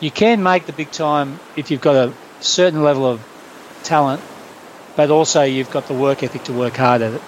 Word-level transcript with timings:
you 0.00 0.10
can 0.10 0.42
make 0.42 0.66
the 0.66 0.72
big 0.72 0.90
time 0.90 1.38
if 1.56 1.70
you've 1.70 1.80
got 1.80 1.96
a 1.96 2.12
certain 2.40 2.82
level 2.82 3.06
of 3.06 3.20
talent, 3.82 4.20
but 4.96 5.10
also 5.10 5.42
you've 5.42 5.70
got 5.70 5.86
the 5.86 5.94
work 5.94 6.22
ethic 6.22 6.44
to 6.44 6.52
work 6.52 6.74
hard 6.74 7.02
at 7.02 7.14
it. 7.14 7.22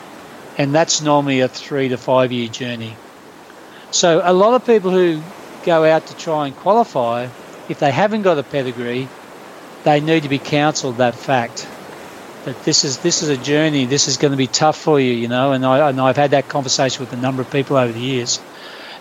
And 0.59 0.75
that's 0.75 1.00
normally 1.00 1.41
a 1.41 1.48
three 1.48 1.89
to 1.89 1.96
five 1.96 2.32
year 2.32 2.48
journey. 2.48 2.95
So 3.91 4.20
a 4.23 4.32
lot 4.32 4.54
of 4.54 4.66
people 4.66 4.91
who 4.91 5.23
go 5.64 5.84
out 5.84 6.07
to 6.07 6.16
try 6.16 6.46
and 6.46 6.57
qualify, 6.57 7.29
if 7.68 7.79
they 7.79 7.91
haven't 7.91 8.23
got 8.23 8.39
a 8.39 8.43
pedigree, 8.43 9.09
they 9.85 10.00
need 10.00 10.25
to 10.25 10.29
be 10.29 10.39
counselled 10.39 10.96
that 10.96 11.14
fact 11.14 11.66
that 12.45 12.64
this 12.64 12.85
is 12.85 12.98
this 12.98 13.23
is 13.23 13.29
a 13.29 13.37
journey. 13.37 13.85
This 13.87 14.09
is 14.09 14.16
going 14.16 14.32
to 14.32 14.37
be 14.37 14.46
tough 14.46 14.77
for 14.77 14.98
you, 15.00 15.12
you 15.12 15.29
know. 15.29 15.53
And 15.53 15.64
I 15.64 15.89
and 15.89 16.00
I've 16.00 16.16
had 16.16 16.32
that 16.32 16.48
conversation 16.48 17.05
with 17.05 17.12
a 17.12 17.16
number 17.16 17.43
of 17.43 17.50
people 17.50 17.77
over 17.77 17.93
the 17.93 18.00
years, 18.00 18.41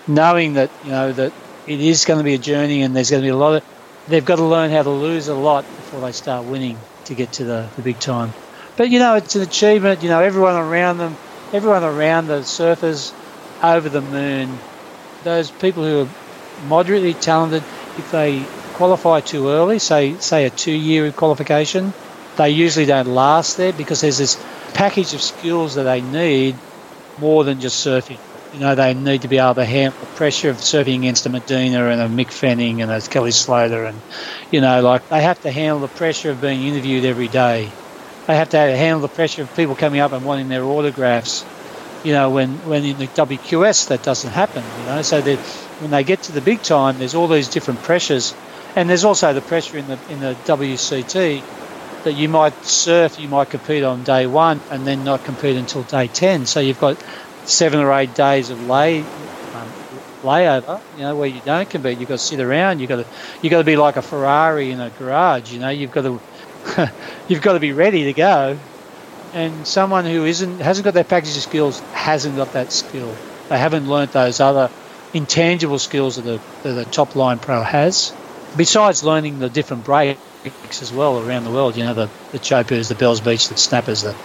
knowing 0.07 0.53
that 0.53 0.69
you 0.83 0.91
know 0.91 1.11
that 1.11 1.33
it 1.67 1.81
is 1.81 2.05
going 2.05 2.19
to 2.19 2.23
be 2.23 2.33
a 2.33 2.39
journey, 2.39 2.81
and 2.81 2.95
there's 2.95 3.11
going 3.11 3.21
to 3.21 3.25
be 3.25 3.31
a 3.31 3.35
lot 3.35 3.57
of. 3.57 3.63
They've 4.07 4.23
got 4.23 4.37
to 4.37 4.45
learn 4.45 4.71
how 4.71 4.83
to 4.83 4.89
lose 4.89 5.27
a 5.27 5.35
lot 5.35 5.65
before 5.65 5.99
they 6.01 6.13
start 6.13 6.45
winning 6.45 6.77
to 7.05 7.15
get 7.15 7.33
to 7.33 7.43
the, 7.43 7.69
the 7.75 7.81
big 7.81 7.99
time. 7.99 8.31
But 8.77 8.89
you 8.89 8.99
know, 8.99 9.15
it's 9.15 9.35
an 9.35 9.41
achievement. 9.41 10.01
You 10.01 10.09
know, 10.09 10.21
everyone 10.21 10.55
around 10.55 10.97
them, 10.97 11.17
everyone 11.51 11.83
around 11.83 12.27
the 12.27 12.39
surfers 12.39 13.11
over 13.61 13.89
the 13.89 14.01
moon, 14.01 14.57
those 15.23 15.51
people 15.51 15.83
who 15.83 16.03
are 16.03 16.67
moderately 16.67 17.13
talented, 17.13 17.63
if 17.97 18.11
they 18.11 18.41
qualify 18.75 19.19
too 19.19 19.49
early, 19.49 19.79
say 19.79 20.15
say 20.17 20.45
a 20.45 20.49
two 20.49 20.71
year 20.71 21.11
qualification, 21.11 21.91
they 22.37 22.51
usually 22.51 22.85
don't 22.85 23.07
last 23.07 23.57
there 23.57 23.73
because 23.73 24.01
there's 24.01 24.19
this 24.19 24.41
package 24.73 25.13
of 25.13 25.21
skills 25.21 25.75
that 25.75 25.83
they 25.83 26.01
need 26.01 26.55
more 27.19 27.43
than 27.43 27.59
just 27.59 27.85
surfing. 27.85 28.19
You 28.51 28.59
know, 28.59 28.75
they 28.75 28.93
need 28.93 29.23
to 29.23 29.27
be 29.27 29.37
able 29.39 29.55
to 29.55 29.65
handle 29.65 29.97
the 29.99 30.07
pressure 30.07 30.49
of 30.49 30.57
surfing 30.57 30.97
against 30.99 31.25
a 31.25 31.29
Medina 31.29 31.87
and 31.89 32.01
a 32.01 32.07
Mick 32.07 32.31
Fanning 32.31 32.81
and 32.81 32.89
a 32.91 33.01
Kelly 33.01 33.31
Slater, 33.31 33.83
and 33.85 34.03
you 34.51 34.61
know, 34.61 34.81
like 34.81 35.03
they 35.09 35.21
have 35.21 35.39
to 35.41 35.51
handle 35.51 35.81
the 35.81 35.89
pressure 35.89 36.31
of 36.31 36.39
being 36.39 36.63
interviewed 36.63 37.03
every 37.05 37.27
day. 37.27 37.77
They 38.27 38.35
have 38.37 38.49
to 38.49 38.57
handle 38.57 39.01
the 39.01 39.09
pressure 39.09 39.43
of 39.43 39.53
people 39.53 39.75
coming 39.75 39.99
up 39.99 40.13
and 40.13 40.23
wanting 40.23 40.47
their 40.47 40.65
autographs. 40.65 41.45
You 42.03 42.13
know, 42.13 42.31
when 42.31 42.61
when 42.63 42.85
in 42.85 42.97
the 42.97 43.09
WQS 43.09 43.87
that 43.89 44.01
doesn't 44.03 44.31
happen. 44.31 44.75
You 44.75 44.85
know, 44.85 45.01
so 45.01 45.21
that 45.21 45.41
when 45.77 45.91
they 45.91 46.03
get 46.05 46.23
to 46.23 46.31
the 46.31 46.41
big 46.41 46.61
time, 46.63 46.97
there's 46.99 47.15
all 47.15 47.27
these 47.27 47.49
different 47.49 47.81
pressures, 47.83 48.35
and 48.75 48.89
there's 48.89 49.03
also 49.05 49.33
the 49.33 49.41
pressure 49.41 49.77
in 49.77 49.87
the 49.87 50.01
in 50.07 50.19
the 50.19 50.39
WCT 50.45 51.45
that 52.03 52.13
you 52.13 52.29
might 52.29 52.63
surf, 52.63 53.19
you 53.19 53.27
might 53.29 53.49
compete 53.49 53.83
on 53.83 54.03
day 54.03 54.27
one 54.27 54.63
and 54.69 54.87
then 54.87 55.03
not 55.03 55.23
compete 55.23 55.57
until 55.57 55.83
day 55.83 56.07
10. 56.07 56.45
So 56.45 56.59
you've 56.61 56.77
got 56.77 57.03
seven 57.47 57.79
or 57.79 57.91
eight 57.93 58.13
days 58.13 58.49
of 58.49 58.67
lay 58.67 58.99
um, 58.99 59.67
layover, 60.21 60.81
you 60.95 61.03
know, 61.03 61.15
where 61.15 61.27
you 61.27 61.41
don't 61.45 61.69
compete. 61.69 61.99
You've 61.99 62.09
got 62.09 62.19
to 62.19 62.23
sit 62.23 62.39
around. 62.39 62.79
You've 62.79 62.89
got 62.89 62.97
to 62.97 63.05
you've 63.41 63.51
got 63.51 63.59
to 63.59 63.63
be 63.63 63.77
like 63.77 63.97
a 63.97 64.01
Ferrari 64.01 64.71
in 64.71 64.79
a 64.79 64.89
garage. 64.91 65.51
You 65.51 65.59
know, 65.59 65.69
you've 65.69 65.91
got 65.91 66.03
to 66.03 66.91
you've 67.27 67.41
got 67.41 67.53
to 67.53 67.59
be 67.59 67.71
ready 67.71 68.05
to 68.05 68.13
go. 68.13 68.59
And 69.33 69.67
someone 69.67 70.05
who 70.05 70.25
isn't 70.25 70.59
hasn't 70.59 70.85
got 70.85 70.93
that 70.93 71.09
package 71.09 71.35
of 71.35 71.43
skills 71.43 71.79
hasn't 71.93 72.35
got 72.35 72.53
that 72.53 72.71
skill. 72.71 73.15
They 73.49 73.57
haven't 73.57 73.87
learnt 73.87 74.11
those 74.11 74.39
other 74.39 74.69
intangible 75.13 75.79
skills 75.79 76.17
that 76.17 76.23
the, 76.23 76.41
that 76.63 76.73
the 76.73 76.85
top 76.85 77.15
line 77.15 77.39
pro 77.39 77.61
has. 77.61 78.13
Besides 78.55 79.03
learning 79.03 79.39
the 79.39 79.49
different 79.49 79.83
breaks 79.83 80.19
as 80.81 80.91
well 80.91 81.19
around 81.19 81.43
the 81.43 81.51
world. 81.51 81.75
You 81.75 81.85
know, 81.85 81.93
the, 81.93 82.09
the 82.31 82.39
Chopes, 82.39 82.89
the 82.89 82.95
Bells 82.95 83.21
Beach, 83.21 83.49
the 83.49 83.57
snappers, 83.57 84.03
the, 84.03 84.15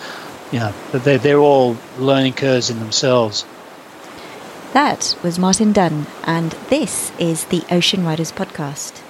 know, 0.58 0.74
they're, 0.92 1.18
they're 1.18 1.38
all 1.38 1.76
learning 1.98 2.34
curves 2.34 2.70
in 2.70 2.78
themselves. 2.78 3.44
That 4.72 5.16
was 5.22 5.38
Martin 5.38 5.72
Dunn, 5.72 6.06
and 6.24 6.52
this 6.68 7.12
is 7.18 7.44
the 7.46 7.62
Ocean 7.70 8.04
Riders 8.04 8.32
Podcast. 8.32 9.00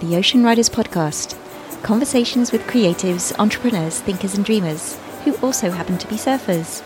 The 0.00 0.16
Ocean 0.16 0.42
Riders 0.42 0.68
Podcast 0.68 1.36
conversations 1.82 2.50
with 2.52 2.62
creatives, 2.62 3.32
entrepreneurs, 3.38 4.00
thinkers, 4.00 4.34
and 4.34 4.44
dreamers 4.44 4.98
who 5.24 5.34
also 5.36 5.70
happen 5.70 5.96
to 5.98 6.08
be 6.08 6.16
surfers. 6.16 6.82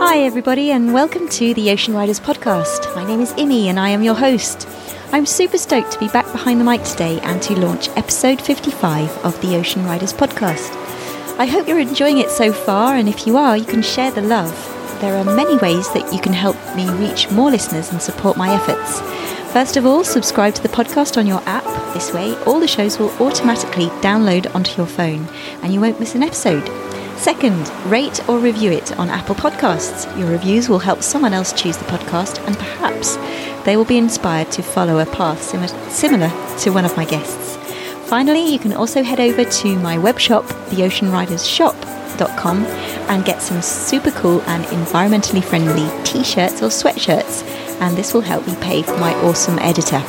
Hi, 0.00 0.18
everybody, 0.18 0.70
and 0.70 0.92
welcome 0.92 1.26
to 1.30 1.54
the 1.54 1.70
Ocean 1.70 1.94
Riders 1.94 2.20
podcast. 2.20 2.94
My 2.94 3.06
name 3.06 3.20
is 3.20 3.32
Imi, 3.32 3.64
and 3.68 3.80
I 3.80 3.88
am 3.88 4.02
your 4.02 4.16
host. 4.16 4.68
I'm 5.12 5.24
super 5.24 5.56
stoked 5.56 5.92
to 5.92 5.98
be 5.98 6.08
back 6.08 6.30
behind 6.30 6.60
the 6.60 6.64
mic 6.64 6.82
today 6.84 7.20
and 7.20 7.40
to 7.40 7.58
launch 7.58 7.88
episode 7.96 8.42
55 8.42 9.24
of 9.24 9.40
the 9.40 9.56
Ocean 9.56 9.82
Riders 9.86 10.12
podcast. 10.12 10.70
I 11.38 11.46
hope 11.46 11.66
you're 11.66 11.78
enjoying 11.78 12.18
it 12.18 12.28
so 12.28 12.52
far, 12.52 12.96
and 12.96 13.08
if 13.08 13.26
you 13.26 13.38
are, 13.38 13.56
you 13.56 13.64
can 13.64 13.80
share 13.80 14.10
the 14.10 14.20
love 14.20 14.52
there 15.00 15.16
are 15.16 15.24
many 15.36 15.56
ways 15.58 15.92
that 15.92 16.12
you 16.14 16.20
can 16.20 16.32
help 16.32 16.56
me 16.74 16.88
reach 16.92 17.30
more 17.30 17.50
listeners 17.50 17.90
and 17.90 18.00
support 18.00 18.36
my 18.36 18.54
efforts. 18.54 19.00
First 19.52 19.76
of 19.76 19.84
all, 19.84 20.02
subscribe 20.02 20.54
to 20.54 20.62
the 20.62 20.68
podcast 20.68 21.18
on 21.18 21.26
your 21.26 21.42
app. 21.46 21.63
This 21.94 22.12
way, 22.12 22.36
all 22.44 22.58
the 22.58 22.66
shows 22.66 22.98
will 22.98 23.10
automatically 23.22 23.86
download 24.02 24.52
onto 24.52 24.76
your 24.76 24.86
phone 24.88 25.28
and 25.62 25.72
you 25.72 25.80
won't 25.80 26.00
miss 26.00 26.16
an 26.16 26.24
episode. 26.24 26.68
Second, 27.16 27.68
rate 27.86 28.28
or 28.28 28.40
review 28.40 28.72
it 28.72 28.98
on 28.98 29.08
Apple 29.08 29.36
Podcasts. 29.36 30.04
Your 30.18 30.28
reviews 30.28 30.68
will 30.68 30.80
help 30.80 31.02
someone 31.02 31.32
else 31.32 31.52
choose 31.52 31.76
the 31.76 31.84
podcast 31.84 32.44
and 32.48 32.58
perhaps 32.58 33.16
they 33.64 33.76
will 33.76 33.84
be 33.84 33.96
inspired 33.96 34.50
to 34.50 34.62
follow 34.62 34.98
a 34.98 35.06
path 35.06 35.40
similar 35.40 36.28
to 36.58 36.70
one 36.70 36.84
of 36.84 36.96
my 36.96 37.04
guests. 37.04 37.56
Finally, 38.10 38.52
you 38.52 38.58
can 38.58 38.72
also 38.72 39.04
head 39.04 39.20
over 39.20 39.44
to 39.44 39.78
my 39.78 39.96
web 39.96 40.18
shop, 40.18 40.46
The 40.70 40.82
Ocean 40.82 41.12
Riders 41.12 41.46
shop.com 41.46 42.64
and 43.08 43.24
get 43.24 43.40
some 43.40 43.62
super 43.62 44.10
cool 44.10 44.42
and 44.42 44.64
environmentally 44.64 45.44
friendly 45.44 45.88
t 46.04 46.24
shirts 46.24 46.60
or 46.60 46.68
sweatshirts, 46.68 47.44
and 47.80 47.96
this 47.96 48.12
will 48.12 48.20
help 48.20 48.46
me 48.46 48.56
pay 48.56 48.82
for 48.82 48.96
my 48.98 49.14
awesome 49.22 49.58
editor. 49.60 50.02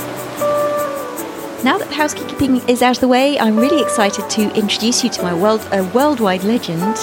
Now 1.66 1.80
that 1.80 1.92
housekeeping 1.92 2.58
is 2.70 2.84
out 2.84 2.98
of 2.98 3.02
the 3.02 3.08
way, 3.08 3.40
I'm 3.40 3.58
really 3.58 3.81
excited 3.81 4.30
to 4.30 4.53
introduce 4.53 5.03
you 5.03 5.09
to 5.09 5.24
my 5.24 5.34
world, 5.34 5.68
a 5.72 5.84
worldwide 5.84 6.44
legend. 6.44 6.96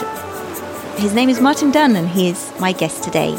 His 1.01 1.13
name 1.13 1.29
is 1.29 1.41
Martin 1.41 1.73
Dunn, 1.73 1.97
and 1.97 2.09
he 2.09 2.29
is 2.29 2.53
my 2.61 2.71
guest 2.71 3.03
today. 3.03 3.33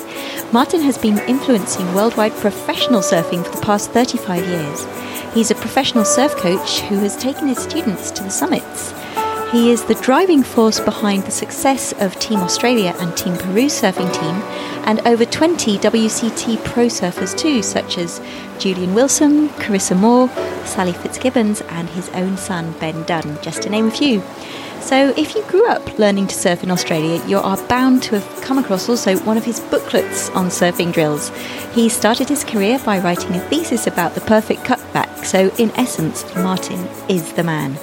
Martin 0.52 0.82
has 0.82 0.98
been 0.98 1.20
influencing 1.20 1.94
worldwide 1.94 2.34
professional 2.34 3.00
surfing 3.00 3.42
for 3.46 3.56
the 3.56 3.62
past 3.62 3.92
35 3.92 4.46
years. 4.46 5.34
He's 5.34 5.50
a 5.50 5.56
professional 5.56 6.04
surf 6.04 6.36
coach 6.36 6.82
who 6.82 7.00
has 7.00 7.16
taken 7.16 7.48
his 7.48 7.60
students 7.60 8.12
to 8.12 8.24
the 8.24 8.30
summits 8.30 8.92
he 9.54 9.70
is 9.70 9.84
the 9.86 9.94
driving 9.94 10.42
force 10.42 10.80
behind 10.80 11.22
the 11.24 11.32
success 11.32 11.94
of 12.02 12.18
Team 12.18 12.40
Australia 12.40 12.96
and 12.98 13.16
Team 13.16 13.38
Peru 13.38 13.68
surfing 13.68 14.12
team, 14.12 14.42
and 14.88 15.00
over 15.06 15.26
20 15.26 15.78
WCT 15.78 16.66
pro 16.66 16.88
surfers 16.88 17.38
too, 17.38 17.62
such 17.62 18.00
as 18.00 18.20
Julian 18.58 18.96
Wilson, 18.96 19.50
Carissa 19.50 19.96
Moore, 19.96 20.28
Sally 20.66 20.92
Fitzgibbons, 20.92 21.62
and 21.70 21.88
his 21.90 22.10
own 22.10 22.36
son 22.36 22.74
Ben 22.80 23.04
Dunn, 23.04 23.38
just 23.44 23.62
to 23.62 23.70
name 23.70 23.90
a 23.90 23.92
few. 23.92 24.24
So, 24.82 25.14
if 25.16 25.36
you 25.36 25.44
grew 25.44 25.68
up 25.68 26.00
learning 26.00 26.28
to 26.28 26.36
surf 26.36 26.64
in 26.64 26.72
Australia, 26.72 27.24
you 27.28 27.38
are 27.38 27.58
bound 27.68 28.02
to 28.04 28.20
have 28.20 28.42
come 28.42 28.58
across 28.58 28.90
also 28.90 29.18
one 29.20 29.38
of 29.38 29.46
his 29.46 29.60
booklets 29.60 30.32
on 30.32 30.48
surfing 30.48 30.92
drills. 30.92 31.30
He 31.74 31.90
started 31.90 32.28
his 32.28 32.44
career 32.44 32.80
by 32.80 32.98
writing 32.98 33.36
a 33.36 33.40
thesis 33.50 33.86
about 33.86 34.16
the 34.16 34.22
perfect 34.22 34.62
cutback, 34.64 35.24
so 35.24 35.54
in 35.60 35.70
essence, 35.76 36.26
Martin 36.36 36.88
is 37.08 37.34
the 37.34 37.44
man. 37.44 37.78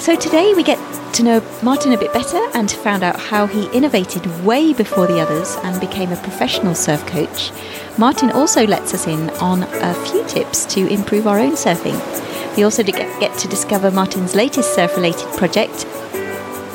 So 0.00 0.16
today 0.16 0.54
we 0.54 0.62
get 0.62 0.78
to 1.16 1.22
know 1.22 1.42
Martin 1.62 1.92
a 1.92 1.98
bit 1.98 2.10
better 2.14 2.38
and 2.54 2.66
to 2.70 2.76
found 2.78 3.02
out 3.02 3.20
how 3.20 3.46
he 3.46 3.70
innovated 3.76 4.24
way 4.46 4.72
before 4.72 5.06
the 5.06 5.20
others 5.20 5.56
and 5.62 5.78
became 5.78 6.10
a 6.10 6.16
professional 6.16 6.74
surf 6.74 7.06
coach. 7.06 7.52
Martin 7.98 8.30
also 8.30 8.66
lets 8.66 8.94
us 8.94 9.06
in 9.06 9.28
on 9.42 9.62
a 9.62 9.92
few 10.06 10.24
tips 10.26 10.64
to 10.74 10.88
improve 10.88 11.26
our 11.26 11.38
own 11.38 11.52
surfing. 11.52 12.00
We 12.56 12.62
also 12.62 12.82
get 12.82 13.38
to 13.40 13.48
discover 13.48 13.90
Martin's 13.90 14.34
latest 14.34 14.74
surf 14.74 14.96
related 14.96 15.28
project, 15.36 15.82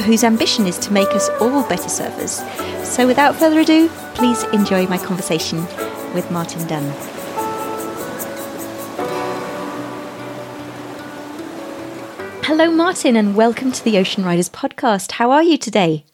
whose 0.04 0.24
ambition 0.24 0.68
is 0.68 0.78
to 0.78 0.94
make 0.94 1.10
us 1.10 1.28
all 1.42 1.64
better 1.64 1.90
surfers. 1.90 2.46
So 2.86 3.08
without 3.08 3.36
further 3.38 3.62
ado, 3.62 3.90
please 4.14 4.44
enjoy 4.54 4.86
my 4.86 5.00
conversation 5.00 5.66
with 6.14 6.30
Martin 6.30 6.68
Dunn. 6.68 6.94
Hello, 12.46 12.70
Martin, 12.70 13.16
and 13.16 13.36
welcome 13.36 13.72
to 13.72 13.84
the 13.84 13.98
Ocean 13.98 14.24
Riders 14.24 14.52
podcast. 14.52 15.14
How 15.14 15.32
are 15.32 15.42
you 15.42 15.58
today? 15.58 16.06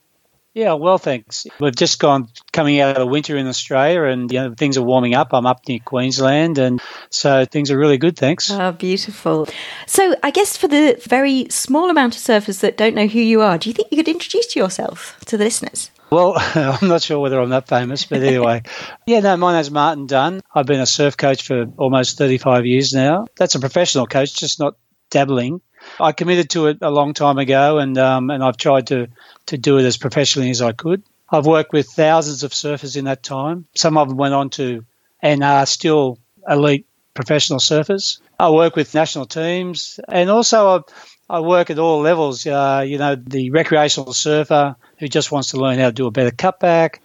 Yeah, 0.54 0.76
well, 0.76 0.98
thanks. 0.98 1.46
We've 1.60 1.76
just 1.76 2.00
gone 2.00 2.30
coming 2.54 2.80
out 2.80 2.96
of 2.96 3.10
winter 3.10 3.36
in 3.36 3.48
Australia, 3.48 4.04
and 4.04 4.32
you 4.32 4.40
know 4.40 4.54
things 4.56 4.78
are 4.78 4.82
warming 4.82 5.14
up. 5.14 5.34
I'm 5.34 5.46
up 5.46 5.68
near 5.68 5.80
Queensland, 5.84 6.58
and 6.58 6.82
so 7.10 7.44
things 7.44 7.70
are 7.70 7.78
really 7.78 7.98
good. 7.98 8.16
Thanks. 8.16 8.50
Oh, 8.50 8.72
beautiful. 8.72 9.50
So, 9.88 10.16
I 10.24 10.32
guess 10.32 10.56
for 10.56 10.70
the 10.70 10.98
very 11.04 11.48
small 11.50 11.90
amount 11.90 12.16
of 12.16 12.22
surfers 12.22 12.62
that 12.62 12.78
don't 12.78 12.96
know 12.96 13.08
who 13.08 13.20
you 13.20 13.42
are, 13.42 13.58
do 13.58 13.68
you 13.68 13.74
think 13.74 13.90
you 13.92 13.98
could 13.98 14.08
introduce 14.08 14.56
yourself 14.56 15.20
to 15.26 15.36
the 15.36 15.44
listeners? 15.44 15.92
Well, 16.12 16.36
I'm 16.56 16.88
not 16.88 17.02
sure 17.02 17.20
whether 17.20 17.42
I'm 17.42 17.50
that 17.50 17.68
famous, 17.68 18.06
but 18.06 18.24
anyway. 18.24 18.64
yeah, 19.06 19.20
no, 19.20 19.36
my 19.36 19.52
name's 19.52 19.70
Martin 19.70 20.08
Dunn. 20.08 20.40
I've 20.56 20.66
been 20.66 20.80
a 20.80 20.86
surf 20.86 21.18
coach 21.18 21.46
for 21.46 21.66
almost 21.76 22.18
35 22.18 22.66
years 22.66 22.94
now. 22.94 23.28
That's 23.36 23.56
a 23.56 23.60
professional 23.60 24.08
coach, 24.08 24.34
just 24.34 24.62
not 24.62 24.76
dabbling. 25.10 25.60
I 26.00 26.12
committed 26.12 26.50
to 26.52 26.68
it 26.68 26.80
a 26.82 26.92
long 26.92 27.14
time 27.14 27.38
ago, 27.38 27.78
and 27.80 27.98
um, 27.98 28.30
and 28.30 28.44
I've 28.44 28.58
tried 28.58 28.88
to 28.88 29.08
to 29.48 29.58
do 29.58 29.78
it 29.78 29.86
as 29.86 29.98
professionally 29.98 30.50
as 30.50 30.62
I 30.62 30.72
could. 30.72 31.04
I've 31.30 31.46
worked 31.46 31.72
with 31.72 31.88
thousands 31.88 32.44
of 32.44 32.52
surfers 32.52 32.98
in 32.98 33.06
that 33.06 33.24
time. 33.24 33.66
Some 33.76 33.98
of 33.98 34.10
them 34.10 34.18
went 34.18 34.34
on 34.34 34.50
to 34.52 34.86
and 35.22 35.44
are 35.44 35.66
still 35.66 36.18
elite 36.48 36.86
professional 37.14 37.60
surfers. 37.60 38.20
I 38.40 38.50
work 38.50 38.76
with 38.76 38.94
national 38.94 39.28
teams, 39.28 40.00
and 40.08 40.30
also 40.30 40.84
I, 41.30 41.38
I 41.38 41.40
work 41.40 41.70
at 41.70 41.80
all 41.80 42.02
levels. 42.02 42.46
Uh, 42.46 42.84
you 42.86 42.98
know, 42.98 43.16
the 43.16 43.52
recreational 43.52 44.14
surfer 44.14 44.76
who 44.98 45.08
just 45.08 45.32
wants 45.32 45.52
to 45.52 45.58
learn 45.58 45.80
how 45.80 45.88
to 45.88 45.92
do 45.92 46.08
a 46.08 46.12
better 46.12 46.32
cutback, 46.32 47.00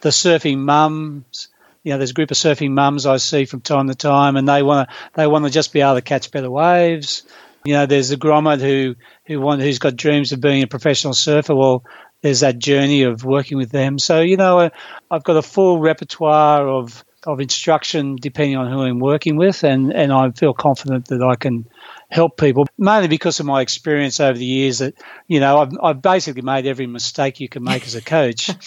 the 0.00 0.10
surfing 0.10 0.58
mums. 0.58 1.48
You 1.82 1.92
know, 1.92 1.98
there's 1.98 2.10
a 2.10 2.14
group 2.14 2.30
of 2.30 2.36
surfing 2.36 2.70
mums 2.70 3.06
I 3.06 3.16
see 3.16 3.44
from 3.44 3.60
time 3.60 3.88
to 3.88 3.94
time, 3.94 4.36
and 4.36 4.48
they 4.48 4.62
want 4.62 4.88
to 4.88 4.94
they 5.14 5.26
want 5.26 5.44
to 5.46 5.50
just 5.50 5.72
be 5.72 5.80
able 5.80 5.94
to 5.94 6.02
catch 6.02 6.30
better 6.30 6.50
waves. 6.50 7.24
You 7.64 7.74
know, 7.74 7.86
there's 7.86 8.10
a 8.10 8.16
grommet 8.16 8.60
who 8.60 8.96
who 9.26 9.40
want 9.40 9.62
who's 9.62 9.78
got 9.78 9.96
dreams 9.96 10.32
of 10.32 10.40
being 10.40 10.62
a 10.62 10.66
professional 10.66 11.14
surfer. 11.14 11.54
Well, 11.54 11.84
there's 12.22 12.40
that 12.40 12.58
journey 12.58 13.02
of 13.02 13.24
working 13.24 13.58
with 13.58 13.70
them. 13.70 13.98
So 13.98 14.20
you 14.20 14.36
know, 14.36 14.58
uh, 14.60 14.70
I've 15.10 15.24
got 15.24 15.36
a 15.36 15.42
full 15.42 15.78
repertoire 15.78 16.66
of 16.66 17.04
of 17.24 17.40
instruction 17.40 18.16
depending 18.16 18.56
on 18.56 18.70
who 18.70 18.82
I'm 18.82 18.98
working 18.98 19.36
with, 19.36 19.62
and 19.64 19.92
and 19.92 20.12
I 20.12 20.30
feel 20.30 20.54
confident 20.54 21.06
that 21.08 21.22
I 21.22 21.36
can 21.36 21.66
help 22.10 22.36
people 22.36 22.66
mainly 22.78 23.08
because 23.08 23.38
of 23.40 23.46
my 23.46 23.60
experience 23.60 24.18
over 24.18 24.36
the 24.36 24.44
years. 24.44 24.78
That 24.78 24.94
you 25.28 25.40
know, 25.40 25.58
I've 25.58 25.72
I've 25.82 26.02
basically 26.02 26.42
made 26.42 26.66
every 26.66 26.86
mistake 26.86 27.40
you 27.40 27.48
can 27.48 27.62
make 27.62 27.86
as 27.86 27.94
a 27.94 28.02
coach. 28.02 28.50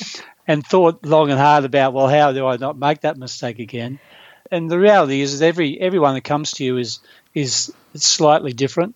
and 0.47 0.63
thought 0.65 1.03
long 1.03 1.31
and 1.31 1.39
hard 1.39 1.65
about 1.65 1.93
well 1.93 2.07
how 2.07 2.31
do 2.31 2.45
I 2.45 2.57
not 2.57 2.77
make 2.77 3.01
that 3.01 3.17
mistake 3.17 3.57
again 3.57 3.99
and 4.51 4.69
the 4.69 4.79
reality 4.79 5.21
is 5.21 5.39
that 5.39 5.45
every 5.45 5.79
everyone 5.79 6.13
that 6.13 6.23
comes 6.23 6.51
to 6.53 6.63
you 6.63 6.77
is 6.77 6.99
is 7.35 7.71
slightly 7.93 8.53
different. 8.53 8.95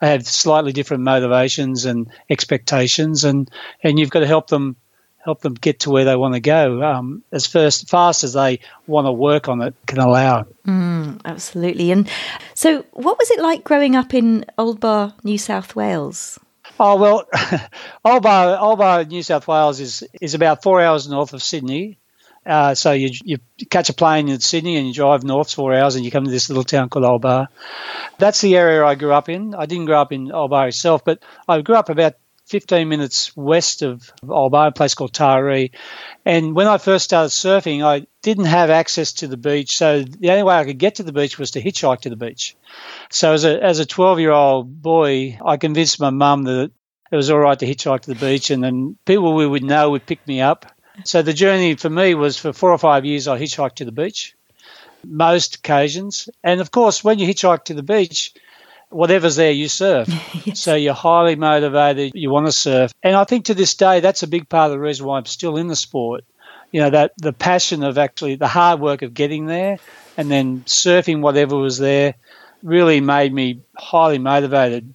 They 0.00 0.10
have 0.10 0.26
slightly 0.26 0.72
different 0.72 1.02
motivations 1.04 1.86
and 1.86 2.10
expectations, 2.28 3.24
and, 3.24 3.50
and 3.82 3.98
you've 3.98 4.10
got 4.10 4.20
to 4.20 4.26
help 4.26 4.48
them 4.48 4.76
help 5.22 5.42
them 5.42 5.52
get 5.54 5.80
to 5.80 5.90
where 5.90 6.06
they 6.06 6.16
want 6.16 6.32
to 6.32 6.40
go 6.40 6.82
um, 6.82 7.22
as 7.30 7.46
first 7.46 7.88
fast 7.90 8.24
as 8.24 8.32
they 8.32 8.58
want 8.86 9.06
to 9.06 9.12
work 9.12 9.48
on 9.48 9.60
it 9.60 9.74
can 9.86 9.98
allow. 9.98 10.46
Mm, 10.66 11.20
absolutely. 11.26 11.90
And 11.90 12.08
so, 12.54 12.86
what 12.92 13.18
was 13.18 13.30
it 13.30 13.38
like 13.40 13.62
growing 13.62 13.96
up 13.96 14.14
in 14.14 14.46
Old 14.56 14.80
Bar, 14.80 15.14
New 15.22 15.36
South 15.38 15.76
Wales? 15.76 16.38
Oh 16.78 16.96
well, 16.96 17.28
Old 18.04 18.22
Bar, 18.22 18.58
Old 18.58 18.78
Bar, 18.78 19.04
New 19.04 19.22
South 19.22 19.46
Wales 19.46 19.80
is 19.80 20.02
is 20.20 20.34
about 20.34 20.62
four 20.62 20.80
hours 20.80 21.08
north 21.08 21.34
of 21.34 21.42
Sydney, 21.42 21.98
uh, 22.50 22.74
so 22.74 22.90
you, 22.90 23.10
you 23.22 23.38
catch 23.70 23.90
a 23.90 23.94
plane 23.94 24.28
in 24.28 24.40
Sydney 24.40 24.76
and 24.76 24.84
you 24.84 24.92
drive 24.92 25.22
north 25.22 25.54
four 25.54 25.72
hours 25.72 25.94
and 25.94 26.04
you 26.04 26.10
come 26.10 26.24
to 26.24 26.30
this 26.30 26.50
little 26.50 26.64
town 26.64 26.88
called 26.88 27.04
Old 27.04 27.22
Bar. 27.22 27.48
That's 28.18 28.40
the 28.40 28.56
area 28.56 28.84
I 28.84 28.96
grew 28.96 29.12
up 29.12 29.28
in. 29.28 29.54
I 29.54 29.66
didn't 29.66 29.84
grow 29.84 30.00
up 30.00 30.10
in 30.10 30.32
Old 30.32 30.50
Bar 30.50 30.66
itself, 30.66 31.04
but 31.04 31.22
I 31.46 31.60
grew 31.60 31.76
up 31.76 31.90
about 31.90 32.14
15 32.46 32.88
minutes 32.88 33.36
west 33.36 33.82
of 33.82 34.12
Old 34.28 34.50
Bar, 34.50 34.66
a 34.66 34.72
place 34.72 34.94
called 34.94 35.12
Taree. 35.12 35.70
And 36.24 36.56
when 36.56 36.66
I 36.66 36.78
first 36.78 37.04
started 37.04 37.28
surfing, 37.28 37.84
I 37.84 38.08
didn't 38.20 38.46
have 38.46 38.68
access 38.68 39.12
to 39.12 39.28
the 39.28 39.36
beach. 39.36 39.76
So 39.76 40.02
the 40.02 40.32
only 40.32 40.42
way 40.42 40.56
I 40.56 40.64
could 40.64 40.78
get 40.78 40.96
to 40.96 41.04
the 41.04 41.12
beach 41.12 41.38
was 41.38 41.52
to 41.52 41.62
hitchhike 41.62 42.00
to 42.00 42.10
the 42.10 42.16
beach. 42.16 42.56
So 43.10 43.32
as 43.32 43.44
a, 43.44 43.62
as 43.62 43.78
a 43.78 43.86
12 43.86 44.18
year 44.18 44.32
old 44.32 44.82
boy, 44.82 45.38
I 45.44 45.56
convinced 45.56 46.00
my 46.00 46.10
mum 46.10 46.42
that 46.42 46.72
it 47.12 47.16
was 47.16 47.30
all 47.30 47.38
right 47.38 47.58
to 47.60 47.66
hitchhike 47.66 48.00
to 48.00 48.14
the 48.14 48.20
beach. 48.20 48.50
And 48.50 48.64
then 48.64 48.96
people 49.04 49.36
we 49.36 49.46
would 49.46 49.62
know 49.62 49.90
would 49.90 50.04
pick 50.04 50.26
me 50.26 50.40
up 50.40 50.66
so 51.04 51.22
the 51.22 51.32
journey 51.32 51.74
for 51.74 51.90
me 51.90 52.14
was 52.14 52.38
for 52.38 52.52
four 52.52 52.70
or 52.70 52.78
five 52.78 53.04
years, 53.04 53.28
I 53.28 53.38
hitchhiked 53.38 53.76
to 53.76 53.84
the 53.84 53.92
beach, 53.92 54.34
most 55.04 55.56
occasions. 55.56 56.28
And 56.42 56.60
of 56.60 56.70
course, 56.70 57.02
when 57.02 57.18
you 57.18 57.26
hitchhike 57.26 57.64
to 57.64 57.74
the 57.74 57.82
beach, 57.82 58.34
whatever's 58.90 59.36
there, 59.36 59.52
you 59.52 59.68
surf. 59.68 60.08
yes. 60.44 60.60
So 60.60 60.74
you're 60.74 60.94
highly 60.94 61.36
motivated, 61.36 62.12
you 62.14 62.30
want 62.30 62.46
to 62.46 62.52
surf. 62.52 62.92
And 63.02 63.14
I 63.16 63.24
think 63.24 63.46
to 63.46 63.54
this 63.54 63.74
day, 63.74 64.00
that's 64.00 64.22
a 64.22 64.28
big 64.28 64.48
part 64.48 64.66
of 64.66 64.72
the 64.72 64.80
reason 64.80 65.06
why 65.06 65.18
I'm 65.18 65.26
still 65.26 65.56
in 65.56 65.68
the 65.68 65.76
sport. 65.76 66.24
You 66.72 66.82
know, 66.82 66.90
that 66.90 67.12
the 67.18 67.32
passion 67.32 67.82
of 67.82 67.98
actually 67.98 68.36
the 68.36 68.46
hard 68.46 68.80
work 68.80 69.02
of 69.02 69.12
getting 69.12 69.46
there 69.46 69.78
and 70.16 70.30
then 70.30 70.60
surfing 70.66 71.20
whatever 71.20 71.56
was 71.56 71.78
there 71.78 72.14
really 72.62 73.00
made 73.00 73.32
me 73.32 73.60
highly 73.76 74.18
motivated. 74.18 74.94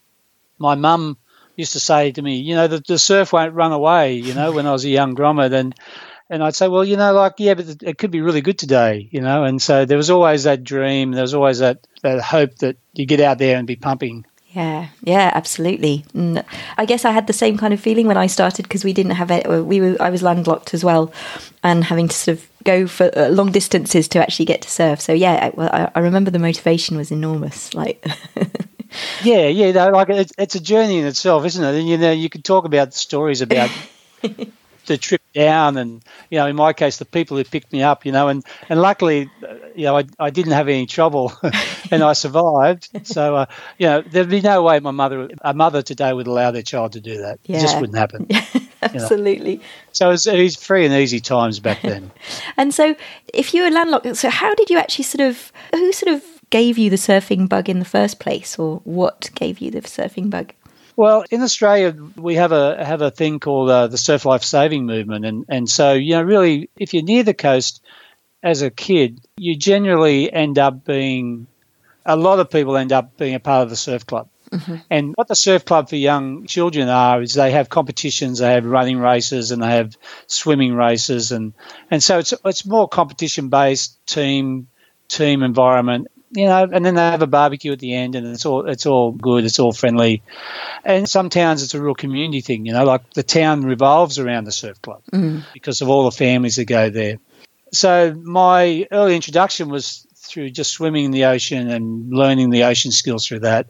My 0.57 0.75
mum 0.75 1.17
used 1.55 1.73
to 1.73 1.79
say 1.79 2.11
to 2.11 2.21
me, 2.21 2.37
you 2.37 2.55
know, 2.55 2.67
the, 2.67 2.83
the 2.85 2.99
surf 2.99 3.33
won't 3.33 3.53
run 3.53 3.71
away, 3.71 4.15
you 4.15 4.33
know, 4.33 4.51
when 4.51 4.67
I 4.67 4.71
was 4.71 4.85
a 4.85 4.89
young 4.89 5.15
grommet. 5.15 5.53
And, 5.53 5.75
and 6.29 6.43
I'd 6.43 6.55
say, 6.55 6.67
well, 6.67 6.83
you 6.83 6.97
know, 6.97 7.13
like, 7.13 7.33
yeah, 7.37 7.53
but 7.53 7.83
it 7.83 7.97
could 7.97 8.11
be 8.11 8.21
really 8.21 8.41
good 8.41 8.57
today, 8.57 9.07
you 9.11 9.21
know. 9.21 9.43
And 9.43 9.61
so 9.61 9.85
there 9.85 9.97
was 9.97 10.09
always 10.09 10.43
that 10.43 10.63
dream, 10.63 11.11
there 11.11 11.21
was 11.21 11.33
always 11.33 11.59
that, 11.59 11.85
that 12.01 12.21
hope 12.21 12.55
that 12.59 12.77
you 12.93 13.05
get 13.05 13.19
out 13.19 13.37
there 13.37 13.57
and 13.57 13.67
be 13.67 13.75
pumping. 13.75 14.25
Yeah, 14.55 14.87
yeah, 15.03 15.31
absolutely. 15.33 16.05
And 16.13 16.45
I 16.77 16.85
guess 16.85 17.03
I 17.03 17.11
had 17.11 17.27
the 17.27 17.33
same 17.33 17.57
kind 17.57 17.73
of 17.73 17.81
feeling 17.81 18.07
when 18.07 18.15
I 18.15 18.27
started 18.27 18.63
because 18.63 18.85
we 18.85 18.93
didn't 18.93 19.11
have 19.11 19.29
it. 19.29 19.45
We 19.47 19.81
were, 19.81 19.97
I 19.99 20.09
was 20.09 20.23
landlocked 20.23 20.73
as 20.73 20.81
well, 20.81 21.11
and 21.61 21.83
having 21.83 22.07
to 22.07 22.15
sort 22.15 22.37
of 22.37 22.47
go 22.63 22.87
for 22.87 23.11
uh, 23.17 23.27
long 23.27 23.51
distances 23.51 24.07
to 24.09 24.19
actually 24.19 24.45
get 24.45 24.61
to 24.61 24.69
surf. 24.69 25.01
So 25.01 25.11
yeah, 25.11 25.51
well, 25.53 25.69
I, 25.73 25.91
I 25.93 25.99
remember 25.99 26.31
the 26.31 26.39
motivation 26.39 26.95
was 26.95 27.11
enormous. 27.11 27.73
Like, 27.73 28.05
yeah, 29.23 29.47
yeah, 29.47 29.71
no, 29.71 29.89
like 29.89 30.09
it's, 30.09 30.33
it's 30.37 30.55
a 30.55 30.59
journey 30.59 30.99
in 30.99 31.05
itself, 31.05 31.45
isn't 31.45 31.63
it? 31.63 31.79
And 31.79 31.87
you 31.87 31.97
know, 31.97 32.11
you 32.11 32.29
could 32.29 32.43
talk 32.43 32.65
about 32.65 32.93
stories 32.93 33.41
about 33.41 33.69
the 34.85 34.97
trip 34.97 35.21
down, 35.33 35.77
and 35.77 36.03
you 36.29 36.37
know, 36.37 36.47
in 36.47 36.55
my 36.55 36.73
case, 36.73 36.97
the 36.97 37.05
people 37.05 37.37
who 37.37 37.43
picked 37.43 37.71
me 37.71 37.83
up, 37.83 38.05
you 38.05 38.11
know, 38.11 38.27
and 38.27 38.43
and 38.69 38.81
luckily, 38.81 39.29
you 39.75 39.85
know, 39.85 39.97
I, 39.97 40.05
I 40.19 40.29
didn't 40.29 40.53
have 40.53 40.67
any 40.67 40.85
trouble, 40.85 41.33
and 41.91 42.03
I 42.03 42.13
survived. 42.13 42.89
So, 43.03 43.35
uh, 43.35 43.45
you 43.77 43.87
know, 43.87 44.01
there'd 44.01 44.29
be 44.29 44.41
no 44.41 44.63
way 44.63 44.79
my 44.79 44.91
mother, 44.91 45.29
a 45.41 45.53
mother 45.53 45.81
today, 45.81 46.13
would 46.13 46.27
allow 46.27 46.51
their 46.51 46.61
child 46.61 46.93
to 46.93 47.01
do 47.01 47.21
that. 47.21 47.39
Yeah. 47.45 47.57
It 47.57 47.61
just 47.61 47.79
wouldn't 47.79 47.97
happen. 47.97 48.27
Absolutely. 48.81 49.51
You 49.51 49.57
know? 49.57 49.63
So 49.91 50.07
it 50.09 50.11
was, 50.11 50.27
it 50.27 50.41
was 50.41 50.55
free 50.55 50.85
and 50.85 50.93
easy 50.93 51.19
times 51.19 51.59
back 51.59 51.81
then. 51.81 52.11
and 52.57 52.73
so, 52.73 52.95
if 53.33 53.53
you 53.53 53.63
were 53.63 53.71
landlocked, 53.71 54.15
so 54.17 54.29
how 54.29 54.53
did 54.55 54.69
you 54.69 54.77
actually 54.77 55.05
sort 55.05 55.27
of, 55.27 55.51
who 55.73 55.91
sort 55.91 56.15
of 56.15 56.34
gave 56.49 56.77
you 56.77 56.89
the 56.89 56.95
surfing 56.95 57.49
bug 57.49 57.69
in 57.69 57.79
the 57.79 57.85
first 57.85 58.19
place, 58.19 58.57
or 58.57 58.81
what 58.83 59.29
gave 59.35 59.59
you 59.59 59.71
the 59.71 59.81
surfing 59.81 60.29
bug? 60.29 60.53
Well, 60.95 61.25
in 61.29 61.41
Australia, 61.41 61.93
we 62.15 62.35
have 62.35 62.51
a 62.51 62.83
have 62.83 63.01
a 63.01 63.11
thing 63.11 63.39
called 63.39 63.69
uh, 63.69 63.87
the 63.87 63.97
surf 63.97 64.25
life 64.25 64.43
saving 64.43 64.85
movement, 64.85 65.25
and 65.25 65.45
and 65.49 65.69
so 65.69 65.93
you 65.93 66.13
know, 66.13 66.23
really, 66.23 66.69
if 66.77 66.93
you're 66.93 67.03
near 67.03 67.23
the 67.23 67.33
coast 67.33 67.83
as 68.41 68.61
a 68.61 68.69
kid, 68.69 69.19
you 69.37 69.57
generally 69.57 70.31
end 70.31 70.57
up 70.57 70.85
being 70.85 71.47
a 72.05 72.15
lot 72.15 72.39
of 72.39 72.49
people 72.49 72.77
end 72.77 72.93
up 72.93 73.17
being 73.17 73.35
a 73.35 73.39
part 73.39 73.63
of 73.63 73.69
the 73.69 73.75
surf 73.75 74.05
club. 74.05 74.29
Mm-hmm. 74.51 74.75
And 74.89 75.13
what 75.15 75.27
the 75.27 75.35
surf 75.35 75.65
club 75.65 75.89
for 75.89 75.95
young 75.95 76.45
children 76.45 76.87
are 76.87 77.21
is 77.21 77.33
they 77.33 77.51
have 77.51 77.67
competitions, 77.67 78.39
they 78.39 78.51
have 78.51 78.65
running 78.65 78.99
races, 78.99 79.51
and 79.51 79.61
they 79.61 79.71
have 79.71 79.97
swimming 80.27 80.75
races, 80.75 81.33
and 81.33 81.53
and 81.91 82.01
so 82.01 82.19
it's 82.19 82.33
it's 82.45 82.65
more 82.65 82.87
competition 82.87 83.49
based 83.49 84.05
team 84.05 84.67
team 85.09 85.43
environment 85.43 86.07
you 86.35 86.45
know, 86.45 86.67
and 86.71 86.85
then 86.85 86.95
they 86.95 87.01
have 87.01 87.21
a 87.21 87.27
barbecue 87.27 87.71
at 87.71 87.79
the 87.79 87.93
end, 87.93 88.15
and 88.15 88.27
it's 88.27 88.45
all 88.45 88.67
it's 88.67 88.85
all 88.85 89.11
good, 89.11 89.45
it's 89.45 89.59
all 89.59 89.71
friendly. 89.71 90.21
And 90.83 91.07
some 91.07 91.29
towns, 91.29 91.63
it's 91.63 91.73
a 91.73 91.81
real 91.81 91.95
community 91.95 92.41
thing, 92.41 92.65
you 92.65 92.73
know, 92.73 92.83
like 92.83 93.13
the 93.13 93.23
town 93.23 93.61
revolves 93.61 94.19
around 94.19 94.43
the 94.43 94.51
surf 94.51 94.81
club 94.81 95.01
mm. 95.11 95.43
because 95.53 95.81
of 95.81 95.89
all 95.89 96.05
the 96.05 96.11
families 96.11 96.57
that 96.57 96.65
go 96.65 96.89
there. 96.89 97.17
So 97.71 98.13
my 98.13 98.87
early 98.91 99.15
introduction 99.15 99.69
was 99.69 100.05
through 100.15 100.49
just 100.49 100.71
swimming 100.71 101.05
in 101.05 101.11
the 101.11 101.25
ocean 101.25 101.69
and 101.69 102.11
learning 102.11 102.49
the 102.49 102.63
ocean 102.63 102.91
skills 102.91 103.25
through 103.25 103.39
that. 103.39 103.67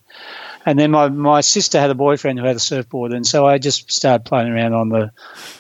And 0.66 0.80
then 0.80 0.92
my, 0.92 1.10
my 1.10 1.42
sister 1.42 1.80
had 1.80 1.92
a 1.92 1.96
boyfriend 1.96 2.40
who 2.40 2.46
had 2.46 2.56
a 2.56 2.60
surfboard, 2.60 3.14
and 3.14 3.26
so 3.26 3.46
I 3.46 3.60
just 3.60 3.92
started 3.92 4.26
playing 4.26 4.52
around 4.52 4.74
on 4.74 4.90
the 4.90 5.12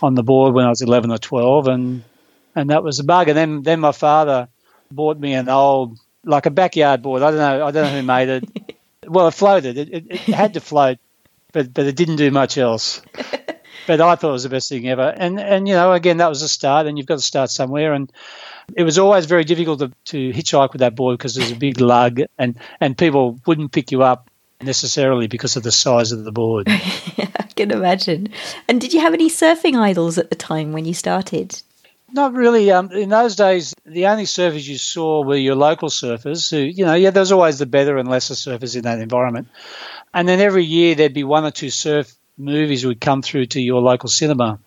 on 0.01 0.15
the 0.15 0.23
board 0.23 0.55
when 0.55 0.65
I 0.65 0.69
was 0.69 0.81
eleven 0.81 1.11
or 1.11 1.19
twelve, 1.19 1.67
and 1.67 2.03
and 2.55 2.71
that 2.71 2.83
was 2.83 2.99
a 2.99 3.03
bug. 3.03 3.27
And 3.27 3.37
then 3.37 3.61
then 3.61 3.79
my 3.79 3.91
father 3.91 4.47
bought 4.89 5.19
me 5.19 5.33
an 5.33 5.47
old 5.47 5.99
like 6.25 6.45
a 6.45 6.51
backyard 6.51 7.01
board. 7.01 7.21
I 7.21 7.31
don't 7.31 7.39
know. 7.39 7.65
I 7.65 7.71
don't 7.71 7.85
know 7.85 8.01
who 8.01 8.03
made 8.03 8.29
it. 8.29 8.75
well, 9.07 9.27
it 9.27 9.33
floated. 9.33 9.77
It, 9.77 9.89
it, 9.93 10.05
it 10.09 10.19
had 10.19 10.53
to 10.55 10.61
float, 10.61 10.97
but 11.51 11.73
but 11.73 11.85
it 11.85 11.95
didn't 11.95 12.17
do 12.17 12.31
much 12.31 12.57
else. 12.57 13.01
but 13.87 14.01
I 14.01 14.15
thought 14.15 14.29
it 14.29 14.33
was 14.33 14.43
the 14.43 14.49
best 14.49 14.69
thing 14.69 14.87
ever. 14.87 15.13
And 15.15 15.39
and 15.39 15.67
you 15.67 15.75
know, 15.75 15.93
again, 15.93 16.17
that 16.17 16.29
was 16.29 16.41
a 16.41 16.47
start, 16.47 16.87
and 16.87 16.97
you've 16.97 17.07
got 17.07 17.15
to 17.15 17.23
start 17.23 17.49
somewhere. 17.49 17.93
And 17.93 18.11
it 18.75 18.83
was 18.83 18.97
always 18.97 19.25
very 19.25 19.43
difficult 19.43 19.79
to, 19.79 19.91
to 20.05 20.31
hitchhike 20.31 20.73
with 20.73 20.79
that 20.79 20.95
board 20.95 21.17
because 21.17 21.35
there's 21.35 21.51
a 21.51 21.55
big 21.55 21.79
lug, 21.79 22.21
and 22.37 22.57
and 22.81 22.97
people 22.97 23.39
wouldn't 23.45 23.71
pick 23.71 23.91
you 23.91 24.03
up 24.03 24.29
necessarily 24.61 25.27
because 25.27 25.55
of 25.55 25.63
the 25.63 25.71
size 25.71 26.11
of 26.11 26.23
the 26.23 26.31
board. 26.31 26.67
yeah, 27.15 27.29
I 27.37 27.43
can 27.55 27.71
imagine. 27.71 28.29
And 28.67 28.81
did 28.81 28.93
you 28.93 29.01
have 29.01 29.13
any 29.13 29.29
surfing 29.29 29.77
idols 29.77 30.17
at 30.17 30.29
the 30.29 30.35
time 30.35 30.71
when 30.71 30.85
you 30.85 30.93
started? 30.93 31.61
Not 32.15 32.33
really. 32.33 32.71
Um, 32.71 32.93
in 32.93 33.09
those 33.09 33.35
days, 33.35 33.75
the 33.85 34.07
only 34.07 34.23
surfers 34.23 34.65
you 34.65 34.77
saw 34.77 35.21
were 35.21 35.35
your 35.35 35.55
local 35.55 35.89
surfers 35.89 36.49
who, 36.49 36.59
you 36.59 36.85
know, 36.85 36.93
yeah, 36.93 37.09
there's 37.09 37.33
always 37.33 37.59
the 37.59 37.65
better 37.65 37.97
and 37.97 38.07
lesser 38.07 38.35
surfers 38.35 38.77
in 38.77 38.83
that 38.83 38.99
environment. 38.99 39.49
And 40.13 40.25
then 40.25 40.39
every 40.39 40.63
year 40.63 40.95
there'd 40.95 41.13
be 41.13 41.25
one 41.25 41.43
or 41.43 41.51
two 41.51 41.69
surf 41.69 42.09
movies 42.37 42.85
would 42.85 43.01
come 43.01 43.21
through 43.21 43.47
to 43.47 43.61
your 43.61 43.81
local 43.81 44.07
cinema. 44.07 44.59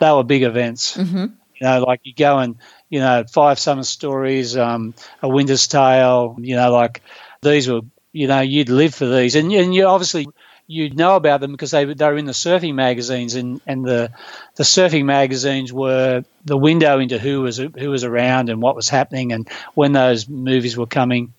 they 0.00 0.10
were 0.10 0.24
big 0.24 0.42
events. 0.42 0.96
Mm-hmm. 0.96 1.26
You 1.60 1.66
know, 1.66 1.84
like 1.84 2.00
you 2.02 2.14
go 2.14 2.38
and 2.38 2.56
you 2.90 2.98
know 2.98 3.24
five 3.32 3.60
summer 3.60 3.84
stories, 3.84 4.56
um, 4.56 4.92
a 5.22 5.28
winter's 5.28 5.68
tale. 5.68 6.36
You 6.40 6.56
know, 6.56 6.72
like 6.72 7.02
these 7.42 7.68
were 7.70 7.82
you 8.12 8.26
know 8.26 8.40
you'd 8.40 8.70
live 8.70 8.92
for 8.92 9.06
these, 9.06 9.36
and 9.36 9.52
and 9.52 9.72
you 9.72 9.86
obviously 9.86 10.26
you'd 10.68 10.96
know 10.96 11.16
about 11.16 11.40
them 11.40 11.50
because 11.50 11.72
they 11.72 11.84
they 11.84 12.06
were 12.06 12.18
in 12.18 12.26
the 12.26 12.32
surfing 12.32 12.74
magazines, 12.74 13.34
and, 13.34 13.60
and 13.66 13.84
the 13.84 14.12
the 14.54 14.62
surfing 14.62 15.04
magazines 15.04 15.72
were 15.72 16.24
the 16.44 16.56
window 16.56 17.00
into 17.00 17.18
who 17.18 17.40
was 17.40 17.56
who 17.56 17.90
was 17.90 18.04
around 18.04 18.50
and 18.50 18.62
what 18.62 18.76
was 18.76 18.88
happening, 18.88 19.32
and 19.32 19.48
when 19.74 19.92
those 19.92 20.28
movies 20.28 20.76
were 20.76 20.86
coming. 20.86 21.32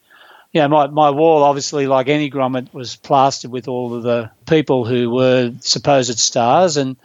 Yeah, 0.52 0.66
my, 0.66 0.88
my 0.88 1.12
wall, 1.12 1.44
obviously, 1.44 1.86
like 1.86 2.10
any 2.10 2.32
grommet, 2.32 2.74
was 2.74 2.96
plastered 2.96 3.52
with 3.52 3.68
all 3.68 3.94
of 3.94 4.02
the 4.02 4.32
people 4.48 4.84
who 4.84 5.12
were 5.12 5.54
supposed 5.60 6.18
stars. 6.18 6.76
And 6.76 6.98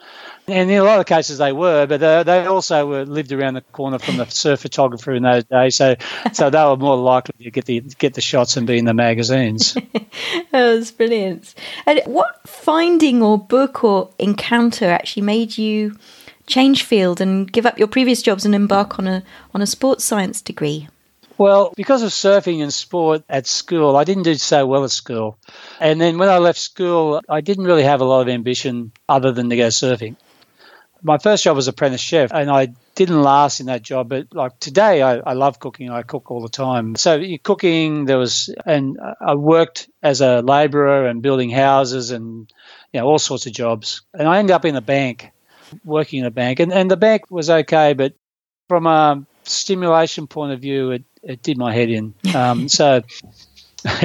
and 0.46 0.70
in 0.70 0.76
a 0.76 0.84
lot 0.84 1.00
of 1.00 1.06
cases 1.06 1.38
they 1.38 1.52
were, 1.52 1.86
but 1.86 2.02
uh, 2.02 2.22
they 2.22 2.44
also 2.44 2.86
were 2.86 3.04
lived 3.04 3.32
around 3.32 3.54
the 3.54 3.62
corner 3.62 3.98
from 3.98 4.18
the 4.18 4.26
surf 4.26 4.60
photographer 4.60 5.12
in 5.12 5.22
those 5.22 5.44
days, 5.44 5.76
so 5.76 5.96
so 6.32 6.50
they 6.50 6.62
were 6.62 6.76
more 6.76 6.96
likely 6.96 7.44
to 7.44 7.50
get 7.50 7.64
the 7.64 7.80
get 7.98 8.14
the 8.14 8.20
shots 8.20 8.56
and 8.56 8.66
be 8.66 8.78
in 8.78 8.84
the 8.84 8.94
magazines. 8.94 9.74
that 10.52 10.52
was 10.52 10.90
brilliant. 10.90 11.54
And 11.86 12.02
what 12.04 12.46
finding 12.46 13.22
or 13.22 13.38
book 13.38 13.82
or 13.84 14.10
encounter 14.18 14.86
actually 14.86 15.22
made 15.22 15.56
you 15.56 15.96
change 16.46 16.82
field 16.82 17.22
and 17.22 17.50
give 17.50 17.64
up 17.64 17.78
your 17.78 17.88
previous 17.88 18.20
jobs 18.20 18.44
and 18.44 18.54
embark 18.54 18.98
on 18.98 19.06
a 19.06 19.22
on 19.54 19.62
a 19.62 19.66
sports 19.66 20.04
science 20.04 20.42
degree? 20.42 20.88
Well, 21.36 21.72
because 21.76 22.02
of 22.02 22.10
surfing 22.10 22.62
and 22.62 22.72
sport 22.72 23.24
at 23.28 23.48
school, 23.48 23.96
I 23.96 24.04
didn't 24.04 24.22
do 24.22 24.36
so 24.36 24.66
well 24.66 24.84
at 24.84 24.92
school. 24.92 25.36
And 25.80 26.00
then 26.00 26.16
when 26.16 26.28
I 26.28 26.38
left 26.38 26.60
school, 26.60 27.20
I 27.28 27.40
didn't 27.40 27.64
really 27.64 27.82
have 27.82 28.00
a 28.00 28.04
lot 28.04 28.20
of 28.20 28.28
ambition 28.28 28.92
other 29.08 29.32
than 29.32 29.50
to 29.50 29.56
go 29.56 29.66
surfing 29.66 30.14
my 31.04 31.18
first 31.18 31.44
job 31.44 31.54
was 31.54 31.68
apprentice 31.68 32.00
chef, 32.00 32.32
and 32.32 32.50
I 32.50 32.68
didn't 32.94 33.22
last 33.22 33.60
in 33.60 33.66
that 33.66 33.82
job. 33.82 34.08
But 34.08 34.34
like 34.34 34.58
today, 34.58 35.02
I, 35.02 35.18
I 35.18 35.34
love 35.34 35.60
cooking. 35.60 35.90
I 35.90 36.02
cook 36.02 36.30
all 36.30 36.40
the 36.40 36.48
time. 36.48 36.96
So 36.96 37.22
cooking, 37.42 38.06
there 38.06 38.18
was, 38.18 38.52
and 38.64 38.98
I 39.20 39.34
worked 39.34 39.88
as 40.02 40.22
a 40.22 40.40
labourer 40.40 41.06
and 41.06 41.22
building 41.22 41.50
houses 41.50 42.10
and 42.10 42.50
you 42.92 43.00
know 43.00 43.06
all 43.06 43.18
sorts 43.18 43.46
of 43.46 43.52
jobs. 43.52 44.00
And 44.14 44.26
I 44.26 44.38
ended 44.38 44.54
up 44.54 44.64
in 44.64 44.76
a 44.76 44.80
bank, 44.80 45.30
working 45.84 46.20
in 46.20 46.26
a 46.26 46.30
bank, 46.30 46.58
and 46.58 46.72
and 46.72 46.90
the 46.90 46.96
bank 46.96 47.30
was 47.30 47.50
okay, 47.50 47.92
but 47.92 48.14
from 48.68 48.86
a 48.86 49.24
stimulation 49.44 50.26
point 50.26 50.52
of 50.52 50.60
view, 50.60 50.92
it, 50.92 51.04
it 51.22 51.42
did 51.42 51.58
my 51.58 51.72
head 51.72 51.90
in. 51.90 52.14
Um, 52.34 52.68
so 52.80 53.02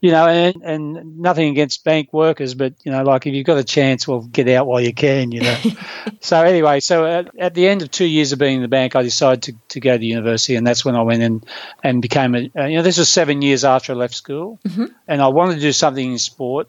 you 0.00 0.10
know, 0.10 0.26
and, 0.26 0.62
and 0.62 1.18
nothing 1.18 1.48
against 1.48 1.84
bank 1.84 2.12
workers, 2.12 2.54
but 2.54 2.74
you 2.84 2.92
know, 2.92 3.02
like 3.02 3.26
if 3.26 3.32
you've 3.32 3.46
got 3.46 3.56
a 3.56 3.64
chance, 3.64 4.06
well, 4.06 4.20
get 4.20 4.48
out 4.48 4.66
while 4.66 4.80
you 4.80 4.92
can, 4.92 5.32
you 5.32 5.40
know. 5.40 5.58
so 6.20 6.42
anyway, 6.42 6.80
so 6.80 7.06
at, 7.06 7.30
at, 7.38 7.54
the 7.54 7.66
end 7.66 7.80
of 7.80 7.90
two 7.90 8.04
years 8.04 8.32
of 8.32 8.38
being 8.38 8.56
in 8.56 8.62
the 8.62 8.68
bank, 8.68 8.94
I 8.94 9.02
decided 9.02 9.42
to, 9.44 9.54
to 9.70 9.80
go 9.80 9.96
to 9.96 10.04
university, 10.04 10.54
and 10.54 10.66
that's 10.66 10.84
when 10.84 10.96
I 10.96 11.02
went 11.02 11.22
in 11.22 11.42
and 11.82 12.02
became 12.02 12.34
a. 12.34 12.50
Uh, 12.56 12.66
you 12.66 12.76
know, 12.76 12.82
this 12.82 12.98
was 12.98 13.08
seven 13.08 13.40
years 13.40 13.64
after 13.64 13.92
I 13.92 13.96
left 13.96 14.14
school, 14.14 14.58
mm-hmm. 14.66 14.86
and 15.08 15.22
I 15.22 15.28
wanted 15.28 15.54
to 15.54 15.60
do 15.60 15.72
something 15.72 16.12
in 16.12 16.18
sport, 16.18 16.68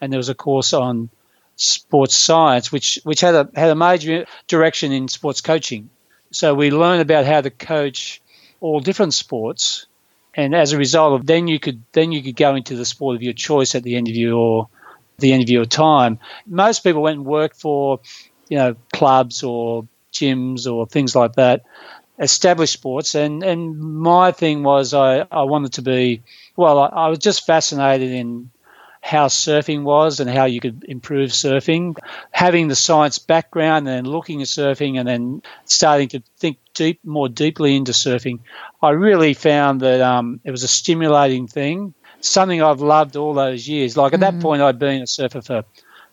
and 0.00 0.12
there 0.12 0.18
was 0.18 0.28
a 0.28 0.34
course 0.34 0.74
on 0.74 1.08
sports 1.56 2.16
science, 2.16 2.70
which 2.70 2.98
which 3.04 3.22
had 3.22 3.34
a 3.34 3.48
had 3.54 3.70
a 3.70 3.74
major 3.74 4.26
direction 4.48 4.92
in 4.92 5.08
sports 5.08 5.40
coaching. 5.40 5.88
So 6.30 6.54
we 6.54 6.70
learned 6.70 7.00
about 7.00 7.24
how 7.24 7.40
to 7.40 7.50
coach 7.50 8.20
all 8.60 8.80
different 8.80 9.14
sports 9.14 9.86
and 10.34 10.54
as 10.54 10.72
a 10.72 10.78
result 10.78 11.20
of 11.20 11.26
then 11.26 11.48
you 11.48 11.58
could 11.58 11.82
then 11.92 12.12
you 12.12 12.22
could 12.22 12.36
go 12.36 12.54
into 12.54 12.76
the 12.76 12.84
sport 12.84 13.16
of 13.16 13.22
your 13.22 13.32
choice 13.32 13.74
at 13.74 13.82
the 13.82 13.96
end 13.96 14.08
of 14.08 14.14
your 14.14 14.68
the 15.18 15.32
end 15.32 15.42
of 15.42 15.48
your 15.48 15.64
time. 15.64 16.18
Most 16.46 16.82
people 16.82 17.02
went 17.02 17.18
and 17.18 17.26
worked 17.26 17.56
for 17.60 18.00
you 18.48 18.58
know 18.58 18.76
clubs 18.92 19.42
or 19.42 19.86
gyms 20.12 20.70
or 20.70 20.86
things 20.86 21.14
like 21.16 21.34
that, 21.34 21.62
established 22.18 22.72
sports, 22.74 23.14
and 23.14 23.42
and 23.42 23.78
my 23.78 24.32
thing 24.32 24.62
was 24.62 24.94
I 24.94 25.26
I 25.30 25.42
wanted 25.42 25.74
to 25.74 25.82
be 25.82 26.22
well 26.56 26.78
I, 26.78 26.86
I 26.86 27.08
was 27.08 27.18
just 27.18 27.46
fascinated 27.46 28.10
in 28.10 28.50
how 29.02 29.26
surfing 29.26 29.82
was 29.82 30.20
and 30.20 30.30
how 30.30 30.44
you 30.44 30.60
could 30.60 30.84
improve 30.84 31.32
surfing. 31.32 31.98
Having 32.30 32.68
the 32.68 32.76
science 32.76 33.18
background 33.18 33.88
and 33.88 34.06
then 34.06 34.10
looking 34.10 34.40
at 34.40 34.48
surfing 34.48 34.98
and 34.98 35.08
then 35.08 35.42
starting 35.64 36.08
to 36.08 36.22
think 36.38 36.58
deep, 36.72 37.00
more 37.04 37.28
deeply 37.28 37.74
into 37.74 37.90
surfing, 37.90 38.38
I 38.80 38.90
really 38.90 39.34
found 39.34 39.80
that 39.80 40.00
um, 40.00 40.40
it 40.44 40.52
was 40.52 40.62
a 40.62 40.68
stimulating 40.68 41.48
thing, 41.48 41.94
something 42.20 42.62
I've 42.62 42.80
loved 42.80 43.16
all 43.16 43.34
those 43.34 43.66
years. 43.66 43.96
Like 43.96 44.14
at 44.14 44.20
mm-hmm. 44.20 44.38
that 44.38 44.42
point, 44.42 44.62
I'd 44.62 44.78
been 44.78 45.02
a 45.02 45.06
surfer 45.08 45.42
for 45.42 45.64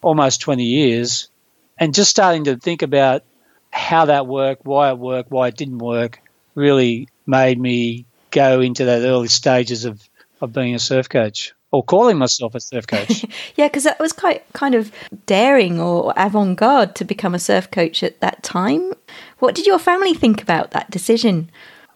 almost 0.01 0.41
20 0.41 0.63
years 0.63 1.29
and 1.77 1.93
just 1.93 2.10
starting 2.10 2.46
to 2.46 2.58
think 2.58 2.81
about 2.81 3.24
how 3.72 4.05
that 4.05 4.25
worked, 4.25 4.65
why 4.65 4.89
it 4.89 4.98
worked, 4.98 5.29
why 5.29 5.50
it 5.50 5.55
didn't 5.55 5.77
work, 5.77 6.22
really 6.55 7.08
made 7.27 7.60
me 7.60 8.05
go 8.31 8.62
into 8.62 8.86
that 8.86 9.03
early 9.03 9.27
stages 9.27 9.86
of, 9.86 10.01
of 10.41 10.53
being 10.53 10.74
a 10.74 10.79
surf 10.79 11.08
coach 11.08 11.53
or 11.71 11.83
calling 11.83 12.17
myself 12.17 12.55
a 12.55 12.59
surf 12.59 12.88
coach. 12.88 13.25
yeah, 13.55 13.67
because 13.67 13.83
that 13.83 13.99
was 13.99 14.13
quite 14.13 14.43
kind 14.53 14.75
of 14.75 14.91
daring 15.25 15.79
or 15.79 16.13
avant 16.17 16.57
garde 16.57 16.95
to 16.95 17.05
become 17.05 17.35
a 17.35 17.39
surf 17.39 17.69
coach 17.71 18.03
at 18.03 18.19
that 18.21 18.41
time. 18.43 18.93
What 19.39 19.55
did 19.55 19.67
your 19.67 19.79
family 19.79 20.13
think 20.13 20.41
about 20.41 20.71
that 20.71 20.89
decision? 20.89 21.49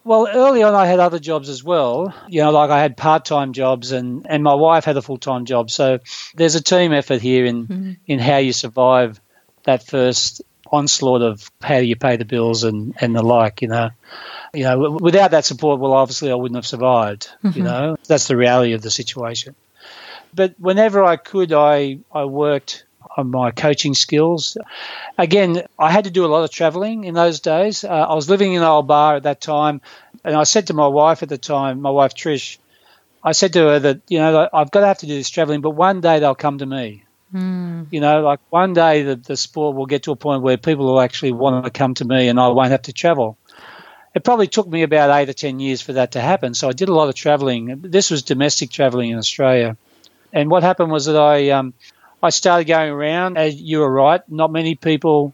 Well, 0.04 0.28
early 0.32 0.62
on, 0.62 0.74
I 0.74 0.86
had 0.86 1.00
other 1.00 1.18
jobs 1.18 1.48
as 1.48 1.64
well. 1.64 2.14
You 2.28 2.42
know, 2.42 2.50
like 2.50 2.70
I 2.70 2.80
had 2.80 2.96
part 2.96 3.24
time 3.24 3.52
jobs, 3.52 3.90
and, 3.90 4.26
and 4.28 4.42
my 4.42 4.54
wife 4.54 4.84
had 4.84 4.96
a 4.96 5.02
full 5.02 5.18
time 5.18 5.46
job. 5.46 5.70
So 5.70 6.00
there's 6.34 6.54
a 6.54 6.62
team 6.62 6.92
effort 6.92 7.22
here 7.22 7.46
in, 7.46 7.66
mm-hmm. 7.66 7.92
in 8.06 8.18
how 8.18 8.36
you 8.36 8.52
survive 8.52 9.20
that 9.64 9.86
first 9.86 10.42
onslaught 10.70 11.22
of 11.22 11.50
how 11.62 11.78
do 11.78 11.86
you 11.86 11.96
pay 11.96 12.16
the 12.16 12.24
bills 12.24 12.64
and, 12.64 12.94
and 13.00 13.14
the 13.14 13.22
like, 13.22 13.62
you 13.62 13.68
know 13.68 13.90
you 14.54 14.64
know, 14.64 14.90
without 14.90 15.32
that 15.32 15.44
support, 15.44 15.80
well, 15.80 15.92
obviously 15.92 16.30
I 16.30 16.34
wouldn't 16.34 16.56
have 16.56 16.66
survived. 16.66 17.28
Mm-hmm. 17.42 17.58
You 17.58 17.64
know, 17.64 17.96
that's 18.06 18.28
the 18.28 18.36
reality 18.36 18.72
of 18.72 18.82
the 18.82 18.90
situation. 18.90 19.54
But 20.34 20.54
whenever 20.58 21.02
I 21.02 21.16
could, 21.16 21.52
I, 21.52 21.98
I 22.12 22.24
worked 22.24 22.84
on 23.16 23.30
my 23.30 23.50
coaching 23.50 23.94
skills. 23.94 24.56
Again, 25.16 25.62
I 25.78 25.90
had 25.90 26.04
to 26.04 26.10
do 26.10 26.24
a 26.24 26.28
lot 26.28 26.44
of 26.44 26.50
traveling 26.50 27.04
in 27.04 27.14
those 27.14 27.40
days. 27.40 27.84
Uh, 27.84 27.88
I 27.88 28.14
was 28.14 28.28
living 28.28 28.54
in 28.54 28.62
Old 28.62 28.88
Bar 28.88 29.16
at 29.16 29.22
that 29.24 29.40
time, 29.40 29.80
and 30.24 30.34
I 30.34 30.44
said 30.44 30.68
to 30.68 30.74
my 30.74 30.88
wife 30.88 31.22
at 31.22 31.28
the 31.28 31.38
time, 31.38 31.80
my 31.80 31.90
wife 31.90 32.14
Trish, 32.14 32.58
I 33.22 33.32
said 33.32 33.52
to 33.52 33.60
her 33.60 33.78
that, 33.78 34.00
you 34.08 34.18
know, 34.18 34.48
I've 34.52 34.70
got 34.70 34.80
to 34.80 34.86
have 34.86 34.98
to 34.98 35.06
do 35.06 35.14
this 35.14 35.30
traveling, 35.30 35.60
but 35.60 35.70
one 35.70 36.00
day 36.00 36.18
they'll 36.18 36.34
come 36.34 36.58
to 36.58 36.66
me. 36.66 37.04
Mm. 37.32 37.86
You 37.90 38.00
know, 38.00 38.22
like 38.22 38.40
one 38.50 38.74
day 38.74 39.02
the, 39.02 39.16
the 39.16 39.36
sport 39.36 39.76
will 39.76 39.86
get 39.86 40.04
to 40.04 40.12
a 40.12 40.16
point 40.16 40.42
where 40.42 40.56
people 40.56 40.86
will 40.86 41.00
actually 41.00 41.32
want 41.32 41.64
to 41.64 41.70
come 41.70 41.94
to 41.94 42.04
me 42.04 42.28
and 42.28 42.38
I 42.38 42.48
won't 42.48 42.70
have 42.70 42.82
to 42.82 42.92
travel 42.92 43.38
it 44.14 44.22
probably 44.22 44.46
took 44.46 44.68
me 44.68 44.82
about 44.82 45.10
eight 45.10 45.28
or 45.28 45.32
10 45.32 45.58
years 45.58 45.82
for 45.82 45.94
that 45.94 46.12
to 46.12 46.20
happen. 46.20 46.54
So 46.54 46.68
I 46.68 46.72
did 46.72 46.88
a 46.88 46.94
lot 46.94 47.08
of 47.08 47.16
traveling. 47.16 47.80
This 47.82 48.10
was 48.10 48.22
domestic 48.22 48.70
traveling 48.70 49.10
in 49.10 49.18
Australia. 49.18 49.76
And 50.34 50.50
what 50.50 50.62
happened 50.62 50.90
was 50.90 51.06
that 51.06 51.16
I, 51.16 51.50
um, 51.50 51.72
I 52.22 52.28
started 52.28 52.66
going 52.66 52.90
around. 52.90 53.38
As 53.38 53.54
you 53.54 53.78
were 53.78 53.90
right, 53.90 54.20
not 54.28 54.52
many 54.52 54.74
people 54.74 55.32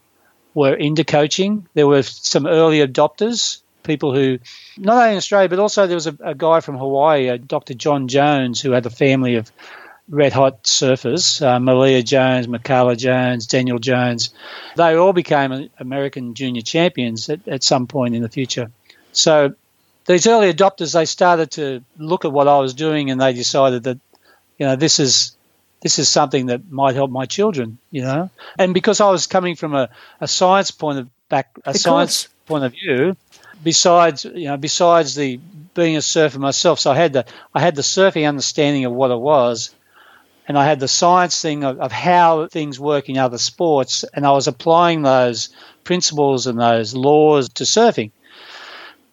were 0.55 0.75
into 0.75 1.05
coaching. 1.05 1.67
There 1.75 1.89
were 1.89 2.03
some 2.03 2.47
early 2.47 2.87
adopters, 2.87 3.63
people 3.83 4.15
who, 4.15 4.39
not 4.77 4.99
only 4.99 5.13
in 5.13 5.17
Australia, 5.17 5.49
but 5.49 5.59
also 5.59 5.87
there 5.87 5.97
was 5.97 6.07
a, 6.07 6.17
a 6.23 6.35
guy 6.35 6.61
from 6.61 6.77
Hawaii, 6.77 7.37
Dr. 7.39 7.75
John 7.75 8.07
Jones, 8.07 8.61
who 8.61 8.73
had 8.73 8.87
a 8.87 8.91
family 8.91 9.37
of 9.37 9.51
red 10.11 10.33
hot 10.33 10.65
surfers, 10.65 11.41
uh, 11.41 11.59
Malia 11.61 12.03
Jones, 12.03 12.47
Mikala 12.47 12.97
Jones, 12.97 13.47
Daniel 13.47 13.79
Jones. 13.79 14.35
They 14.77 14.95
all 14.95 15.13
became 15.13 15.71
American 15.79 16.35
junior 16.35 16.63
champions 16.63 17.31
at, 17.31 17.47
at 17.49 17.63
some 17.63 17.87
point 17.87 18.15
in 18.15 18.23
the 18.23 18.29
future. 18.29 18.71
So 19.13 19.55
these 20.07 20.27
early 20.27 20.53
adopters, 20.53 20.93
they 20.93 21.05
started 21.07 21.53
to 21.53 21.85
look 21.97 22.25
at 22.25 22.33
what 22.33 22.49
I 22.49 22.59
was 22.59 22.75
doing 22.75 23.11
and 23.11 23.21
they 23.21 23.33
decided 23.33 23.85
that, 23.85 23.99
you 24.61 24.67
know, 24.67 24.77
this 24.77 25.01
is 25.01 25.37
this 25.81 25.99
is 25.99 26.09
something 26.09 26.47
that 26.47 26.71
might 26.71 26.95
help 26.95 27.11
my 27.11 27.25
children, 27.25 27.79
you 27.91 28.03
know. 28.03 28.29
And 28.59 28.75
because 28.75 29.01
I 29.01 29.11
was 29.11 29.27
coming 29.27 29.57
from 29.57 29.75
a, 29.75 29.89
a 30.21 30.29
science 30.29 30.71
point 30.71 30.99
of 30.99 31.09
back 31.31 31.49
a 31.65 31.71
of 31.71 31.77
science 31.77 32.27
course. 32.27 32.35
point 32.47 32.65
of 32.65 32.73
view, 32.73 33.17
besides 33.65 34.27
you 34.27 34.45
know, 34.45 34.59
besides 34.59 35.15
the 35.15 35.41
being 35.75 35.97
a 35.97 36.03
surfer 36.03 36.39
myself, 36.39 36.79
so 36.79 36.91
I 36.91 36.97
had 36.97 37.15
the 37.15 37.25
I 37.55 37.61
had 37.61 37.75
the 37.75 37.83
surfing 37.83 38.29
understanding 38.29 38.85
of 38.85 38.93
what 38.93 39.11
it 39.11 39.19
was, 39.19 39.75
and 40.47 40.59
I 40.59 40.67
had 40.67 40.79
the 40.79 40.89
science 40.89 41.41
thing 41.41 41.65
of, 41.65 41.81
of, 41.81 41.91
how 41.91 42.47
things 42.49 42.79
work 42.79 43.09
in 43.09 43.17
other 43.17 43.39
sports, 43.39 44.05
and 44.13 44.27
I 44.27 44.33
was 44.33 44.47
applying 44.47 45.01
those 45.01 45.49
principles 45.85 46.47
and 46.47 46.61
those 46.61 46.95
laws 46.95 47.49
to 47.55 47.65
surfing. 47.65 48.11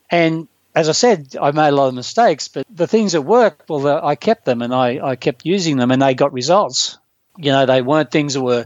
And 0.10 0.50
as 0.78 0.90
I 0.90 0.92
said, 0.92 1.36
I 1.42 1.50
made 1.52 1.70
a 1.70 1.72
lot 1.76 1.88
of 1.88 1.96
mistakes, 1.96 2.50
but 2.50 2.68
the 2.70 2.86
things 2.86 3.14
that 3.14 3.24
worked, 3.24 3.68
well, 3.68 4.06
I 4.06 4.16
kept 4.16 4.46
them 4.46 4.62
and 4.62 4.72
I, 4.72 5.00
I 5.04 5.16
kept 5.16 5.44
using 5.44 5.78
them, 5.78 5.90
and 5.90 6.00
they 6.00 6.14
got 6.14 6.34
results. 6.34 7.00
You 7.36 7.52
know, 7.52 7.66
they 7.66 7.82
weren't 7.82 8.12
things 8.12 8.36
that 8.36 8.44
were, 8.44 8.66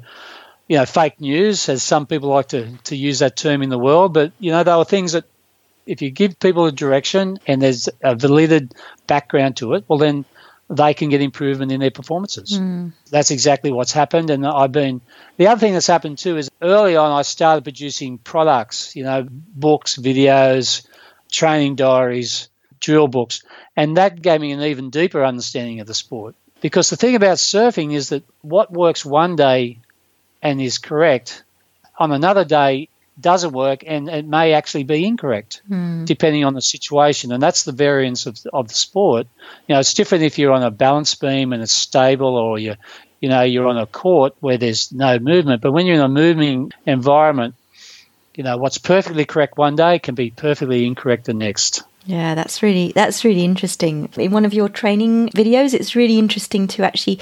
you 0.68 0.78
know, 0.78 0.86
fake 0.86 1.22
news, 1.22 1.70
as 1.70 1.84
some 1.84 2.06
people 2.06 2.28
like 2.28 2.50
to, 2.50 2.70
to 2.84 2.98
use 2.98 3.20
that 3.20 3.38
term 3.38 3.62
in 3.62 3.70
the 3.70 3.78
world, 3.78 4.14
but, 4.14 4.34
you 4.40 4.52
know, 4.52 4.64
they 4.64 4.76
were 4.76 4.84
things 4.84 5.14
that 5.14 5.24
if 5.86 6.02
you 6.02 6.12
give 6.12 6.38
people 6.38 6.66
a 6.66 6.72
direction 6.72 7.40
and 7.48 7.62
there's 7.62 7.88
a 8.04 8.14
valid 8.14 8.74
background 9.08 9.56
to 9.58 9.74
it, 9.76 9.86
well, 9.88 9.98
then 9.98 10.26
they 10.70 10.94
can 10.94 11.10
get 11.10 11.22
improvement 11.22 11.72
in 11.72 11.80
their 11.80 11.92
performances. 11.92 12.60
Mm. 12.60 12.92
That's 13.10 13.32
exactly 13.32 13.72
what's 13.72 13.92
happened. 13.94 14.30
And 14.30 14.46
I've 14.46 14.72
been, 14.72 15.02
the 15.38 15.48
other 15.48 15.60
thing 15.60 15.74
that's 15.74 15.88
happened 15.88 16.18
too 16.18 16.38
is 16.38 16.50
early 16.62 16.96
on 16.98 17.12
I 17.12 17.24
started 17.24 17.64
producing 17.64 18.18
products, 18.18 18.96
you 18.96 19.04
know, 19.04 19.28
books, 19.30 19.98
videos, 19.98 20.86
training 21.32 21.76
diaries, 21.76 22.50
drill 22.80 23.08
books. 23.08 23.44
And 23.76 23.98
that 23.98 24.22
gave 24.22 24.42
me 24.42 24.52
an 24.52 24.62
even 24.62 24.90
deeper 24.90 25.24
understanding 25.24 25.80
of 25.80 25.88
the 25.88 25.94
sport. 25.94 26.36
Because 26.62 26.90
the 26.90 26.98
thing 26.98 27.16
about 27.16 27.38
surfing 27.38 27.94
is 27.94 28.10
that 28.10 28.24
what 28.42 28.72
works 28.72 29.04
one 29.04 29.36
day 29.36 29.80
and 30.44 30.62
is 30.62 30.78
correct 30.78 31.44
on 31.98 32.12
another 32.12 32.46
day 32.46 32.90
doesn't 33.20 33.52
work 33.52 33.84
and 33.86 34.10
it 34.10 34.26
may 34.26 34.54
actually 34.54 34.84
be 34.84 35.06
incorrect 35.06 35.62
mm. 35.70 36.06
depending 36.06 36.44
on 36.44 36.54
the 36.54 36.62
situation 36.62 37.32
and 37.32 37.44
that's 37.44 37.64
the 37.64 37.72
variance 37.72 38.26
of, 38.26 38.40
of 38.52 38.68
the 38.68 38.74
sport 38.74 39.28
you 39.68 39.76
know 39.76 39.80
it's 39.80 39.94
different 39.94 40.24
if 40.24 40.40
you're 40.40 40.54
on 40.54 40.64
a 40.64 40.72
balance 40.72 41.14
beam 41.16 41.54
and 41.54 41.62
it's 41.62 41.74
stable 41.74 42.36
or 42.36 42.58
you 42.58 42.76
you 43.20 43.30
know 43.30 43.42
you're 43.42 43.68
on 43.68 43.78
a 43.78 43.86
court 43.86 44.34
where 44.40 44.58
there's 44.58 44.92
no 44.92 45.20
movement 45.20 45.62
but 45.62 45.72
when 45.72 45.86
you're 45.86 45.98
in 45.98 46.02
a 46.02 46.08
moving 46.08 46.72
environment 46.86 47.54
you 48.36 48.44
know 48.44 48.58
what's 48.58 48.78
perfectly 48.78 49.26
correct 49.26 49.58
one 49.58 49.76
day 49.76 50.00
can 50.00 50.16
be 50.16 50.32
perfectly 50.32 50.86
incorrect 50.86 51.26
the 51.26 51.34
next 51.34 51.84
yeah, 52.06 52.34
that's 52.34 52.64
really 52.64 52.92
that's 52.94 53.24
really 53.24 53.44
interesting. 53.44 54.10
In 54.18 54.32
one 54.32 54.46
of 54.46 54.54
your 54.54 54.70
training 54.70 55.30
videos, 55.30 55.74
it's 55.74 55.96
really 55.96 56.18
interesting 56.18 56.68
to 56.70 56.84
actually 56.84 57.20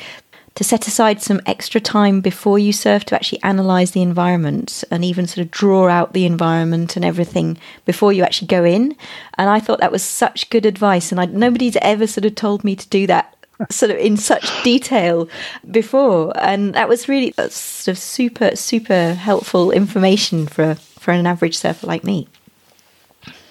to 0.55 0.63
set 0.63 0.87
aside 0.87 1.21
some 1.21 1.41
extra 1.45 1.79
time 1.79 2.21
before 2.21 2.59
you 2.59 2.73
surf 2.73 3.05
to 3.05 3.15
actually 3.15 3.41
analyze 3.43 3.91
the 3.91 4.01
environment 4.01 4.83
and 4.91 5.05
even 5.05 5.27
sort 5.27 5.45
of 5.45 5.51
draw 5.51 5.87
out 5.87 6.13
the 6.13 6.25
environment 6.25 6.95
and 6.95 7.05
everything 7.05 7.57
before 7.85 8.11
you 8.11 8.23
actually 8.23 8.47
go 8.47 8.65
in. 8.65 8.95
And 9.37 9.49
I 9.49 9.59
thought 9.59 9.79
that 9.79 9.91
was 9.91 10.03
such 10.03 10.49
good 10.49 10.65
advice, 10.65 11.11
and 11.11 11.21
I, 11.21 11.25
nobody's 11.25 11.77
ever 11.81 12.07
sort 12.07 12.25
of 12.25 12.35
told 12.35 12.63
me 12.63 12.75
to 12.75 12.87
do 12.89 13.05
that 13.07 13.35
sort 13.69 13.91
of 13.91 13.97
in 13.97 14.15
such 14.15 14.63
detail 14.63 15.27
before 15.69 16.31
and 16.37 16.73
that 16.75 16.87
was 16.87 17.09
really 17.09 17.33
uh, 17.37 17.49
sort 17.49 17.97
of 17.97 17.97
super 17.97 18.55
super 18.55 19.13
helpful 19.13 19.71
information 19.71 20.47
for 20.47 20.77
for 20.99 21.11
an 21.11 21.25
average 21.25 21.57
surfer 21.57 21.87
like 21.87 22.03
me 22.03 22.27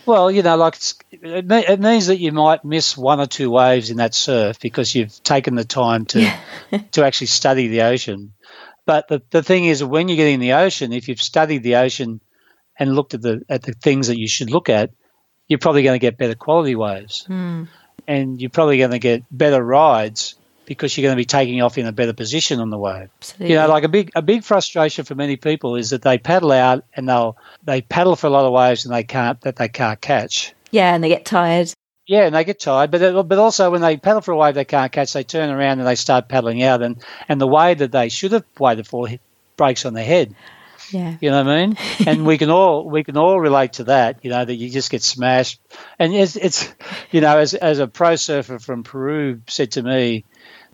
well, 0.09 0.31
you 0.31 0.43
know, 0.43 0.57
like 0.57 0.77
it, 1.11 1.53
it, 1.53 1.81
means 1.81 2.07
that 2.07 2.19
you 2.19 2.33
might 2.33 2.65
miss 2.65 2.97
one 2.97 3.21
or 3.21 3.27
two 3.27 3.51
waves 3.51 3.91
in 3.91 3.99
that 3.99 4.15
surf 4.15 4.59
because 4.59 4.95
you've 4.95 5.23
taken 5.23 5.55
the 5.55 5.67
time 5.67 6.07
to 6.07 6.35
to 6.93 7.05
actually 7.05 7.27
study 7.27 7.69
the 7.69 7.83
ocean. 7.83 8.33
But 8.87 9.09
the, 9.09 9.23
the 9.29 9.43
thing 9.43 9.67
is, 9.67 9.85
when 9.85 10.09
you 10.09 10.17
get 10.17 10.29
in 10.29 10.41
the 10.41 10.55
ocean, 10.55 10.95
if 10.95 11.09
you've 11.09 11.21
studied 11.21 11.63
the 11.63 11.77
ocean 11.77 12.23
and 12.79 12.97
looked 12.97 13.13
at 13.13 13.21
the 13.21 13.43
at 13.51 13.63
the 13.63 13.75
things 13.75 14.07
that 14.07 14.19
you 14.19 14.29
should 14.29 14.51
look 14.51 14.71
at, 14.71 14.93
you're 15.47 15.59
probably 15.59 15.83
going 15.83 16.01
to 16.01 16.05
get 16.05 16.17
better 16.17 16.35
quality 16.35 16.75
waves, 16.75 17.27
mm. 17.29 17.69
and 18.07 18.41
you're 18.41 18.49
probably 18.49 18.79
going 18.79 18.93
to 18.93 18.99
get 18.99 19.25
better 19.31 19.63
rides 19.63 20.37
because 20.69 20.97
you're 20.97 21.03
going 21.03 21.17
to 21.17 21.21
be 21.21 21.25
taking 21.25 21.63
off 21.63 21.79
in 21.79 21.87
a 21.87 21.93
better 21.93 22.13
position 22.13 22.61
on 22.61 22.69
the 22.69 22.77
wave. 22.77 23.09
Absolutely. 23.21 23.55
You 23.55 23.55
know, 23.59 23.69
like 23.69 23.85
a 23.85 23.89
big 23.89 24.13
a 24.15 24.21
big 24.21 24.45
frustration 24.45 25.07
for 25.07 25.15
many 25.15 25.37
people 25.37 25.77
is 25.77 25.91
that 25.91 26.03
they 26.03 26.19
paddle 26.19 26.53
out 26.53 26.85
and 26.95 27.09
they'll 27.09 27.39
they 27.65 27.81
paddle 27.81 28.17
for 28.17 28.27
a 28.27 28.31
lot 28.31 28.45
of 28.45 28.53
waves 28.53 28.85
and 28.85 28.95
they 28.95 29.03
can't 29.03 29.41
that 29.41 29.57
they 29.57 29.69
can't 29.69 29.99
catch. 30.01 30.53
Yeah, 30.71 30.95
and 30.95 31.03
they 31.03 31.09
get 31.09 31.25
tired. 31.25 31.73
Yeah, 32.07 32.27
and 32.27 32.35
they 32.35 32.45
get 32.45 32.61
tired, 32.61 32.91
but 32.91 33.23
but 33.23 33.39
also 33.39 33.71
when 33.71 33.81
they 33.81 33.97
paddle 33.97 34.21
for 34.21 34.33
a 34.33 34.37
wave 34.37 34.55
they 34.55 34.67
can't 34.67 34.93
catch, 34.93 35.15
they 35.15 35.25
turn 35.25 35.49
around 35.49 35.79
and 35.79 35.89
they 35.89 35.95
start 35.95 36.29
paddling 36.29 36.63
out, 36.63 36.83
and 36.83 37.03
and 37.29 37.41
the 37.41 37.47
wave 37.47 37.79
that 37.79 37.93
they 37.93 38.11
should 38.11 38.33
have 38.33 38.45
waited 38.59 38.87
for 38.87 39.09
breaks 39.57 39.87
on 39.87 39.95
their 39.95 40.05
head. 40.05 40.35
Yeah. 40.91 41.17
You 41.21 41.31
know 41.31 41.45
what 41.45 41.53
I 41.53 41.67
mean? 41.67 41.77
and 42.07 42.27
we 42.27 42.39
can 42.39 42.51
all 42.51 42.89
we 42.89 43.05
can 43.05 43.17
all 43.17 43.41
relate 43.41 43.75
to 43.75 43.85
that, 43.85 44.19
you 44.23 44.31
know, 44.31 44.45
that 44.45 44.55
you 44.55 44.71
just 44.71 44.91
get 44.91 45.03
smashed. 45.03 45.61
And 45.99 46.15
it's 46.15 46.37
it's 46.37 46.73
you 47.11 47.21
know, 47.21 47.39
as 47.39 47.55
as 47.55 47.79
a 47.79 47.87
pro 47.87 48.17
surfer 48.17 48.59
from 48.59 48.83
Peru 48.83 49.43
said 49.47 49.73
to 49.73 49.83
me, 49.83 50.25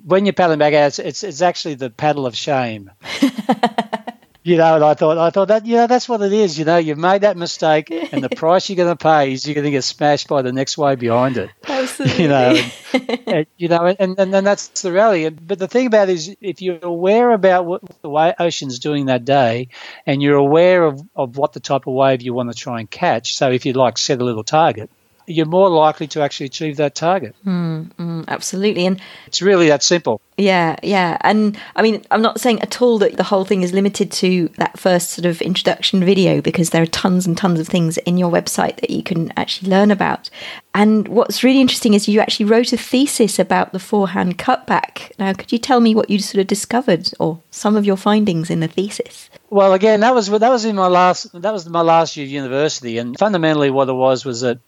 when 0.03 0.27
you're 0.27 0.33
paddling 0.33 0.59
back 0.59 0.75
out, 0.75 0.87
it's, 0.87 0.99
it's, 0.99 1.25
it's 1.25 1.43
actually 1.43 1.75
the 1.75 1.91
paddle 1.91 2.27
of 2.27 2.37
shame. 2.37 2.91
you 4.45 4.59
know, 4.59 4.75
and 4.75 4.85
I 4.85 4.93
thought, 4.93 5.17
I 5.17 5.31
thought 5.31 5.49
that, 5.49 5.65
you 5.65 5.77
know, 5.77 5.87
that's 5.87 6.07
what 6.07 6.21
it 6.21 6.33
is. 6.33 6.59
You 6.59 6.67
know, 6.67 6.77
you've 6.77 6.99
made 6.99 7.23
that 7.23 7.39
mistake, 7.39 7.91
and 7.91 8.23
the 8.23 8.29
price 8.37 8.69
you're 8.69 8.77
going 8.77 8.95
to 8.95 9.03
pay 9.03 9.33
is 9.33 9.47
you're 9.47 9.55
going 9.55 9.65
to 9.65 9.71
get 9.71 9.85
smashed 9.85 10.29
by 10.29 10.43
the 10.43 10.53
next 10.53 10.77
wave 10.77 10.99
behind 10.99 11.39
it. 11.39 11.49
Absolutely. 11.67 12.23
You 12.23 12.29
know, 12.29 12.55
and, 12.93 13.21
and, 13.27 13.47
you 13.57 13.69
know, 13.69 13.87
and, 13.87 14.19
and 14.19 14.35
and 14.35 14.47
that's 14.47 14.83
the 14.83 14.93
reality. 14.93 15.31
But 15.31 15.59
the 15.59 15.67
thing 15.67 15.87
about 15.87 16.11
it 16.11 16.13
is, 16.13 16.37
if 16.43 16.61
you're 16.61 16.79
aware 16.83 17.33
about 17.33 17.65
what 17.65 17.83
the 18.03 18.11
way 18.11 18.35
ocean's 18.39 18.79
doing 18.79 19.07
that 19.07 19.25
day, 19.25 19.69
and 20.05 20.23
you're 20.23 20.37
aware 20.37 20.85
of, 20.85 21.01
of 21.17 21.39
what 21.39 21.55
the 21.55 21.61
type 21.61 21.87
of 21.87 21.95
wave 21.95 22.21
you 22.21 22.35
want 22.35 22.53
to 22.53 22.57
try 22.57 22.81
and 22.81 22.91
catch, 22.91 23.37
so 23.37 23.51
if 23.51 23.65
you 23.65 23.73
like 23.73 23.97
set 23.97 24.21
a 24.21 24.25
little 24.25 24.45
target, 24.45 24.91
you're 25.27 25.47
more 25.47 25.69
likely 25.69 26.07
to 26.09 26.21
actually 26.21 26.47
achieve 26.47 26.77
that 26.77 26.95
target. 26.95 27.35
Mm, 27.47 27.93
mm, 27.95 28.29
absolutely. 28.29 28.87
And 28.87 29.01
it's 29.27 29.43
really 29.43 29.69
that 29.69 29.83
simple. 29.83 30.21
Yeah, 30.37 30.77
yeah. 30.83 31.17
And 31.21 31.57
I 31.77 31.83
mean, 31.83 32.05
I'm 32.11 32.23
not 32.23 32.41
saying 32.41 32.61
at 32.61 32.83
all 32.83 32.99
that 32.99 33.17
the 33.17 33.23
whole 33.23 33.45
thing 33.45 33.63
is 33.63 33.73
limited 33.73 34.11
to 34.13 34.49
that 34.59 34.79
first 34.79 35.11
sort 35.11 35.27
of 35.27 35.41
introduction 35.41 36.05
video 36.05 36.41
because 36.41 36.71
there 36.71 36.83
are 36.83 36.87
tons 36.87 37.27
and 37.27 37.39
tons 37.39 37.61
of 37.61 37.69
things 37.69 37.99
in 37.99 38.17
your 38.17 38.31
website 38.31 38.81
that 38.81 38.91
you 38.91 39.03
can 39.03 39.33
actually 39.37 39.71
learn 39.71 39.91
about. 39.91 40.31
And 40.75 41.07
what's 41.07 41.45
really 41.45 41.61
interesting 41.61 41.95
is 41.95 42.09
you 42.09 42.21
actually 42.21 42.47
wrote 42.47 42.73
a 42.73 42.77
thesis 42.77 43.39
about 43.39 43.73
the 43.73 43.79
forehand 43.79 44.39
cutback. 44.39 45.13
Now, 45.21 45.33
could 45.33 45.53
you 45.53 45.59
tell 45.59 45.79
me 45.81 45.95
what 45.95 46.11
you 46.11 46.19
sort 46.19 46.41
of 46.41 46.49
discovered 46.49 47.11
or 47.21 47.41
some 47.51 47.77
of 47.77 47.85
your 47.85 47.97
findings 47.97 48.51
in 48.51 48.59
the 48.59 48.69
thesis? 48.69 49.31
Well, 49.51 49.73
again, 49.73 50.01
that 50.01 50.17
was 50.17 50.29
that 50.29 50.51
was 50.51 50.65
in 50.65 50.75
my 50.75 50.89
last 50.89 51.31
that 51.41 51.53
was 51.53 51.69
my 51.69 51.83
last 51.83 52.17
year 52.17 52.27
of 52.27 52.33
university, 52.33 52.99
and 52.99 53.17
fundamentally, 53.17 53.71
what 53.71 53.89
it 53.89 53.93
was 53.93 54.25
was 54.25 54.41
that 54.41 54.59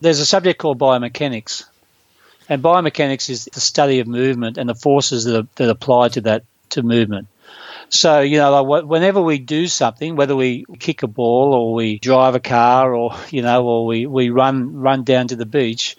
there's 0.00 0.20
a 0.20 0.26
subject 0.26 0.58
called 0.58 0.78
biomechanics, 0.78 1.64
and 2.48 2.62
biomechanics 2.62 3.28
is 3.30 3.44
the 3.46 3.60
study 3.60 4.00
of 4.00 4.06
movement 4.06 4.58
and 4.58 4.68
the 4.68 4.74
forces 4.74 5.24
that, 5.24 5.36
are, 5.38 5.48
that 5.56 5.70
apply 5.70 6.08
to 6.10 6.20
that 6.22 6.44
to 6.70 6.82
movement. 6.82 7.28
So 7.90 8.20
you 8.20 8.38
know, 8.38 8.62
like 8.62 8.84
whenever 8.84 9.22
we 9.22 9.38
do 9.38 9.66
something, 9.66 10.16
whether 10.16 10.36
we 10.36 10.66
kick 10.78 11.02
a 11.02 11.06
ball 11.06 11.54
or 11.54 11.74
we 11.74 11.98
drive 11.98 12.34
a 12.34 12.40
car 12.40 12.94
or 12.94 13.14
you 13.30 13.42
know, 13.42 13.66
or 13.66 13.86
we, 13.86 14.06
we 14.06 14.30
run 14.30 14.74
run 14.74 15.04
down 15.04 15.28
to 15.28 15.36
the 15.36 15.46
beach, 15.46 15.96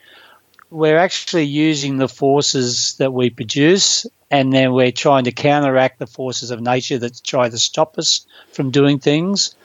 we're 0.69 0.97
actually 0.97 1.45
using 1.45 1.97
the 1.97 2.07
forces 2.07 2.95
that 2.97 3.11
we 3.11 3.29
produce, 3.29 4.05
and 4.29 4.53
then 4.53 4.73
we're 4.73 4.91
trying 4.91 5.23
to 5.23 5.31
counteract 5.31 5.99
the 5.99 6.07
forces 6.07 6.51
of 6.51 6.61
nature 6.61 6.99
that 6.99 7.23
try 7.23 7.49
to 7.49 7.57
stop 7.57 7.97
us 7.97 8.25
from 8.51 8.69
doing 8.71 8.99
things. 8.99 9.55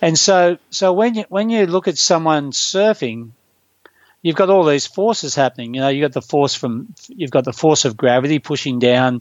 And 0.00 0.18
so, 0.18 0.58
so 0.70 0.92
when 0.92 1.14
you 1.14 1.24
when 1.28 1.48
you 1.48 1.66
look 1.66 1.86
at 1.86 1.96
someone 1.96 2.50
surfing, 2.50 3.30
you've 4.22 4.36
got 4.36 4.50
all 4.50 4.64
these 4.64 4.86
forces 4.86 5.34
happening. 5.34 5.74
You 5.74 5.80
know, 5.82 5.88
you've 5.88 6.08
got 6.08 6.12
the 6.12 6.26
force 6.26 6.54
from 6.54 6.94
you've 7.08 7.30
got 7.30 7.44
the 7.44 7.52
force 7.52 7.84
of 7.84 7.96
gravity 7.96 8.38
pushing 8.38 8.78
down, 8.78 9.20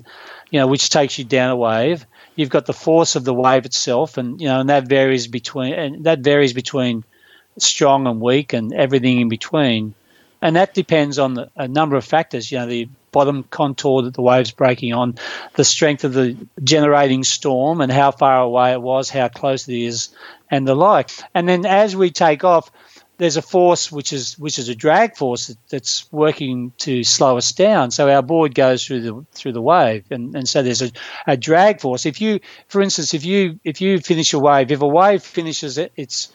you 0.49 0.59
know, 0.59 0.67
which 0.67 0.89
takes 0.89 1.17
you 1.17 1.25
down 1.25 1.49
a 1.49 1.55
wave. 1.55 2.05
You've 2.35 2.49
got 2.49 2.65
the 2.65 2.73
force 2.73 3.15
of 3.15 3.25
the 3.25 3.33
wave 3.33 3.65
itself, 3.65 4.17
and 4.17 4.39
you 4.39 4.47
know, 4.47 4.61
and 4.61 4.69
that 4.69 4.87
varies 4.87 5.27
between 5.27 5.73
and 5.73 6.03
that 6.05 6.19
varies 6.19 6.53
between 6.53 7.03
strong 7.57 8.07
and 8.07 8.21
weak 8.21 8.53
and 8.53 8.73
everything 8.73 9.19
in 9.19 9.29
between. 9.29 9.95
And 10.43 10.55
that 10.55 10.73
depends 10.73 11.19
on 11.19 11.35
the, 11.35 11.51
a 11.55 11.67
number 11.67 11.97
of 11.97 12.05
factors. 12.05 12.51
You 12.51 12.59
know, 12.59 12.65
the 12.65 12.89
bottom 13.11 13.43
contour 13.43 14.03
that 14.03 14.13
the 14.13 14.21
wave's 14.21 14.51
breaking 14.51 14.93
on, 14.93 15.15
the 15.53 15.65
strength 15.65 16.03
of 16.03 16.13
the 16.13 16.35
generating 16.63 17.23
storm, 17.23 17.81
and 17.81 17.91
how 17.91 18.11
far 18.11 18.41
away 18.41 18.71
it 18.71 18.81
was, 18.81 19.09
how 19.09 19.27
close 19.27 19.67
it 19.67 19.75
is, 19.75 20.09
and 20.49 20.67
the 20.67 20.75
like. 20.75 21.11
And 21.35 21.47
then 21.47 21.65
as 21.65 21.95
we 21.95 22.09
take 22.09 22.43
off, 22.43 22.71
there's 23.21 23.37
a 23.37 23.41
force 23.43 23.91
which 23.91 24.13
is 24.13 24.33
which 24.39 24.57
is 24.57 24.67
a 24.67 24.73
drag 24.73 25.15
force 25.15 25.55
that's 25.69 26.11
working 26.11 26.73
to 26.79 27.03
slow 27.03 27.37
us 27.37 27.51
down. 27.51 27.91
So 27.91 28.09
our 28.09 28.23
board 28.23 28.55
goes 28.55 28.83
through 28.83 29.01
the 29.01 29.25
through 29.31 29.51
the 29.51 29.61
wave, 29.61 30.05
and, 30.09 30.35
and 30.35 30.49
so 30.49 30.63
there's 30.63 30.81
a, 30.81 30.91
a 31.27 31.37
drag 31.37 31.81
force. 31.81 32.07
If 32.07 32.19
you, 32.19 32.39
for 32.67 32.81
instance, 32.81 33.13
if 33.13 33.23
you 33.23 33.59
if 33.63 33.79
you 33.79 33.99
finish 33.99 34.33
a 34.33 34.39
wave, 34.39 34.71
if 34.71 34.81
a 34.81 34.87
wave 34.87 35.21
finishes 35.21 35.77
it, 35.77 35.91
it's 35.95 36.33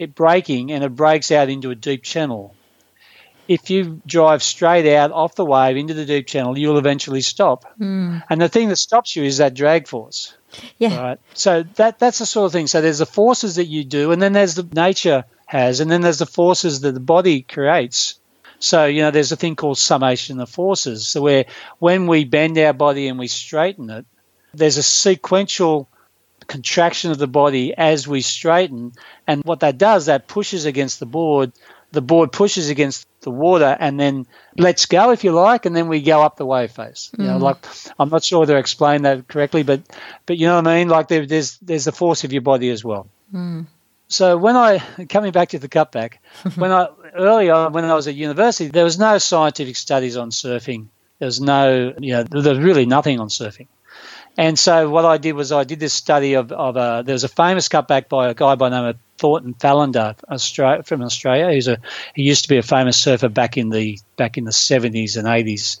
it 0.00 0.16
breaking 0.16 0.72
and 0.72 0.82
it 0.82 0.96
breaks 0.96 1.30
out 1.30 1.48
into 1.48 1.70
a 1.70 1.76
deep 1.76 2.02
channel. 2.02 2.56
If 3.46 3.70
you 3.70 4.02
drive 4.04 4.42
straight 4.42 4.92
out 4.96 5.12
off 5.12 5.36
the 5.36 5.44
wave 5.44 5.76
into 5.76 5.94
the 5.94 6.06
deep 6.06 6.26
channel, 6.26 6.58
you'll 6.58 6.78
eventually 6.78 7.20
stop. 7.20 7.72
Mm. 7.78 8.24
And 8.28 8.40
the 8.40 8.48
thing 8.48 8.68
that 8.70 8.78
stops 8.78 9.14
you 9.14 9.22
is 9.22 9.36
that 9.36 9.54
drag 9.54 9.86
force. 9.86 10.34
Yeah. 10.78 11.00
Right. 11.00 11.20
So 11.34 11.62
that 11.76 12.00
that's 12.00 12.18
the 12.18 12.26
sort 12.26 12.46
of 12.46 12.52
thing. 12.52 12.66
So 12.66 12.80
there's 12.80 12.98
the 12.98 13.06
forces 13.06 13.54
that 13.54 13.66
you 13.66 13.84
do, 13.84 14.10
and 14.10 14.20
then 14.20 14.32
there's 14.32 14.56
the 14.56 14.66
nature 14.74 15.24
has, 15.46 15.80
and 15.80 15.90
then 15.90 16.02
there's 16.02 16.18
the 16.18 16.26
forces 16.26 16.80
that 16.80 16.92
the 16.92 17.00
body 17.00 17.42
creates. 17.42 18.18
So, 18.58 18.86
you 18.86 19.02
know, 19.02 19.10
there's 19.10 19.32
a 19.32 19.36
thing 19.36 19.56
called 19.56 19.78
summation 19.78 20.40
of 20.40 20.50
forces. 20.50 21.06
So, 21.06 21.22
where 21.22 21.46
when 21.78 22.06
we 22.06 22.24
bend 22.24 22.58
our 22.58 22.72
body 22.72 23.08
and 23.08 23.18
we 23.18 23.28
straighten 23.28 23.90
it, 23.90 24.06
there's 24.54 24.76
a 24.76 24.82
sequential 24.82 25.88
contraction 26.46 27.10
of 27.10 27.18
the 27.18 27.26
body 27.26 27.74
as 27.76 28.08
we 28.08 28.22
straighten. 28.22 28.92
And 29.26 29.42
what 29.44 29.60
that 29.60 29.78
does, 29.78 30.06
that 30.06 30.28
pushes 30.28 30.64
against 30.64 31.00
the 31.00 31.06
board. 31.06 31.52
The 31.92 32.02
board 32.02 32.32
pushes 32.32 32.68
against 32.68 33.06
the 33.20 33.30
water 33.30 33.76
and 33.78 33.98
then 33.98 34.26
lets 34.56 34.86
go, 34.86 35.10
if 35.10 35.22
you 35.22 35.32
like, 35.32 35.66
and 35.66 35.76
then 35.76 35.88
we 35.88 36.02
go 36.02 36.22
up 36.22 36.36
the 36.36 36.46
wave 36.46 36.72
face. 36.72 37.10
You 37.16 37.24
know, 37.24 37.38
mm. 37.38 37.42
like 37.42 37.64
I'm 37.98 38.08
not 38.08 38.24
sure 38.24 38.44
to 38.44 38.56
explain 38.56 39.02
that 39.02 39.28
correctly, 39.28 39.62
but 39.62 39.82
but 40.26 40.36
you 40.36 40.46
know 40.46 40.56
what 40.56 40.66
I 40.66 40.78
mean. 40.78 40.88
Like 40.88 41.08
there, 41.08 41.26
there's 41.26 41.58
there's 41.58 41.84
the 41.84 41.92
force 41.92 42.24
of 42.24 42.32
your 42.32 42.42
body 42.42 42.70
as 42.70 42.84
well. 42.84 43.08
Mm 43.32 43.66
so 44.08 44.36
when 44.36 44.56
I 44.56 44.78
coming 45.08 45.32
back 45.32 45.50
to 45.50 45.58
the 45.58 45.68
cutback, 45.68 46.14
when 46.56 46.72
I 46.72 46.88
earlier 47.14 47.70
when 47.70 47.84
I 47.84 47.94
was 47.94 48.08
at 48.08 48.14
university, 48.14 48.68
there 48.68 48.84
was 48.84 48.98
no 48.98 49.18
scientific 49.18 49.76
studies 49.76 50.16
on 50.16 50.30
surfing 50.30 50.88
There 51.18 51.26
was 51.26 51.40
no, 51.40 51.94
you 51.98 52.12
know, 52.12 52.22
there's 52.22 52.58
really 52.58 52.86
nothing 52.86 53.20
on 53.20 53.28
surfing. 53.28 53.68
And 54.38 54.58
so 54.58 54.90
what 54.90 55.06
I 55.06 55.16
did 55.16 55.32
was 55.32 55.50
I 55.50 55.64
did 55.64 55.80
this 55.80 55.94
study 55.94 56.34
of, 56.34 56.52
of 56.52 56.76
a, 56.76 57.02
there 57.06 57.14
was 57.14 57.24
a 57.24 57.28
famous 57.28 57.68
cutback 57.68 58.10
by 58.10 58.28
a 58.28 58.34
guy 58.34 58.54
by 58.54 58.68
the 58.68 58.76
name 58.76 58.88
of 58.90 58.96
Thornton 59.16 59.54
Fallander 59.54 60.14
Australia, 60.30 60.82
from 60.82 61.00
Australia. 61.02 61.50
He's 61.54 61.68
a, 61.68 61.78
he 62.14 62.22
used 62.22 62.42
to 62.42 62.48
be 62.50 62.58
a 62.58 62.62
famous 62.62 62.98
surfer 62.98 63.30
back 63.30 63.56
in 63.56 63.70
the 63.70 63.98
back 64.16 64.36
in 64.36 64.44
the 64.44 64.50
70s 64.50 65.16
and 65.16 65.26
80s, 65.26 65.80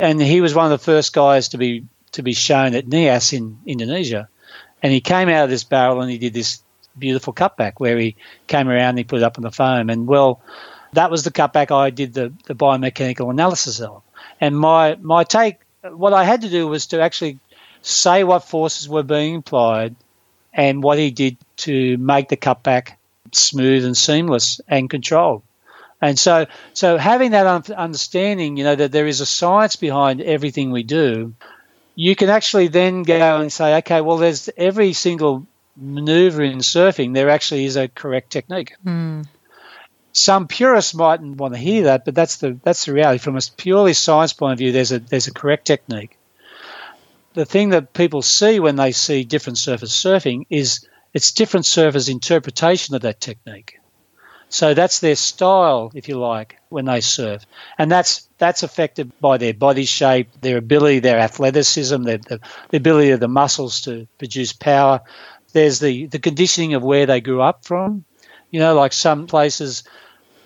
and 0.00 0.22
he 0.22 0.40
was 0.40 0.54
one 0.54 0.66
of 0.66 0.70
the 0.70 0.84
first 0.84 1.12
guys 1.12 1.48
to 1.48 1.58
be 1.58 1.84
to 2.12 2.22
be 2.22 2.34
shown 2.34 2.74
at 2.74 2.86
Nias 2.86 3.32
in 3.32 3.58
Indonesia. 3.66 4.28
And 4.80 4.92
he 4.92 5.00
came 5.00 5.28
out 5.28 5.44
of 5.44 5.50
this 5.50 5.64
barrel 5.64 6.02
and 6.02 6.10
he 6.10 6.18
did 6.18 6.34
this 6.34 6.62
beautiful 6.98 7.32
cutback 7.32 7.74
where 7.78 7.98
he 7.98 8.16
came 8.46 8.68
around 8.68 8.90
and 8.90 8.98
he 8.98 9.04
put 9.04 9.18
it 9.18 9.24
up 9.24 9.38
on 9.38 9.42
the 9.42 9.50
foam. 9.50 9.90
And 9.90 10.06
well, 10.06 10.40
that 10.92 11.10
was 11.10 11.22
the 11.24 11.30
cutback 11.30 11.70
I 11.70 11.90
did 11.90 12.14
the, 12.14 12.32
the 12.44 12.54
biomechanical 12.54 13.30
analysis 13.30 13.80
of. 13.80 14.02
And 14.40 14.56
my, 14.58 14.96
my 15.00 15.24
take, 15.24 15.58
what 15.82 16.12
I 16.12 16.24
had 16.24 16.42
to 16.42 16.48
do 16.48 16.66
was 16.66 16.86
to 16.86 17.00
actually 17.00 17.38
say 17.82 18.24
what 18.24 18.44
forces 18.44 18.88
were 18.88 19.02
being 19.02 19.36
applied 19.36 19.96
and 20.52 20.82
what 20.82 20.98
he 20.98 21.10
did 21.10 21.36
to 21.56 21.96
make 21.96 22.28
the 22.28 22.36
cutback 22.36 22.92
smooth 23.32 23.84
and 23.84 23.96
seamless 23.96 24.60
and 24.68 24.90
controlled. 24.90 25.42
And 26.00 26.18
so, 26.18 26.46
so 26.74 26.98
having 26.98 27.30
that 27.30 27.70
understanding, 27.70 28.56
you 28.56 28.64
know, 28.64 28.74
that 28.74 28.92
there 28.92 29.06
is 29.06 29.20
a 29.20 29.26
science 29.26 29.76
behind 29.76 30.20
everything 30.20 30.72
we 30.72 30.82
do, 30.82 31.34
you 31.94 32.16
can 32.16 32.28
actually 32.28 32.68
then 32.68 33.04
go 33.04 33.40
and 33.40 33.52
say, 33.52 33.76
okay, 33.78 34.00
well, 34.00 34.16
there's 34.16 34.50
every 34.56 34.94
single 34.94 35.46
maneuver 35.76 36.42
in 36.42 36.58
surfing, 36.58 37.14
there 37.14 37.30
actually 37.30 37.64
is 37.64 37.76
a 37.76 37.88
correct 37.88 38.30
technique. 38.30 38.74
Mm. 38.84 39.26
Some 40.12 40.46
purists 40.46 40.94
mightn't 40.94 41.38
want 41.38 41.54
to 41.54 41.60
hear 41.60 41.84
that, 41.84 42.04
but 42.04 42.14
that's 42.14 42.36
the 42.36 42.58
that's 42.62 42.84
the 42.84 42.92
reality. 42.92 43.18
From 43.18 43.36
a 43.36 43.40
purely 43.56 43.94
science 43.94 44.32
point 44.34 44.52
of 44.52 44.58
view, 44.58 44.72
there's 44.72 44.92
a 44.92 44.98
there's 44.98 45.26
a 45.26 45.32
correct 45.32 45.66
technique. 45.66 46.18
The 47.34 47.46
thing 47.46 47.70
that 47.70 47.94
people 47.94 48.20
see 48.20 48.60
when 48.60 48.76
they 48.76 48.92
see 48.92 49.24
different 49.24 49.56
surfers 49.56 49.88
surfing 49.88 50.44
is 50.50 50.86
it's 51.14 51.32
different 51.32 51.64
surfers' 51.64 52.10
interpretation 52.10 52.94
of 52.94 53.02
that 53.02 53.20
technique. 53.20 53.78
So 54.52 54.74
that's 54.74 55.00
their 55.00 55.16
style, 55.16 55.90
if 55.94 56.08
you 56.08 56.18
like, 56.18 56.58
when 56.68 56.84
they 56.84 57.00
surf, 57.00 57.46
and 57.78 57.90
that's 57.90 58.28
that's 58.36 58.62
affected 58.62 59.10
by 59.18 59.38
their 59.38 59.54
body 59.54 59.86
shape, 59.86 60.28
their 60.42 60.58
ability, 60.58 60.98
their 60.98 61.18
athleticism, 61.18 62.02
their, 62.02 62.18
the, 62.18 62.38
the 62.68 62.76
ability 62.76 63.12
of 63.12 63.20
the 63.20 63.28
muscles 63.28 63.80
to 63.82 64.06
produce 64.18 64.52
power. 64.52 65.00
There's 65.52 65.78
the 65.80 66.06
the 66.06 66.18
conditioning 66.18 66.74
of 66.74 66.82
where 66.82 67.06
they 67.06 67.20
grew 67.20 67.40
up 67.40 67.64
from. 67.64 68.04
You 68.50 68.60
know, 68.60 68.74
like 68.74 68.92
some 68.92 69.26
places 69.26 69.84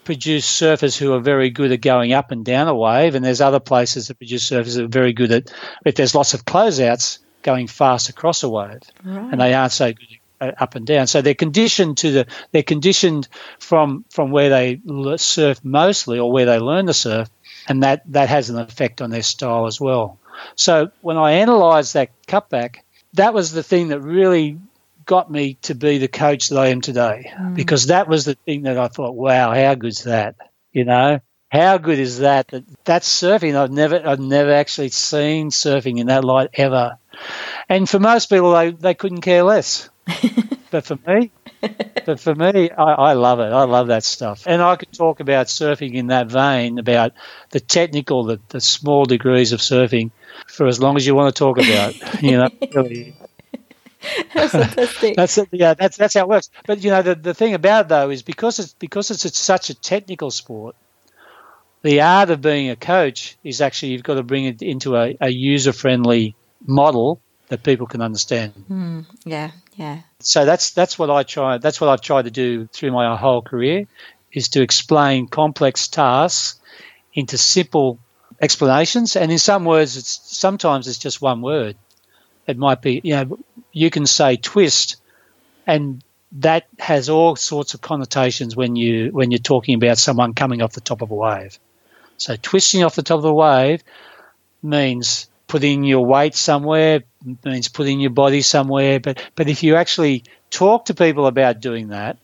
produce 0.04 0.46
surfers 0.46 0.96
who 0.96 1.12
are 1.12 1.20
very 1.20 1.50
good 1.50 1.72
at 1.72 1.80
going 1.80 2.12
up 2.12 2.30
and 2.30 2.44
down 2.44 2.68
a 2.68 2.74
wave, 2.74 3.14
and 3.14 3.24
there's 3.24 3.40
other 3.40 3.60
places 3.60 4.08
that 4.08 4.18
produce 4.18 4.48
surfers 4.48 4.76
that 4.76 4.84
are 4.84 4.88
very 4.88 5.12
good 5.12 5.32
at 5.32 5.52
if 5.84 5.96
there's 5.96 6.14
lots 6.14 6.34
of 6.34 6.44
closeouts 6.44 7.18
going 7.42 7.66
fast 7.66 8.08
across 8.08 8.42
a 8.42 8.48
wave, 8.48 8.80
right. 9.04 9.32
and 9.32 9.40
they 9.40 9.54
aren't 9.54 9.72
so 9.72 9.92
good 9.92 10.06
up 10.40 10.74
and 10.74 10.86
down. 10.86 11.06
So 11.06 11.22
they're 11.22 11.34
conditioned 11.34 11.98
to 11.98 12.10
the 12.12 12.26
they're 12.52 12.62
conditioned 12.62 13.28
from 13.58 14.04
from 14.10 14.30
where 14.30 14.50
they 14.50 14.80
surf 15.16 15.60
mostly 15.64 16.18
or 16.18 16.30
where 16.30 16.46
they 16.46 16.58
learn 16.58 16.86
to 16.86 16.94
surf, 16.94 17.28
and 17.68 17.82
that 17.82 18.02
that 18.12 18.28
has 18.28 18.50
an 18.50 18.58
effect 18.58 19.02
on 19.02 19.10
their 19.10 19.22
style 19.22 19.66
as 19.66 19.80
well. 19.80 20.18
So 20.54 20.90
when 21.00 21.16
I 21.16 21.32
analysed 21.32 21.94
that 21.94 22.10
cutback, 22.26 22.78
that 23.14 23.34
was 23.34 23.52
the 23.52 23.62
thing 23.62 23.88
that 23.88 24.00
really 24.00 24.58
got 25.06 25.30
me 25.30 25.54
to 25.62 25.74
be 25.74 25.98
the 25.98 26.08
coach 26.08 26.48
that 26.48 26.58
I 26.58 26.68
am 26.68 26.80
today, 26.80 27.32
mm. 27.34 27.54
because 27.54 27.86
that 27.86 28.08
was 28.08 28.24
the 28.24 28.34
thing 28.34 28.62
that 28.62 28.78
I 28.78 28.88
thought, 28.88 29.14
wow, 29.14 29.54
how 29.54 29.74
good's 29.74 30.04
that? 30.04 30.36
You 30.72 30.84
know, 30.84 31.20
how 31.48 31.78
good 31.78 31.98
is 31.98 32.18
that? 32.18 32.48
That 32.48 32.64
that's 32.84 33.08
surfing. 33.08 33.56
I've 33.56 33.70
never 33.70 34.06
I've 34.06 34.20
never 34.20 34.52
actually 34.52 34.90
seen 34.90 35.50
surfing 35.50 35.98
in 35.98 36.08
that 36.08 36.24
light 36.24 36.50
ever. 36.54 36.98
And 37.68 37.88
for 37.88 37.98
most 37.98 38.28
people, 38.28 38.52
they, 38.52 38.72
they 38.72 38.94
couldn't 38.94 39.22
care 39.22 39.42
less. 39.42 39.88
but 40.70 40.84
for 40.84 40.98
me, 41.06 41.32
but 42.04 42.20
for 42.20 42.34
me, 42.34 42.70
I, 42.70 42.92
I, 42.92 43.12
love 43.14 43.40
it. 43.40 43.52
I 43.52 43.64
love 43.64 43.88
that 43.88 44.04
stuff. 44.04 44.44
And 44.46 44.62
I 44.62 44.76
could 44.76 44.92
talk 44.92 45.20
about 45.20 45.46
surfing 45.46 45.94
in 45.94 46.08
that 46.08 46.28
vein, 46.28 46.78
about 46.78 47.12
the 47.50 47.60
technical, 47.60 48.24
the, 48.24 48.40
the 48.50 48.60
small 48.60 49.04
degrees 49.04 49.52
of 49.52 49.60
surfing, 49.60 50.10
for 50.46 50.66
as 50.66 50.80
long 50.80 50.96
as 50.96 51.06
you 51.06 51.14
want 51.14 51.34
to 51.34 51.38
talk 51.38 51.58
about. 51.58 52.22
You 52.22 52.38
know, 52.38 52.50
really. 52.74 53.16
That's 54.34 54.52
fantastic. 54.52 55.16
that's. 55.16 55.38
Yeah, 55.52 55.74
that's 55.74 55.96
that's 55.96 56.14
how 56.14 56.20
it 56.20 56.28
works. 56.28 56.50
But 56.66 56.82
you 56.82 56.90
know, 56.90 57.02
the, 57.02 57.14
the 57.14 57.34
thing 57.34 57.54
about 57.54 57.86
it 57.86 57.88
though 57.88 58.10
is 58.10 58.22
because 58.22 58.58
it's 58.58 58.74
because 58.74 59.10
it's, 59.10 59.24
it's 59.24 59.38
such 59.38 59.70
a 59.70 59.74
technical 59.74 60.30
sport. 60.30 60.76
The 61.82 62.00
art 62.00 62.30
of 62.30 62.40
being 62.40 62.70
a 62.70 62.76
coach 62.76 63.36
is 63.44 63.60
actually 63.60 63.92
you've 63.92 64.02
got 64.02 64.14
to 64.14 64.22
bring 64.22 64.44
it 64.44 64.62
into 64.62 64.96
a, 64.96 65.16
a 65.20 65.28
user 65.28 65.72
friendly 65.72 66.34
model 66.66 67.20
that 67.48 67.62
people 67.62 67.86
can 67.86 68.02
understand. 68.02 68.52
Mm, 68.68 69.06
yeah, 69.24 69.50
yeah. 69.74 70.00
So 70.20 70.44
that's 70.44 70.70
that's 70.70 70.98
what 70.98 71.10
I 71.10 71.22
try. 71.22 71.58
That's 71.58 71.80
what 71.80 71.90
I've 71.90 72.00
tried 72.00 72.22
to 72.22 72.30
do 72.30 72.66
through 72.66 72.92
my 72.92 73.16
whole 73.16 73.42
career, 73.42 73.86
is 74.32 74.48
to 74.50 74.62
explain 74.62 75.28
complex 75.28 75.88
tasks 75.88 76.60
into 77.14 77.38
simple 77.38 77.98
explanations. 78.40 79.16
And 79.16 79.30
in 79.30 79.38
some 79.38 79.64
words, 79.64 79.96
it's 79.96 80.20
sometimes 80.24 80.88
it's 80.88 80.98
just 80.98 81.22
one 81.22 81.40
word. 81.40 81.76
It 82.46 82.58
might 82.58 82.82
be, 82.82 83.00
you 83.02 83.14
know, 83.14 83.38
you 83.72 83.90
can 83.90 84.06
say 84.06 84.36
twist, 84.36 84.96
and 85.66 86.02
that 86.32 86.66
has 86.78 87.08
all 87.08 87.36
sorts 87.36 87.74
of 87.74 87.80
connotations 87.80 88.56
when 88.56 88.76
you 88.76 89.10
when 89.10 89.30
you're 89.30 89.38
talking 89.38 89.74
about 89.74 89.98
someone 89.98 90.34
coming 90.34 90.62
off 90.62 90.72
the 90.72 90.80
top 90.80 91.02
of 91.02 91.10
a 91.10 91.14
wave. 91.14 91.58
So 92.18 92.36
twisting 92.36 92.84
off 92.84 92.94
the 92.94 93.02
top 93.02 93.18
of 93.18 93.22
the 93.22 93.34
wave 93.34 93.82
means 94.62 95.28
putting 95.46 95.84
your 95.84 96.04
weight 96.04 96.34
somewhere 96.34 97.02
means 97.44 97.68
putting 97.68 98.00
your 98.00 98.10
body 98.10 98.42
somewhere. 98.42 99.00
But 99.00 99.22
but 99.34 99.48
if 99.48 99.62
you 99.62 99.76
actually 99.76 100.24
talk 100.50 100.86
to 100.86 100.94
people 100.94 101.26
about 101.26 101.60
doing 101.60 101.88
that 101.88 102.18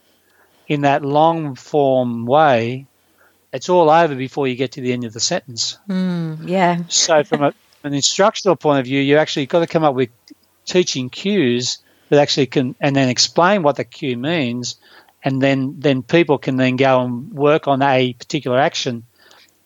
in 0.69 0.83
that 0.83 1.05
long 1.05 1.55
form 1.55 2.27
way, 2.27 2.87
it's 3.53 3.69
all 3.69 3.91
over 3.91 4.15
before 4.15 4.47
you 4.47 4.55
get 4.55 4.73
to 4.73 4.81
the 4.81 4.93
end 4.93 5.05
of 5.05 5.13
the 5.13 5.21
sentence. 5.21 5.79
Mm, 5.89 6.49
yeah. 6.49 6.83
so 6.89 7.25
from 7.25 7.43
a, 7.43 7.55
an 7.85 7.95
instructional 7.95 8.57
point 8.57 8.81
of 8.81 8.87
view, 8.87 9.01
you 9.01 9.19
actually 9.19 9.47
got 9.47 9.61
to 9.61 9.67
come 9.67 9.85
up 9.85 9.95
with 9.95 10.11
teaching 10.65 11.11
cues 11.11 11.79
that 12.09 12.21
actually 12.21 12.47
can 12.47 12.75
and 12.81 12.95
then 12.95 13.09
explain 13.09 13.63
what 13.63 13.77
the 13.77 13.85
cue 13.85 14.17
means 14.17 14.77
and 15.25 15.41
then 15.41 15.77
then 15.79 16.03
people 16.03 16.39
can 16.39 16.57
then 16.57 16.77
go 16.77 17.01
and 17.01 17.33
work 17.33 17.69
on 17.69 17.83
a 17.83 18.13
particular 18.15 18.59
action 18.59 19.05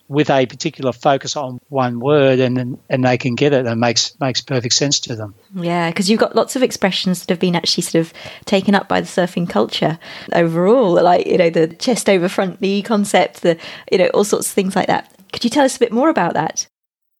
with 0.09 0.29
a 0.29 0.45
particular 0.45 0.93
focus 0.93 1.35
on 1.35 1.59
one 1.67 1.99
word 1.99 2.39
and 2.39 2.55
then, 2.55 2.79
and 2.89 3.03
they 3.03 3.17
can 3.17 3.35
get 3.35 3.51
it 3.51 3.59
and 3.59 3.67
it 3.67 3.75
makes 3.75 4.17
makes 4.19 4.39
perfect 4.41 4.73
sense 4.73 5.01
to 5.01 5.15
them. 5.15 5.35
Yeah, 5.53 5.89
because 5.89 6.09
you've 6.09 6.19
got 6.19 6.35
lots 6.35 6.55
of 6.55 6.63
expressions 6.63 7.19
that 7.19 7.29
have 7.29 7.39
been 7.39 7.55
actually 7.55 7.83
sort 7.83 8.05
of 8.05 8.13
taken 8.45 8.73
up 8.73 8.87
by 8.87 9.01
the 9.01 9.07
surfing 9.07 9.49
culture 9.49 9.99
overall, 10.33 10.93
like 10.93 11.27
you 11.27 11.37
know 11.37 11.49
the 11.49 11.67
chest 11.67 12.09
over 12.09 12.29
front 12.29 12.61
knee 12.61 12.81
concept, 12.81 13.41
the 13.41 13.57
you 13.91 13.97
know 13.97 14.07
all 14.13 14.23
sorts 14.23 14.47
of 14.47 14.53
things 14.53 14.75
like 14.75 14.87
that. 14.87 15.13
Could 15.33 15.43
you 15.43 15.49
tell 15.49 15.65
us 15.65 15.75
a 15.75 15.79
bit 15.79 15.91
more 15.91 16.09
about 16.09 16.33
that? 16.35 16.67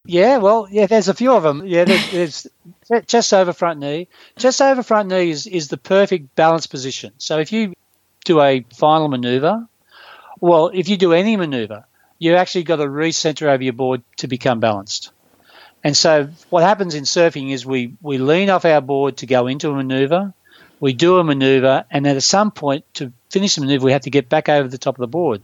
Yeah, 0.08 0.38
well, 0.38 0.70
yeah, 0.72 0.86
there's 0.86 1.10
a 1.10 1.14
few 1.14 1.34
of 1.34 1.44
them. 1.44 1.64
Yeah, 1.66 1.84
there's, 1.84 2.48
there's 2.88 3.06
chest 3.08 3.34
over 3.34 3.52
front 3.52 3.82
knee. 3.82 4.08
Chest 4.38 4.62
over 4.62 4.82
front 4.82 5.10
knee 5.10 5.30
is, 5.30 5.46
is 5.48 5.68
the 5.68 5.78
perfect 5.78 6.34
balance 6.34 6.66
position. 6.66 7.12
So 7.18 7.40
if 7.40 7.52
you 7.52 7.74
do 8.24 8.40
a 8.40 8.66
final 8.74 9.10
maneuver, 9.10 9.68
well, 10.40 10.72
if 10.74 10.88
you 10.88 10.96
do 10.96 11.12
any 11.12 11.36
maneuver, 11.36 11.86
you 12.20 12.36
actually 12.36 12.64
got 12.64 12.78
to 12.78 12.86
recenter 12.86 13.48
over 13.48 13.62
your 13.62 13.74
board 13.74 14.02
to 14.18 14.28
become 14.28 14.62
balanced. 14.62 15.12
And 15.84 15.96
so 15.96 16.30
what 16.50 16.64
happens 16.64 16.96
in 16.96 17.04
surfing 17.04 17.52
is 17.52 17.66
we, 17.66 17.94
we 18.02 18.18
lean 18.18 18.50
off 18.50 18.64
our 18.64 18.82
board 18.82 19.18
to 19.18 19.26
go 19.26 19.48
into 19.48 19.70
a 19.70 19.76
maneuver, 19.76 20.34
we 20.80 20.94
do 20.94 21.18
a 21.18 21.24
maneuver, 21.24 21.84
and 21.92 22.08
at 22.08 22.24
some 22.24 22.52
point 22.52 22.86
to 22.96 23.12
finish 23.30 23.56
the 23.56 23.62
maneuver, 23.62 23.86
we 23.86 23.92
have 23.92 24.04
to 24.04 24.10
get 24.10 24.30
back 24.30 24.48
over 24.48 24.70
the 24.70 24.78
top 24.78 24.96
of 24.96 25.02
the 25.02 25.08
board. 25.08 25.42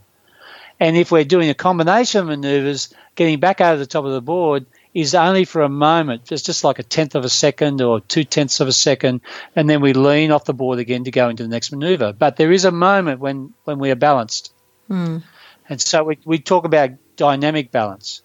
And 0.80 0.98
if 0.98 1.12
we're 1.12 1.24
doing 1.24 1.50
a 1.50 1.54
combination 1.54 2.22
of 2.22 2.28
maneuvers, 2.28 2.94
getting 3.16 3.40
back 3.40 3.62
over 3.62 3.78
the 3.78 3.86
top 3.86 4.06
of 4.06 4.12
the 4.12 4.22
board 4.22 4.66
is 4.94 5.16
only 5.16 5.46
for 5.46 5.62
a 5.62 5.70
moment. 5.70 6.32
It's 6.32 6.44
just 6.44 6.64
like 6.64 6.80
a 6.80 6.84
tenth 6.84 7.16
of 7.16 7.26
a 7.26 7.30
second 7.30 7.82
or 7.82 8.00
two 8.00 8.24
tenths 8.24 8.60
of 8.60 8.68
a 8.68 8.74
second, 8.74 9.22
and 9.56 9.70
then 9.70 9.82
we 9.82 9.94
lean 9.94 10.32
off 10.32 10.46
the 10.46 10.54
board 10.54 10.80
again 10.80 11.06
to 11.06 11.12
go 11.12 11.30
into 11.30 11.44
the 11.44 11.50
next 11.50 11.72
maneuver. 11.72 12.14
But 12.14 12.36
there 12.36 12.52
is 12.52 12.66
a 12.66 12.72
moment 12.72 13.20
when, 13.20 13.54
when 13.64 13.80
we 13.80 13.92
are 13.92 13.96
balanced. 13.96 14.54
Mm. 14.90 15.24
And 15.70 15.82
so 15.82 16.04
we, 16.04 16.20
we 16.26 16.40
talk 16.40 16.66
about 16.66 16.92
dynamic 17.16 17.72
balance. 17.72 18.22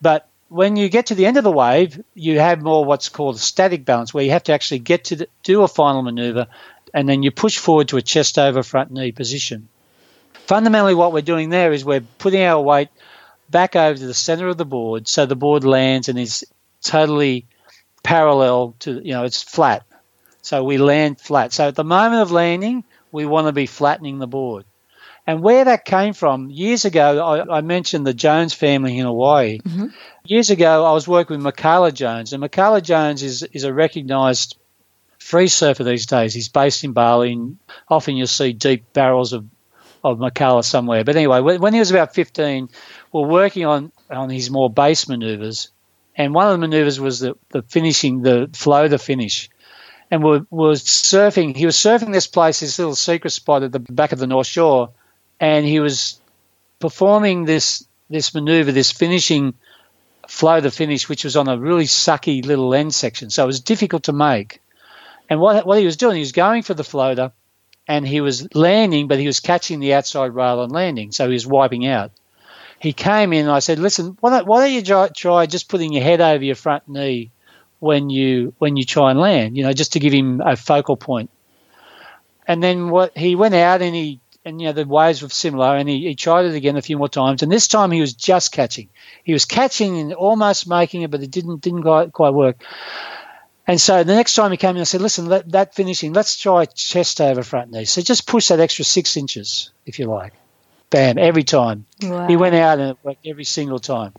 But 0.00 0.28
when 0.48 0.76
you 0.76 0.88
get 0.88 1.06
to 1.06 1.14
the 1.14 1.26
end 1.26 1.36
of 1.36 1.44
the 1.44 1.50
wave, 1.50 2.02
you 2.14 2.38
have 2.38 2.62
more 2.62 2.84
what's 2.84 3.08
called 3.08 3.36
a 3.36 3.38
static 3.38 3.84
balance, 3.84 4.14
where 4.14 4.24
you 4.24 4.30
have 4.30 4.44
to 4.44 4.52
actually 4.52 4.80
get 4.80 5.04
to 5.04 5.16
the, 5.16 5.28
do 5.42 5.62
a 5.62 5.68
final 5.68 6.02
maneuver 6.02 6.46
and 6.94 7.08
then 7.08 7.22
you 7.22 7.30
push 7.30 7.58
forward 7.58 7.88
to 7.88 7.96
a 7.96 8.02
chest 8.02 8.38
over 8.38 8.62
front 8.62 8.90
knee 8.90 9.12
position. 9.12 9.68
Fundamentally, 10.48 10.94
what 10.94 11.12
we're 11.12 11.20
doing 11.20 11.50
there 11.50 11.72
is 11.72 11.84
we're 11.84 12.00
putting 12.18 12.42
our 12.42 12.60
weight 12.60 12.88
back 13.50 13.76
over 13.76 13.98
to 13.98 14.06
the 14.06 14.14
center 14.14 14.48
of 14.48 14.56
the 14.56 14.64
board 14.64 15.06
so 15.06 15.26
the 15.26 15.36
board 15.36 15.62
lands 15.62 16.08
and 16.08 16.18
is 16.18 16.44
totally 16.82 17.46
parallel 18.02 18.74
to, 18.80 18.92
you 19.04 19.12
know, 19.12 19.24
it's 19.24 19.42
flat. 19.42 19.84
So 20.40 20.64
we 20.64 20.78
land 20.78 21.20
flat. 21.20 21.52
So 21.52 21.68
at 21.68 21.74
the 21.74 21.84
moment 21.84 22.22
of 22.22 22.32
landing, 22.32 22.84
we 23.12 23.26
want 23.26 23.46
to 23.46 23.52
be 23.52 23.66
flattening 23.66 24.18
the 24.18 24.26
board. 24.26 24.64
And 25.26 25.42
where 25.42 25.66
that 25.66 25.84
came 25.84 26.14
from, 26.14 26.48
years 26.48 26.86
ago, 26.86 27.22
I, 27.22 27.58
I 27.58 27.60
mentioned 27.60 28.06
the 28.06 28.14
Jones 28.14 28.54
family 28.54 28.96
in 28.96 29.04
Hawaii. 29.04 29.58
Mhm. 29.58 29.92
Years 30.24 30.48
ago, 30.48 30.86
I 30.86 30.92
was 30.92 31.06
working 31.06 31.36
with 31.36 31.54
Mikala 31.54 31.92
Jones, 31.92 32.32
and 32.32 32.42
Mikala 32.42 32.82
Jones 32.82 33.22
is, 33.22 33.42
is 33.42 33.64
a 33.64 33.72
recognized 33.74 34.56
free 35.18 35.48
surfer 35.48 35.84
these 35.84 36.06
days. 36.06 36.32
He's 36.32 36.48
based 36.48 36.84
in 36.84 36.92
Bali, 36.94 37.32
and 37.32 37.58
often 37.90 38.16
you'll 38.16 38.26
see 38.26 38.54
deep 38.54 38.90
barrels 38.94 39.34
of, 39.34 39.44
of 40.12 40.18
Mikala 40.18 40.64
somewhere. 40.64 41.04
But 41.04 41.16
anyway, 41.16 41.40
when, 41.40 41.72
he 41.72 41.78
was 41.78 41.90
about 41.90 42.14
15, 42.14 42.68
we're 43.12 43.26
working 43.26 43.64
on, 43.66 43.92
on 44.10 44.30
his 44.30 44.50
more 44.50 44.70
base 44.70 45.08
maneuvers. 45.08 45.70
And 46.16 46.34
one 46.34 46.46
of 46.46 46.52
the 46.52 46.58
maneuvers 46.58 46.98
was 46.98 47.20
the, 47.20 47.36
the 47.50 47.62
finishing, 47.62 48.22
the 48.22 48.50
flow 48.52 48.88
to 48.88 48.98
finish. 48.98 49.48
And 50.10 50.24
we 50.24 50.40
was 50.50 50.82
surfing. 50.82 51.54
He 51.56 51.66
was 51.66 51.76
surfing 51.76 52.12
this 52.12 52.26
place, 52.26 52.60
this 52.60 52.78
little 52.78 52.96
secret 52.96 53.30
spot 53.30 53.62
at 53.62 53.72
the 53.72 53.78
back 53.78 54.12
of 54.12 54.18
the 54.18 54.26
North 54.26 54.46
Shore, 54.46 54.90
and 55.38 55.66
he 55.66 55.80
was 55.80 56.20
performing 56.80 57.44
this 57.44 57.86
this 58.10 58.34
maneuver, 58.34 58.72
this 58.72 58.90
finishing 58.90 59.52
flow 60.26 60.60
to 60.60 60.70
finish, 60.70 61.10
which 61.10 61.24
was 61.24 61.36
on 61.36 61.46
a 61.46 61.58
really 61.58 61.84
sucky 61.84 62.44
little 62.44 62.74
end 62.74 62.94
section. 62.94 63.28
So 63.28 63.44
it 63.44 63.46
was 63.46 63.60
difficult 63.60 64.04
to 64.04 64.12
make. 64.14 64.62
And 65.28 65.40
what 65.40 65.66
what 65.66 65.78
he 65.78 65.84
was 65.84 65.98
doing, 65.98 66.16
he 66.16 66.20
was 66.20 66.32
going 66.32 66.62
for 66.62 66.74
the 66.74 66.84
floater, 66.84 67.32
and 67.88 68.06
he 68.06 68.20
was 68.20 68.54
landing, 68.54 69.08
but 69.08 69.18
he 69.18 69.26
was 69.26 69.40
catching 69.40 69.80
the 69.80 69.94
outside 69.94 70.34
rail 70.34 70.60
on 70.60 70.68
landing, 70.68 71.10
so 71.10 71.26
he 71.26 71.32
was 71.32 71.46
wiping 71.46 71.86
out. 71.86 72.12
He 72.78 72.92
came 72.92 73.32
in, 73.32 73.46
and 73.46 73.50
I 73.50 73.58
said, 73.58 73.78
"Listen, 73.78 74.16
why 74.20 74.30
don't, 74.30 74.46
why 74.46 74.60
don't 74.60 74.74
you 74.74 74.82
try, 74.82 75.08
try 75.08 75.46
just 75.46 75.68
putting 75.68 75.92
your 75.92 76.04
head 76.04 76.20
over 76.20 76.44
your 76.44 76.54
front 76.54 76.86
knee 76.86 77.30
when 77.80 78.10
you 78.10 78.54
when 78.58 78.76
you 78.76 78.84
try 78.84 79.10
and 79.10 79.18
land? 79.18 79.56
You 79.56 79.64
know, 79.64 79.72
just 79.72 79.94
to 79.94 80.00
give 80.00 80.12
him 80.12 80.40
a 80.44 80.54
focal 80.54 80.96
point." 80.96 81.30
And 82.46 82.62
then 82.62 82.90
what 82.90 83.16
he 83.16 83.34
went 83.34 83.54
out 83.54 83.82
and 83.82 83.94
he 83.94 84.20
and 84.44 84.60
you 84.60 84.68
know 84.68 84.72
the 84.72 84.86
waves 84.86 85.22
were 85.22 85.28
similar, 85.28 85.76
and 85.76 85.88
he, 85.88 86.06
he 86.08 86.14
tried 86.14 86.46
it 86.46 86.54
again 86.54 86.76
a 86.76 86.82
few 86.82 86.98
more 86.98 87.08
times, 87.08 87.42
and 87.42 87.50
this 87.50 87.68
time 87.68 87.90
he 87.90 88.00
was 88.00 88.14
just 88.14 88.52
catching. 88.52 88.88
He 89.24 89.32
was 89.32 89.44
catching 89.44 89.98
and 89.98 90.12
almost 90.14 90.68
making 90.68 91.02
it, 91.02 91.10
but 91.10 91.22
it 91.22 91.30
didn't 91.30 91.62
didn't 91.62 91.82
quite, 91.82 92.12
quite 92.12 92.34
work. 92.34 92.62
And 93.68 93.78
so 93.78 94.02
the 94.02 94.14
next 94.14 94.34
time 94.34 94.50
he 94.50 94.56
came 94.56 94.76
in, 94.76 94.80
I 94.80 94.84
said, 94.84 95.02
listen, 95.02 95.26
let, 95.26 95.52
that 95.52 95.74
finishing, 95.74 96.14
let's 96.14 96.38
try 96.38 96.64
chest 96.64 97.20
over 97.20 97.42
front 97.42 97.70
knee. 97.70 97.84
So 97.84 98.00
just 98.00 98.26
push 98.26 98.48
that 98.48 98.60
extra 98.60 98.82
six 98.84 99.14
inches, 99.18 99.70
if 99.84 99.98
you 99.98 100.06
like. 100.06 100.32
Bam, 100.88 101.18
every 101.18 101.44
time. 101.44 101.84
Wow. 102.02 102.26
He 102.26 102.36
went 102.36 102.54
out 102.54 102.78
and 102.78 102.92
it 102.92 102.98
worked 103.02 103.26
every 103.26 103.44
single 103.44 103.78
time. 103.78 104.14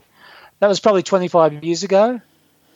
That 0.59 0.67
was 0.67 0.79
probably 0.79 1.01
25 1.01 1.63
years 1.63 1.81
ago. 1.81 2.21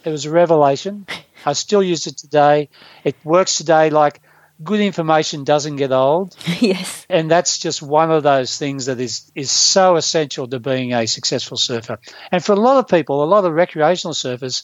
It 0.04 0.10
was 0.10 0.26
a 0.26 0.32
revelation. 0.32 1.06
I 1.46 1.54
still 1.54 1.84
use 1.84 2.08
it 2.08 2.18
today. 2.18 2.70
It 3.04 3.16
works 3.24 3.58
today 3.58 3.92
like 3.92 4.22
good 4.64 4.80
information 4.80 5.44
doesn't 5.44 5.76
get 5.76 5.92
old. 5.92 6.36
yes. 6.60 7.06
And 7.08 7.30
that's 7.30 7.60
just 7.60 7.84
one 7.84 8.10
of 8.10 8.24
those 8.24 8.58
things 8.58 8.88
that 8.88 9.00
is, 9.00 9.32
is 9.36 9.52
so 9.52 9.96
essential 9.96 10.48
to 10.48 10.60
being 10.60 10.94
a 10.94 11.06
successful 11.06 11.58
surfer. 11.58 12.00
And 12.32 12.44
for 12.44 12.54
a 12.54 12.60
lot 12.60 12.78
of 12.78 12.88
people, 12.88 13.24
a 13.24 13.26
lot 13.26 13.46
of 13.46 13.54
recreational 13.54 14.16
surfers, 14.16 14.64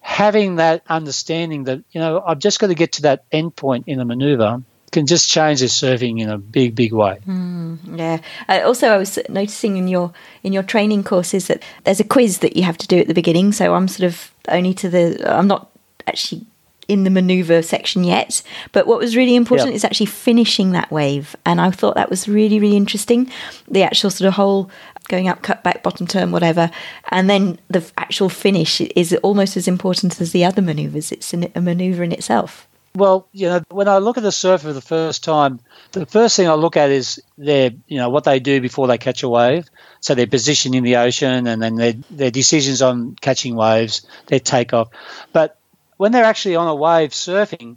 having 0.00 0.56
that 0.56 0.82
understanding 0.88 1.64
that, 1.64 1.82
you 1.92 2.00
know, 2.00 2.22
I've 2.26 2.38
just 2.38 2.58
got 2.58 2.68
to 2.68 2.74
get 2.74 2.92
to 2.92 3.02
that 3.02 3.24
end 3.30 3.56
point 3.56 3.84
in 3.86 4.00
a 4.00 4.04
maneuver 4.04 4.62
can 4.92 5.06
just 5.06 5.30
change 5.30 5.60
their 5.60 5.68
surfing 5.68 6.20
in 6.20 6.28
a 6.28 6.38
big, 6.38 6.74
big 6.74 6.92
way. 6.92 7.20
Yeah. 7.26 8.18
Uh, 8.48 8.60
also, 8.64 8.88
I 8.88 8.96
was 8.96 9.18
noticing 9.28 9.76
in 9.76 9.88
your 9.88 10.12
in 10.42 10.52
your 10.52 10.62
training 10.62 11.04
courses 11.04 11.46
that 11.46 11.62
there's 11.84 12.00
a 12.00 12.04
quiz 12.04 12.38
that 12.38 12.56
you 12.56 12.64
have 12.64 12.78
to 12.78 12.86
do 12.86 12.98
at 12.98 13.06
the 13.06 13.14
beginning. 13.14 13.52
So 13.52 13.74
I'm 13.74 13.88
sort 13.88 14.06
of 14.06 14.32
only 14.48 14.74
to 14.74 14.88
the. 14.88 15.22
I'm 15.32 15.46
not 15.46 15.70
actually 16.06 16.44
in 16.88 17.04
the 17.04 17.10
maneuver 17.10 17.62
section 17.62 18.02
yet. 18.02 18.42
But 18.72 18.88
what 18.88 18.98
was 18.98 19.16
really 19.16 19.36
important 19.36 19.70
Yeah. 19.70 19.76
is 19.76 19.84
actually 19.84 20.06
finishing 20.06 20.72
that 20.72 20.90
wave, 20.90 21.36
and 21.46 21.60
I 21.60 21.70
thought 21.70 21.94
that 21.94 22.10
was 22.10 22.26
really 22.28 22.58
really 22.58 22.76
interesting. 22.76 23.30
The 23.68 23.84
actual 23.84 24.10
sort 24.10 24.26
of 24.26 24.34
whole 24.34 24.70
going 25.10 25.28
up, 25.28 25.42
cut 25.42 25.62
back, 25.62 25.82
bottom 25.82 26.06
turn, 26.06 26.32
whatever, 26.32 26.70
and 27.10 27.28
then 27.28 27.58
the 27.68 27.84
actual 27.98 28.30
finish 28.30 28.80
is 28.80 29.12
almost 29.22 29.56
as 29.56 29.68
important 29.68 30.20
as 30.20 30.32
the 30.32 30.44
other 30.44 30.62
maneuvers. 30.62 31.12
It's 31.12 31.34
a 31.34 31.60
maneuver 31.60 32.02
in 32.02 32.12
itself. 32.12 32.66
Well, 32.94 33.28
you 33.32 33.46
know, 33.46 33.62
when 33.70 33.86
I 33.86 33.98
look 33.98 34.16
at 34.16 34.24
the 34.24 34.32
surfer 34.32 34.72
the 34.72 34.80
first 34.80 35.22
time, 35.22 35.60
the 35.92 36.06
first 36.06 36.36
thing 36.36 36.48
I 36.48 36.54
look 36.54 36.76
at 36.76 36.90
is 36.90 37.22
their, 37.38 37.70
you 37.86 37.98
know, 37.98 38.08
what 38.08 38.24
they 38.24 38.40
do 38.40 38.60
before 38.60 38.88
they 38.88 38.98
catch 38.98 39.22
a 39.22 39.28
wave. 39.28 39.68
So 40.00 40.14
their 40.14 40.26
position 40.26 40.74
in 40.74 40.82
the 40.82 40.96
ocean, 40.96 41.46
and 41.46 41.62
then 41.62 41.76
their 41.76 41.92
their 42.10 42.30
decisions 42.32 42.82
on 42.82 43.14
catching 43.20 43.54
waves, 43.54 44.04
their 44.26 44.40
takeoff. 44.40 44.88
But 45.32 45.56
when 45.98 46.10
they're 46.10 46.24
actually 46.24 46.56
on 46.56 46.66
a 46.66 46.74
wave 46.74 47.10
surfing, 47.10 47.76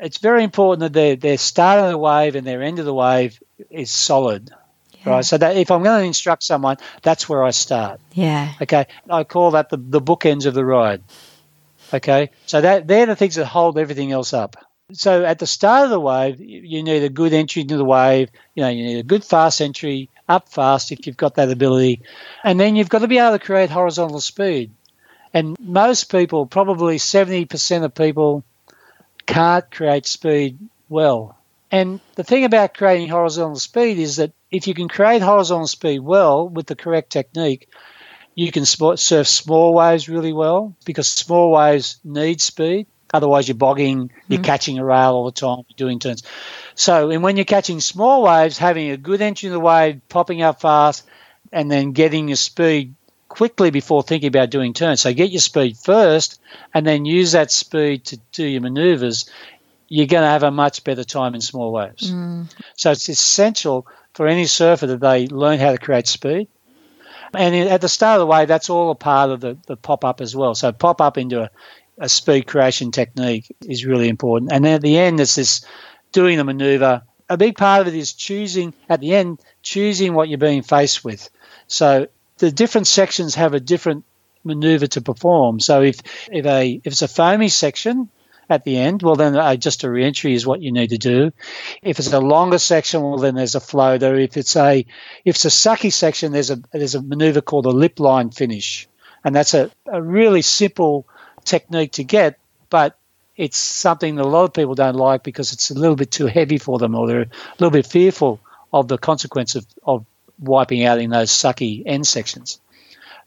it's 0.00 0.18
very 0.18 0.42
important 0.42 0.80
that 0.80 0.92
their 0.92 1.14
their 1.14 1.38
start 1.38 1.78
of 1.78 1.90
the 1.90 1.98
wave 1.98 2.34
and 2.34 2.46
their 2.46 2.62
end 2.62 2.80
of 2.80 2.84
the 2.84 2.94
wave 2.94 3.40
is 3.70 3.92
solid. 3.92 4.50
Right. 5.10 5.24
So 5.24 5.38
that 5.38 5.56
if 5.56 5.70
I'm 5.70 5.82
going 5.82 6.00
to 6.00 6.06
instruct 6.06 6.42
someone, 6.42 6.76
that's 7.02 7.28
where 7.28 7.44
I 7.44 7.50
start. 7.50 8.00
Yeah. 8.12 8.52
Okay, 8.60 8.86
I 9.08 9.24
call 9.24 9.52
that 9.52 9.70
the, 9.70 9.76
the 9.76 10.00
bookends 10.00 10.46
of 10.46 10.54
the 10.54 10.64
ride. 10.64 11.02
Okay, 11.92 12.30
so 12.46 12.60
that 12.60 12.86
they're 12.86 13.06
the 13.06 13.16
things 13.16 13.36
that 13.36 13.46
hold 13.46 13.78
everything 13.78 14.12
else 14.12 14.34
up. 14.34 14.56
So 14.92 15.24
at 15.24 15.38
the 15.38 15.46
start 15.46 15.84
of 15.84 15.90
the 15.90 16.00
wave, 16.00 16.40
you 16.40 16.60
you 16.60 16.82
need 16.82 17.02
a 17.02 17.08
good 17.08 17.32
entry 17.32 17.62
into 17.62 17.76
the 17.76 17.84
wave. 17.84 18.30
You 18.54 18.62
know, 18.62 18.68
you 18.70 18.84
need 18.84 18.98
a 18.98 19.02
good 19.02 19.24
fast 19.24 19.60
entry 19.60 20.08
up 20.28 20.48
fast 20.48 20.92
if 20.92 21.06
you've 21.06 21.16
got 21.16 21.34
that 21.36 21.50
ability, 21.50 22.02
and 22.44 22.58
then 22.58 22.76
you've 22.76 22.88
got 22.88 23.00
to 23.00 23.08
be 23.08 23.18
able 23.18 23.38
to 23.38 23.44
create 23.44 23.70
horizontal 23.70 24.20
speed. 24.20 24.70
And 25.34 25.58
most 25.60 26.10
people, 26.10 26.46
probably 26.46 26.98
seventy 26.98 27.44
percent 27.44 27.84
of 27.84 27.94
people, 27.94 28.44
can't 29.26 29.70
create 29.70 30.06
speed 30.06 30.58
well. 30.88 31.36
And 31.70 32.00
the 32.14 32.24
thing 32.24 32.44
about 32.44 32.72
creating 32.72 33.08
horizontal 33.08 33.58
speed 33.58 33.98
is 33.98 34.16
that 34.16 34.32
if 34.50 34.66
you 34.66 34.74
can 34.74 34.88
create 34.88 35.22
horizontal 35.22 35.66
speed 35.66 36.00
well 36.00 36.48
with 36.48 36.66
the 36.66 36.76
correct 36.76 37.10
technique, 37.10 37.68
you 38.34 38.52
can 38.52 38.64
surf 38.64 39.26
small 39.26 39.74
waves 39.74 40.08
really 40.08 40.32
well 40.32 40.74
because 40.84 41.08
small 41.08 41.50
waves 41.50 41.98
need 42.04 42.40
speed. 42.40 42.86
Otherwise, 43.12 43.48
you're 43.48 43.56
bogging, 43.56 44.10
you're 44.28 44.36
mm-hmm. 44.36 44.44
catching 44.44 44.78
a 44.78 44.84
rail 44.84 45.12
all 45.14 45.24
the 45.24 45.32
time, 45.32 45.64
you're 45.68 45.76
doing 45.76 45.98
turns. 45.98 46.22
So, 46.74 47.10
and 47.10 47.22
when 47.22 47.36
you're 47.36 47.44
catching 47.46 47.80
small 47.80 48.22
waves, 48.22 48.58
having 48.58 48.90
a 48.90 48.96
good 48.96 49.22
entry 49.22 49.48
in 49.48 49.52
the 49.52 49.60
wave, 49.60 50.00
popping 50.08 50.42
up 50.42 50.60
fast, 50.60 51.06
and 51.50 51.70
then 51.70 51.92
getting 51.92 52.28
your 52.28 52.36
speed 52.36 52.94
quickly 53.28 53.70
before 53.70 54.02
thinking 54.02 54.28
about 54.28 54.50
doing 54.50 54.74
turns. 54.74 55.00
So, 55.00 55.12
get 55.14 55.30
your 55.30 55.40
speed 55.40 55.78
first, 55.78 56.38
and 56.74 56.86
then 56.86 57.06
use 57.06 57.32
that 57.32 57.50
speed 57.50 58.04
to 58.06 58.18
do 58.32 58.44
your 58.44 58.60
maneuvers. 58.60 59.28
You're 59.88 60.06
going 60.06 60.22
to 60.22 60.28
have 60.28 60.42
a 60.42 60.50
much 60.50 60.84
better 60.84 61.02
time 61.02 61.34
in 61.34 61.40
small 61.40 61.72
waves. 61.72 62.12
Mm. 62.12 62.52
So, 62.76 62.90
it's 62.90 63.08
essential 63.08 63.86
for 64.18 64.26
any 64.26 64.46
surfer 64.46 64.88
that 64.88 64.98
they 64.98 65.28
learn 65.28 65.60
how 65.60 65.70
to 65.70 65.78
create 65.78 66.08
speed. 66.08 66.48
And 67.34 67.54
at 67.54 67.80
the 67.80 67.88
start 67.88 68.16
of 68.16 68.22
the 68.22 68.26
wave, 68.26 68.48
that's 68.48 68.68
all 68.68 68.90
a 68.90 68.96
part 68.96 69.30
of 69.30 69.40
the, 69.40 69.56
the 69.68 69.76
pop 69.76 70.04
up 70.04 70.20
as 70.20 70.34
well. 70.34 70.56
So 70.56 70.72
pop 70.72 71.00
up 71.00 71.16
into 71.16 71.42
a, 71.42 71.50
a 71.98 72.08
speed 72.08 72.48
creation 72.48 72.90
technique 72.90 73.54
is 73.64 73.86
really 73.86 74.08
important. 74.08 74.50
And 74.50 74.64
then 74.64 74.74
at 74.74 74.82
the 74.82 74.98
end, 74.98 75.20
it's 75.20 75.36
this 75.36 75.64
doing 76.10 76.36
the 76.36 76.42
maneuver. 76.42 77.02
A 77.28 77.36
big 77.36 77.56
part 77.56 77.82
of 77.82 77.86
it 77.86 77.94
is 77.94 78.12
choosing, 78.12 78.74
at 78.88 78.98
the 78.98 79.14
end, 79.14 79.38
choosing 79.62 80.14
what 80.14 80.28
you're 80.28 80.38
being 80.38 80.62
faced 80.62 81.04
with. 81.04 81.30
So 81.68 82.08
the 82.38 82.50
different 82.50 82.88
sections 82.88 83.36
have 83.36 83.54
a 83.54 83.60
different 83.60 84.04
maneuver 84.42 84.88
to 84.88 85.00
perform. 85.00 85.60
So 85.60 85.82
if, 85.82 86.00
if, 86.32 86.44
a, 86.44 86.80
if 86.82 86.92
it's 86.92 87.02
a 87.02 87.08
foamy 87.08 87.50
section, 87.50 88.10
at 88.48 88.64
the 88.64 88.78
end, 88.78 89.02
well, 89.02 89.14
then 89.14 89.36
uh, 89.36 89.56
just 89.56 89.84
a 89.84 89.90
reentry 89.90 90.34
is 90.34 90.46
what 90.46 90.62
you 90.62 90.72
need 90.72 90.90
to 90.90 90.98
do. 90.98 91.32
If 91.82 91.98
it's 91.98 92.12
a 92.12 92.20
longer 92.20 92.58
section, 92.58 93.02
well, 93.02 93.18
then 93.18 93.34
there's 93.34 93.54
a 93.54 93.60
floater. 93.60 94.14
If 94.14 94.36
it's 94.36 94.56
a 94.56 94.86
if 95.24 95.36
it's 95.36 95.44
a 95.44 95.48
sucky 95.48 95.92
section, 95.92 96.32
there's 96.32 96.50
a 96.50 96.60
there's 96.72 96.94
a 96.94 97.02
maneuver 97.02 97.40
called 97.40 97.66
a 97.66 97.70
lip 97.70 98.00
line 98.00 98.30
finish, 98.30 98.88
and 99.24 99.34
that's 99.34 99.54
a, 99.54 99.70
a 99.86 100.00
really 100.00 100.42
simple 100.42 101.06
technique 101.44 101.92
to 101.92 102.04
get, 102.04 102.38
but 102.70 102.98
it's 103.36 103.56
something 103.56 104.16
that 104.16 104.24
a 104.24 104.28
lot 104.28 104.44
of 104.44 104.52
people 104.52 104.74
don't 104.74 104.96
like 104.96 105.22
because 105.22 105.52
it's 105.52 105.70
a 105.70 105.74
little 105.74 105.96
bit 105.96 106.10
too 106.10 106.26
heavy 106.26 106.58
for 106.58 106.78
them, 106.78 106.94
or 106.94 107.06
they're 107.06 107.22
a 107.22 107.28
little 107.58 107.70
bit 107.70 107.86
fearful 107.86 108.40
of 108.72 108.88
the 108.88 108.98
consequence 108.98 109.54
of, 109.54 109.66
of 109.84 110.04
wiping 110.38 110.84
out 110.84 111.00
in 111.00 111.10
those 111.10 111.30
sucky 111.30 111.82
end 111.86 112.06
sections. 112.06 112.60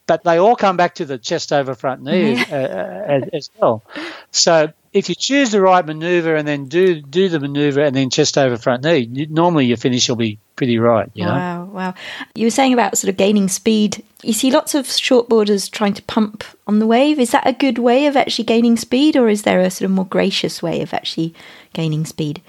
But 0.08 0.24
they 0.24 0.38
all 0.38 0.56
come 0.56 0.78
back 0.78 0.96
to 0.96 1.06
the 1.06 1.18
chest 1.18 1.54
over 1.54 1.76
front 1.76 2.04
knee 2.04 2.44
uh, 2.52 2.56
uh, 2.56 3.06
as, 3.08 3.24
as 3.34 3.50
well. 3.58 3.84
So 4.32 4.74
if 4.94 5.08
you 5.08 5.16
choose 5.16 5.52
the 5.52 5.62
right 5.62 5.86
maneuver 5.86 6.36
and 6.36 6.48
then 6.48 6.66
do 6.66 7.02
do 7.02 7.30
the 7.30 7.40
maneuver 7.40 7.82
and 7.82 7.96
then 7.96 8.10
chest 8.10 8.38
over 8.38 8.58
front 8.58 8.84
knee, 8.84 9.28
normally 9.30 9.66
your 9.66 9.78
finish 9.78 10.10
will 10.10 10.18
be 10.18 10.38
pretty 10.56 10.80
right. 10.80 11.10
You 11.14 11.26
know. 11.26 11.32
Wow, 11.32 11.66
wow. 11.66 11.94
You 12.36 12.48
were 12.48 12.52
saying 12.52 12.74
about 12.74 12.98
sort 12.98 13.10
of 13.10 13.18
gaining 13.18 13.48
speed. 13.48 14.04
You 14.22 14.34
see 14.34 14.52
lots 14.52 14.76
of 14.76 14.86
shortboarders 14.86 15.72
trying 15.72 15.94
to 15.94 16.04
pump 16.04 16.44
on 16.68 16.80
the 16.80 16.88
wave. 16.88 17.20
Is 17.20 17.32
that 17.32 17.48
a 17.48 17.54
good 17.54 17.78
way 17.78 18.06
of 18.06 18.18
actually 18.18 18.46
gaining 18.46 18.78
speed, 18.78 19.16
or 19.16 19.30
is 19.30 19.44
there 19.44 19.62
a 19.62 19.72
sort 19.72 19.86
of 19.86 19.92
more 19.92 20.06
gracious 20.06 20.62
way 20.62 20.82
of 20.82 20.94
actually 20.94 21.34
gaining 21.74 22.06
speed? 22.06 22.42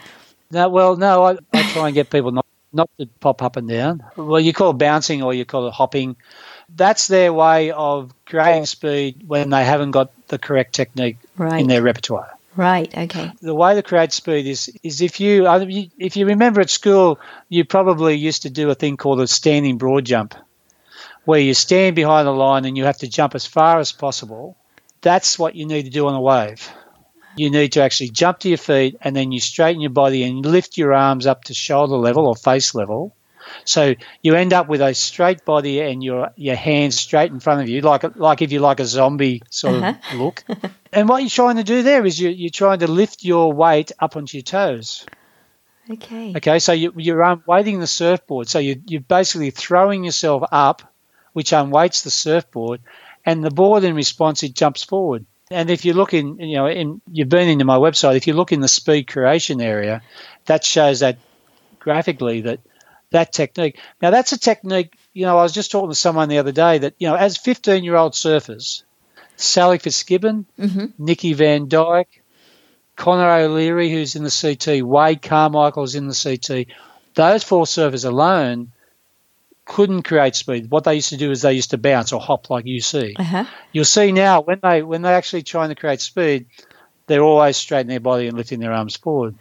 No, 0.51 0.69
well, 0.69 0.97
no, 0.97 1.25
I, 1.25 1.39
I 1.53 1.63
try 1.73 1.89
and 1.89 1.95
get 1.95 2.11
people 2.11 2.33
not 2.33 2.47
not 2.73 2.91
to 2.99 3.07
pop 3.21 3.43
up 3.43 3.57
and 3.57 3.69
down. 3.69 4.03
Well, 4.17 4.41
you 4.41 4.53
call 4.53 4.71
it 4.71 4.79
bouncing 4.79 5.23
or 5.23 5.33
you 5.35 5.45
call 5.45 5.69
it 5.69 5.75
hopping. 5.75 6.17
That's 6.75 7.07
their 7.07 7.33
way 7.33 7.71
of 7.71 8.15
creating 8.25 8.67
speed 8.67 9.25
when 9.27 9.51
they 9.51 9.63
haven't 9.65 9.91
got 9.91 10.11
the 10.29 10.39
correct 10.39 10.75
technique 10.75 11.19
Right. 11.37 11.61
in 11.61 11.69
their 11.69 11.83
repertoire. 11.83 12.31
Right. 12.55 12.95
Okay. 12.97 13.33
The 13.41 13.55
way 13.55 13.75
to 13.75 13.83
create 13.83 14.13
speed 14.13 14.47
is 14.47 14.71
is 14.83 15.01
if 15.01 15.21
you 15.21 15.47
if 15.99 16.17
you 16.17 16.27
remember 16.27 16.61
at 16.61 16.69
school, 16.69 17.19
you 17.49 17.65
probably 17.65 18.15
used 18.15 18.43
to 18.43 18.51
do 18.51 18.69
a 18.71 18.75
thing 18.75 18.99
called 18.99 19.21
a 19.21 19.27
standing 19.27 19.79
broad 19.79 20.05
jump, 20.05 20.35
where 21.25 21.41
you 21.41 21.55
stand 21.55 21.97
behind 21.97 22.27
the 22.27 22.33
line 22.33 22.67
and 22.67 22.77
you 22.77 22.85
have 22.85 22.99
to 22.99 23.09
jump 23.09 23.35
as 23.35 23.47
far 23.47 23.79
as 23.79 23.93
possible. 23.93 24.57
That's 25.01 25.39
what 25.39 25.55
you 25.55 25.67
need 25.67 25.85
to 25.85 25.91
do 25.91 26.07
on 26.07 26.15
a 26.15 26.21
wave. 26.21 26.71
You 27.37 27.51
need 27.51 27.73
to 27.73 27.83
actually 27.83 28.11
jump 28.11 28.41
to 28.41 28.51
your 28.51 28.59
feet 28.59 28.97
and 29.01 29.17
then 29.17 29.33
you 29.33 29.41
straighten 29.41 29.81
your 29.81 29.91
body 29.91 30.23
and 30.23 30.45
lift 30.45 30.77
your 30.77 30.93
arms 30.93 31.27
up 31.27 31.45
to 31.45 31.55
shoulder 31.55 31.97
level 31.97 32.27
or 32.27 32.37
face 32.37 32.75
level 32.75 33.17
so 33.65 33.95
you 34.23 34.35
end 34.35 34.53
up 34.53 34.69
with 34.69 34.81
a 34.81 34.95
straight 34.95 35.45
body 35.45 35.81
and 35.81 36.03
your 36.03 36.31
your 36.37 36.57
hands 36.57 36.99
straight 36.99 37.31
in 37.31 37.41
front 37.41 37.63
of 37.63 37.69
you, 37.69 37.81
like 37.81 38.17
like 38.17 38.43
if 38.43 38.53
you 38.53 38.61
like 38.61 38.81
a 38.81 38.87
zombie 38.87 39.43
sort 39.51 39.83
uh-huh. 39.83 39.95
of 40.13 40.19
look. 40.19 40.45
and 40.93 41.09
what 41.09 41.23
you're 41.23 41.31
trying 41.31 41.57
to 41.57 41.65
do 41.65 41.83
there 41.83 42.05
is 42.05 42.21
you, 42.21 42.31
you're 42.31 42.51
trying 42.51 42.81
to 42.81 42.87
lift 42.87 43.25
your 43.25 43.53
weight 43.53 43.93
up 43.99 44.17
onto 44.17 44.37
your 44.37 44.43
toes. 44.43 45.07
Okay. 45.91 46.33
Okay, 46.37 46.59
so 46.59 46.73
you, 46.73 46.93
you're 46.97 47.23
unweighting 47.23 47.81
the 47.81 47.87
surfboard. 47.87 48.49
So 48.49 48.59
you, 48.59 48.81
you're 48.87 49.01
basically 49.01 49.51
throwing 49.51 50.05
yourself 50.05 50.45
up, 50.53 50.83
which 51.33 51.53
unweights 51.53 52.03
the 52.03 52.11
surfboard, 52.11 52.81
and 53.25 53.43
the 53.43 53.51
board 53.51 53.85
in 53.85 53.95
response 53.95 54.43
it 54.43 54.55
jumps 54.55 54.85
forward. 54.85 55.27
And 55.51 55.71
if 55.71 55.85
you 55.85 55.93
look 55.93 56.15
in, 56.15 56.39
you 56.39 56.57
know, 56.57 56.67
in, 56.67 57.03
you've 57.11 57.29
been 57.29 57.49
into 57.49 57.65
my 57.65 57.77
website. 57.77 58.17
If 58.17 58.27
you 58.27 58.33
look 58.33 58.53
in 58.53 58.61
the 58.61 58.69
speed 58.69 59.07
creation 59.07 59.61
area, 59.61 60.03
that 60.47 60.65
shows 60.65 61.01
that 61.01 61.19
graphically 61.79 62.43
that 62.43 62.61
that 63.13 63.33
technique. 63.33 63.79
Now, 64.01 64.11
that's 64.11 64.33
a 64.33 64.39
technique, 64.39 64.97
you 65.13 65.25
know, 65.25 65.39
I 65.39 65.43
was 65.43 65.53
just 65.53 65.71
talking 65.71 65.91
to 65.91 65.95
someone 65.95 66.29
the 66.29 66.39
other 66.39 66.53
day 66.53 66.79
that, 66.79 66.95
you 66.99 67.09
know, 67.09 67.15
as 67.15 67.37
15 67.37 67.85
year 67.85 67.97
old 67.97 68.13
surfers, 68.13 68.83
Sally 69.37 69.79
Fitzgibbon, 69.79 70.47
mm-hmm. 70.59 70.87
Nikki 70.99 71.33
Van 71.33 71.69
Dijk, 71.69 72.07
Connor 72.97 73.31
O'Leary, 73.31 73.91
who's 73.91 74.17
in 74.17 74.25
the 74.25 74.31
CT, 74.31 74.85
Wade 74.85 75.23
Carmichael's 75.23 75.95
in 75.95 76.09
the 76.09 76.15
CT, 76.15 76.67
those 77.15 77.43
four 77.43 77.65
surfers 77.65 78.05
alone 78.05 78.73
couldn't 79.65 80.03
create 80.03 80.35
speed. 80.35 80.71
What 80.71 80.85
they 80.85 80.97
used 80.97 81.11
to 81.11 81.17
do 81.17 81.31
is 81.31 81.43
they 81.43 81.53
used 81.53 81.71
to 81.71 81.79
bounce 81.79 82.13
or 82.13 82.21
hop 82.21 82.51
like 82.51 82.67
you 82.67 82.81
see. 82.81 83.15
Uh-huh. 83.19 83.45
You'll 83.73 83.85
see 83.85 84.13
now 84.13 84.41
when 84.41 84.59
they 84.63 84.83
when 84.83 85.03
they're 85.03 85.15
actually 85.15 85.43
trying 85.43 85.69
to 85.69 85.75
create 85.75 86.01
speed, 86.01 86.47
they're 87.07 87.23
always 87.23 87.57
straightening 87.57 87.89
their 87.95 88.01
body 88.01 88.27
and 88.27 88.37
lifting 88.37 88.61
their 88.61 88.73
arms 88.73 88.97
forward. 88.97 89.37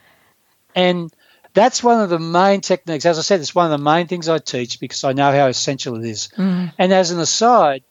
And 0.75 1.11
that's 1.53 1.83
one 1.83 1.99
of 1.99 2.09
the 2.09 2.19
main 2.19 2.61
techniques. 2.61 3.05
As 3.05 3.19
I 3.19 3.21
said, 3.21 3.39
it's 3.39 3.55
one 3.55 3.65
of 3.65 3.71
the 3.71 3.83
main 3.83 4.07
things 4.07 4.29
I 4.29 4.37
teach 4.37 4.79
because 4.79 5.03
I 5.03 5.13
know 5.13 5.31
how 5.31 5.47
essential 5.47 5.97
it 5.97 6.09
is. 6.09 6.29
Mm. 6.37 6.73
And 6.77 6.93
as 6.93 7.11
an 7.11 7.19
aside, 7.19 7.83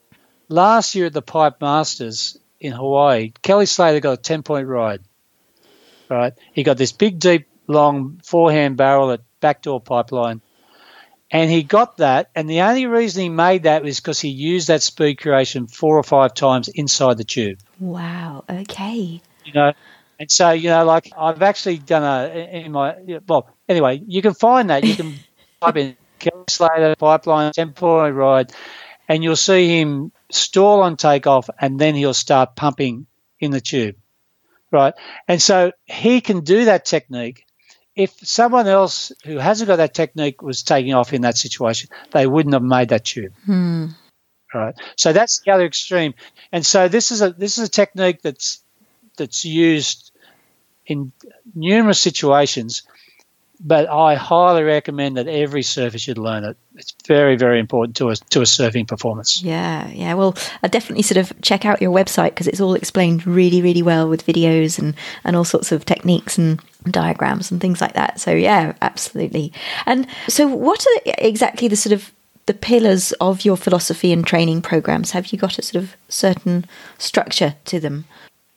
last 0.49 0.95
year 0.95 1.07
at 1.07 1.13
the 1.13 1.21
Pipe 1.21 1.61
Masters 1.61 2.37
in 2.59 2.71
Hawaii, 2.71 3.33
Kelly 3.41 3.65
Slater 3.65 3.99
got 3.99 4.13
a 4.13 4.17
10 4.17 4.43
point 4.43 4.67
ride. 4.67 5.01
Right? 6.09 6.33
He 6.53 6.63
got 6.63 6.77
this 6.77 6.91
big, 6.91 7.19
deep, 7.19 7.47
long 7.67 8.19
forehand 8.23 8.77
barrel 8.77 9.11
at 9.11 9.21
backdoor 9.39 9.79
pipeline. 9.79 10.41
And 11.33 11.49
he 11.49 11.63
got 11.63 11.97
that, 11.97 12.29
and 12.35 12.49
the 12.49 12.59
only 12.59 12.87
reason 12.87 13.23
he 13.23 13.29
made 13.29 13.63
that 13.63 13.83
was 13.83 14.01
because 14.01 14.19
he 14.19 14.27
used 14.27 14.67
that 14.67 14.81
speed 14.81 15.15
creation 15.15 15.67
four 15.67 15.97
or 15.97 16.03
five 16.03 16.33
times 16.33 16.67
inside 16.67 17.17
the 17.17 17.23
tube. 17.23 17.59
Wow. 17.79 18.43
Okay. 18.49 19.21
You 19.45 19.53
know, 19.53 19.71
and 20.21 20.29
so, 20.29 20.51
you 20.51 20.69
know, 20.69 20.85
like 20.85 21.11
I've 21.17 21.41
actually 21.41 21.79
done 21.79 22.03
a 22.03 22.61
in 22.63 22.73
my 22.73 22.95
well. 23.27 23.49
Anyway, 23.67 24.03
you 24.05 24.21
can 24.21 24.35
find 24.35 24.69
that. 24.69 24.83
You 24.83 24.95
can 24.95 25.15
type 25.59 25.77
in 25.77 25.97
Kelly 26.19 26.43
Slater 26.47 26.95
pipeline 26.95 27.53
temporary 27.53 28.11
ride, 28.11 28.53
and 29.09 29.23
you'll 29.23 29.35
see 29.35 29.79
him 29.79 30.11
stall 30.29 30.83
on 30.83 30.95
takeoff, 30.95 31.49
and 31.59 31.79
then 31.79 31.95
he'll 31.95 32.13
start 32.13 32.55
pumping 32.55 33.07
in 33.39 33.49
the 33.49 33.59
tube, 33.59 33.95
right? 34.69 34.93
And 35.27 35.41
so 35.41 35.71
he 35.85 36.21
can 36.21 36.41
do 36.41 36.65
that 36.65 36.85
technique. 36.85 37.47
If 37.95 38.11
someone 38.21 38.67
else 38.67 39.11
who 39.25 39.39
hasn't 39.39 39.69
got 39.69 39.77
that 39.77 39.95
technique 39.95 40.43
was 40.43 40.61
taking 40.61 40.93
off 40.93 41.13
in 41.13 41.23
that 41.23 41.35
situation, 41.35 41.89
they 42.11 42.27
wouldn't 42.27 42.53
have 42.53 42.61
made 42.61 42.89
that 42.89 43.05
tube. 43.05 43.33
Hmm. 43.43 43.87
Right. 44.53 44.75
So 44.97 45.13
that's 45.13 45.39
the 45.39 45.51
other 45.51 45.65
extreme. 45.65 46.13
And 46.51 46.63
so 46.63 46.89
this 46.89 47.11
is 47.11 47.23
a 47.23 47.31
this 47.31 47.57
is 47.57 47.69
a 47.69 47.71
technique 47.71 48.21
that's 48.21 48.63
that's 49.17 49.45
used 49.45 50.10
in 50.85 51.11
numerous 51.55 51.99
situations, 51.99 52.83
but 53.63 53.87
I 53.87 54.15
highly 54.15 54.63
recommend 54.63 55.17
that 55.17 55.27
every 55.27 55.61
surfer 55.61 55.99
should 55.99 56.17
learn 56.17 56.43
it. 56.43 56.57
It's 56.75 56.95
very, 57.07 57.35
very 57.35 57.59
important 57.59 57.95
to 57.97 58.09
a 58.09 58.15
to 58.15 58.41
a 58.41 58.45
surfing 58.45 58.87
performance. 58.87 59.43
Yeah, 59.43 59.87
yeah. 59.89 60.15
Well, 60.15 60.35
I 60.63 60.67
definitely 60.67 61.03
sort 61.03 61.17
of 61.17 61.31
check 61.41 61.63
out 61.63 61.81
your 61.81 61.91
website 61.91 62.29
because 62.29 62.47
it's 62.47 62.61
all 62.61 62.73
explained 62.73 63.27
really, 63.27 63.61
really 63.61 63.83
well 63.83 64.09
with 64.09 64.25
videos 64.25 64.79
and 64.79 64.95
and 65.23 65.35
all 65.35 65.43
sorts 65.43 65.71
of 65.71 65.85
techniques 65.85 66.37
and 66.37 66.59
diagrams 66.85 67.51
and 67.51 67.61
things 67.61 67.81
like 67.81 67.93
that. 67.93 68.19
So 68.19 68.31
yeah, 68.31 68.73
absolutely. 68.81 69.53
And 69.85 70.07
so, 70.27 70.47
what 70.47 70.83
are 70.85 71.13
exactly 71.19 71.67
the 71.67 71.75
sort 71.75 71.93
of 71.93 72.11
the 72.47 72.53
pillars 72.55 73.11
of 73.21 73.45
your 73.45 73.57
philosophy 73.57 74.11
and 74.11 74.25
training 74.25 74.63
programs? 74.63 75.11
Have 75.11 75.27
you 75.27 75.37
got 75.37 75.59
a 75.59 75.61
sort 75.61 75.83
of 75.83 75.95
certain 76.09 76.65
structure 76.97 77.55
to 77.65 77.79
them? 77.79 78.05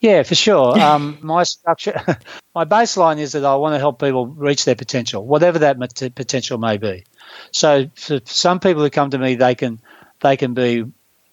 Yeah, 0.04 0.22
for 0.22 0.34
sure. 0.34 0.78
Um, 0.84 1.18
my 1.22 1.44
structure, 1.44 1.98
my 2.54 2.66
baseline 2.66 3.18
is 3.18 3.32
that 3.32 3.44
I 3.44 3.54
want 3.54 3.74
to 3.74 3.78
help 3.78 3.98
people 3.98 4.26
reach 4.26 4.66
their 4.66 4.74
potential, 4.74 5.26
whatever 5.26 5.60
that 5.60 5.78
potential 6.14 6.58
may 6.58 6.76
be. 6.76 7.04
So 7.52 7.86
for 7.96 8.20
some 8.26 8.60
people 8.60 8.82
who 8.82 8.90
come 8.90 9.10
to 9.10 9.18
me, 9.18 9.36
they 9.36 9.54
can 9.54 9.80
they 10.20 10.36
can 10.36 10.52
be 10.52 10.84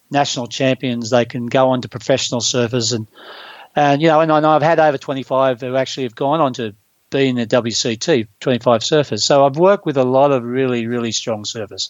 national 0.10 0.47
champions, 0.47 1.10
they 1.10 1.25
can 1.25 1.47
go 1.47 1.71
on 1.71 1.81
to 1.81 1.89
professional 1.89 2.39
surfers, 2.39 2.93
and 2.95 3.07
and 3.75 4.01
you 4.01 4.07
know, 4.07 4.21
and 4.21 4.31
I 4.31 4.39
know 4.39 4.51
I've 4.51 4.62
had 4.62 4.79
over 4.79 4.97
25 4.97 5.60
who 5.60 5.75
actually 5.75 6.03
have 6.03 6.15
gone 6.15 6.39
on 6.39 6.53
to 6.53 6.73
be 7.10 7.27
in 7.27 7.36
the 7.36 7.45
WCT, 7.45 8.27
25 8.39 8.81
surfers. 8.81 9.21
So 9.23 9.45
I've 9.45 9.57
worked 9.57 9.86
with 9.86 9.97
a 9.97 10.05
lot 10.05 10.31
of 10.31 10.43
really 10.43 10.88
really 10.88 11.12
strong 11.12 11.43
surfers, 11.43 11.89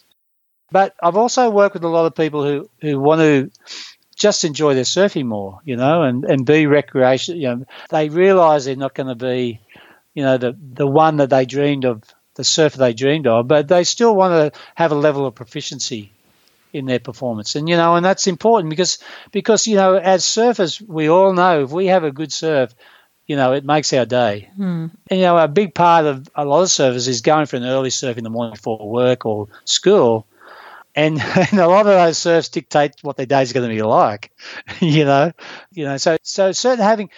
but 0.71 0.95
I've 1.03 1.17
also 1.17 1.51
worked 1.51 1.75
with 1.75 1.83
a 1.83 1.89
lot 1.89 2.07
of 2.07 2.15
people 2.15 2.43
who 2.43 2.67
who 2.81 2.99
want 2.99 3.21
to 3.21 3.51
just 4.21 4.43
enjoy 4.43 4.75
their 4.75 4.83
surfing 4.83 5.25
more, 5.25 5.59
you 5.65 5.75
know, 5.75 6.03
and, 6.03 6.23
and 6.25 6.45
be 6.45 6.67
recreation. 6.67 7.37
You 7.37 7.47
know, 7.47 7.65
they 7.89 8.07
realise 8.07 8.65
they're 8.65 8.75
not 8.75 8.93
going 8.93 9.07
to 9.07 9.15
be, 9.15 9.59
you 10.13 10.23
know, 10.23 10.37
the 10.37 10.55
the 10.73 10.85
one 10.85 11.17
that 11.17 11.31
they 11.31 11.45
dreamed 11.45 11.85
of, 11.85 12.03
the 12.35 12.43
surfer 12.43 12.77
they 12.77 12.93
dreamed 12.93 13.25
of, 13.25 13.47
but 13.47 13.67
they 13.67 13.83
still 13.83 14.15
want 14.15 14.53
to 14.53 14.59
have 14.75 14.91
a 14.91 14.95
level 14.95 15.25
of 15.25 15.33
proficiency 15.33 16.11
in 16.71 16.85
their 16.85 16.99
performance, 16.99 17.55
and 17.55 17.67
you 17.67 17.75
know, 17.75 17.95
and 17.95 18.05
that's 18.05 18.27
important 18.27 18.69
because 18.69 18.99
because 19.31 19.65
you 19.65 19.75
know, 19.75 19.95
as 19.95 20.23
surfers, 20.23 20.79
we 20.87 21.09
all 21.09 21.33
know 21.33 21.63
if 21.63 21.71
we 21.71 21.87
have 21.87 22.03
a 22.03 22.11
good 22.11 22.31
surf, 22.31 22.75
you 23.25 23.35
know, 23.35 23.53
it 23.53 23.65
makes 23.65 23.91
our 23.91 24.05
day. 24.05 24.51
Hmm. 24.55 24.87
And 25.09 25.19
you 25.19 25.25
know, 25.25 25.37
a 25.37 25.47
big 25.47 25.73
part 25.73 26.05
of 26.05 26.29
a 26.35 26.45
lot 26.45 26.61
of 26.61 26.69
surfers 26.69 27.07
is 27.07 27.21
going 27.21 27.47
for 27.47 27.55
an 27.55 27.63
early 27.63 27.89
surf 27.89 28.17
in 28.19 28.23
the 28.23 28.29
morning 28.29 28.53
before 28.53 28.87
work 28.87 29.25
or 29.25 29.47
school 29.65 30.27
and, 30.95 31.21
and 31.51 31.59
a 31.59 31.67
lot 31.67 31.87
of 31.87 31.93
those 31.93 32.17
surfs 32.17 32.49
dictate 32.49 32.93
what 33.01 33.17
their 33.17 33.25
day 33.25 33.41
is 33.41 33.53
going 33.53 33.67
to 33.67 33.73
be 33.75 33.81
like, 33.81 34.31
you 34.79 35.05
know, 35.05 35.31
you 35.71 35.85
know. 35.85 35.97
So 35.97 36.17
so 36.23 36.51
certain 36.51 36.83
having 36.83 37.09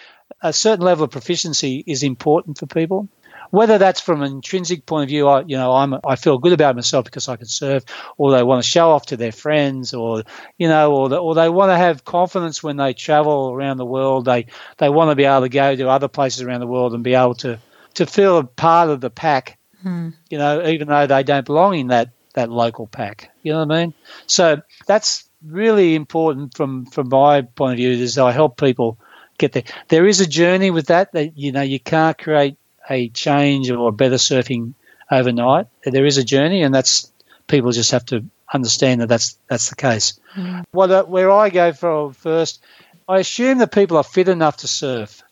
a 0.42 0.52
certain 0.52 0.84
level 0.84 1.04
of 1.04 1.10
proficiency 1.10 1.82
is 1.86 2.02
important 2.02 2.58
for 2.58 2.66
people. 2.66 3.08
Whether 3.50 3.78
that's 3.78 4.00
from 4.00 4.22
an 4.22 4.32
intrinsic 4.32 4.84
point 4.84 5.04
of 5.04 5.08
view, 5.08 5.28
I 5.28 5.42
you 5.42 5.56
know 5.56 5.72
I'm 5.72 5.94
I 6.04 6.16
feel 6.16 6.38
good 6.38 6.52
about 6.52 6.74
myself 6.74 7.04
because 7.04 7.28
I 7.28 7.36
can 7.36 7.46
surf, 7.46 7.84
or 8.16 8.32
they 8.32 8.42
want 8.42 8.64
to 8.64 8.68
show 8.68 8.90
off 8.90 9.06
to 9.06 9.16
their 9.16 9.30
friends, 9.30 9.94
or 9.94 10.24
you 10.58 10.66
know, 10.66 10.92
or 10.92 11.08
the, 11.08 11.18
or 11.18 11.34
they 11.34 11.48
want 11.48 11.70
to 11.70 11.76
have 11.76 12.04
confidence 12.04 12.62
when 12.62 12.76
they 12.78 12.94
travel 12.94 13.52
around 13.52 13.76
the 13.76 13.84
world. 13.84 14.24
They 14.24 14.46
they 14.78 14.88
want 14.88 15.10
to 15.10 15.14
be 15.14 15.24
able 15.24 15.42
to 15.42 15.48
go 15.48 15.76
to 15.76 15.88
other 15.88 16.08
places 16.08 16.42
around 16.42 16.60
the 16.60 16.66
world 16.66 16.94
and 16.94 17.04
be 17.04 17.14
able 17.14 17.34
to 17.36 17.60
to 17.94 18.06
feel 18.06 18.38
a 18.38 18.44
part 18.44 18.90
of 18.90 19.00
the 19.00 19.10
pack. 19.10 19.58
Hmm. 19.82 20.10
You 20.30 20.38
know, 20.38 20.66
even 20.66 20.88
though 20.88 21.06
they 21.06 21.22
don't 21.22 21.46
belong 21.46 21.78
in 21.78 21.88
that 21.88 22.10
that 22.34 22.50
local 22.50 22.86
pack. 22.86 23.30
You 23.42 23.52
know 23.52 23.64
what 23.64 23.72
I 23.72 23.84
mean? 23.86 23.94
So 24.26 24.62
that's 24.86 25.28
really 25.44 25.94
important 25.94 26.56
from 26.56 26.86
from 26.86 27.08
my 27.08 27.42
point 27.42 27.72
of 27.72 27.76
view. 27.78 27.90
Is 27.90 28.18
I 28.18 28.32
help 28.32 28.58
people 28.58 28.98
get 29.38 29.52
there. 29.52 29.64
There 29.88 30.06
is 30.06 30.20
a 30.20 30.26
journey 30.26 30.70
with 30.70 30.86
that. 30.86 31.12
That 31.12 31.36
you 31.36 31.52
know 31.52 31.62
you 31.62 31.80
can't 31.80 32.16
create 32.16 32.56
a 32.88 33.08
change 33.08 33.70
or 33.70 33.90
better 33.92 34.16
surfing 34.16 34.74
overnight. 35.10 35.66
There 35.84 36.06
is 36.06 36.18
a 36.18 36.24
journey, 36.24 36.62
and 36.62 36.74
that's 36.74 37.10
people 37.46 37.72
just 37.72 37.90
have 37.90 38.06
to 38.06 38.24
understand 38.52 39.00
that 39.00 39.08
that's 39.08 39.38
that's 39.48 39.70
the 39.70 39.76
case. 39.76 40.18
Mm. 40.36 40.64
What 40.72 40.90
uh, 40.90 41.04
where 41.04 41.30
I 41.30 41.50
go 41.50 41.72
from 41.72 42.12
first, 42.12 42.62
I 43.08 43.18
assume 43.18 43.58
that 43.58 43.72
people 43.72 43.96
are 43.96 44.04
fit 44.04 44.28
enough 44.28 44.58
to 44.58 44.68
surf. 44.68 45.22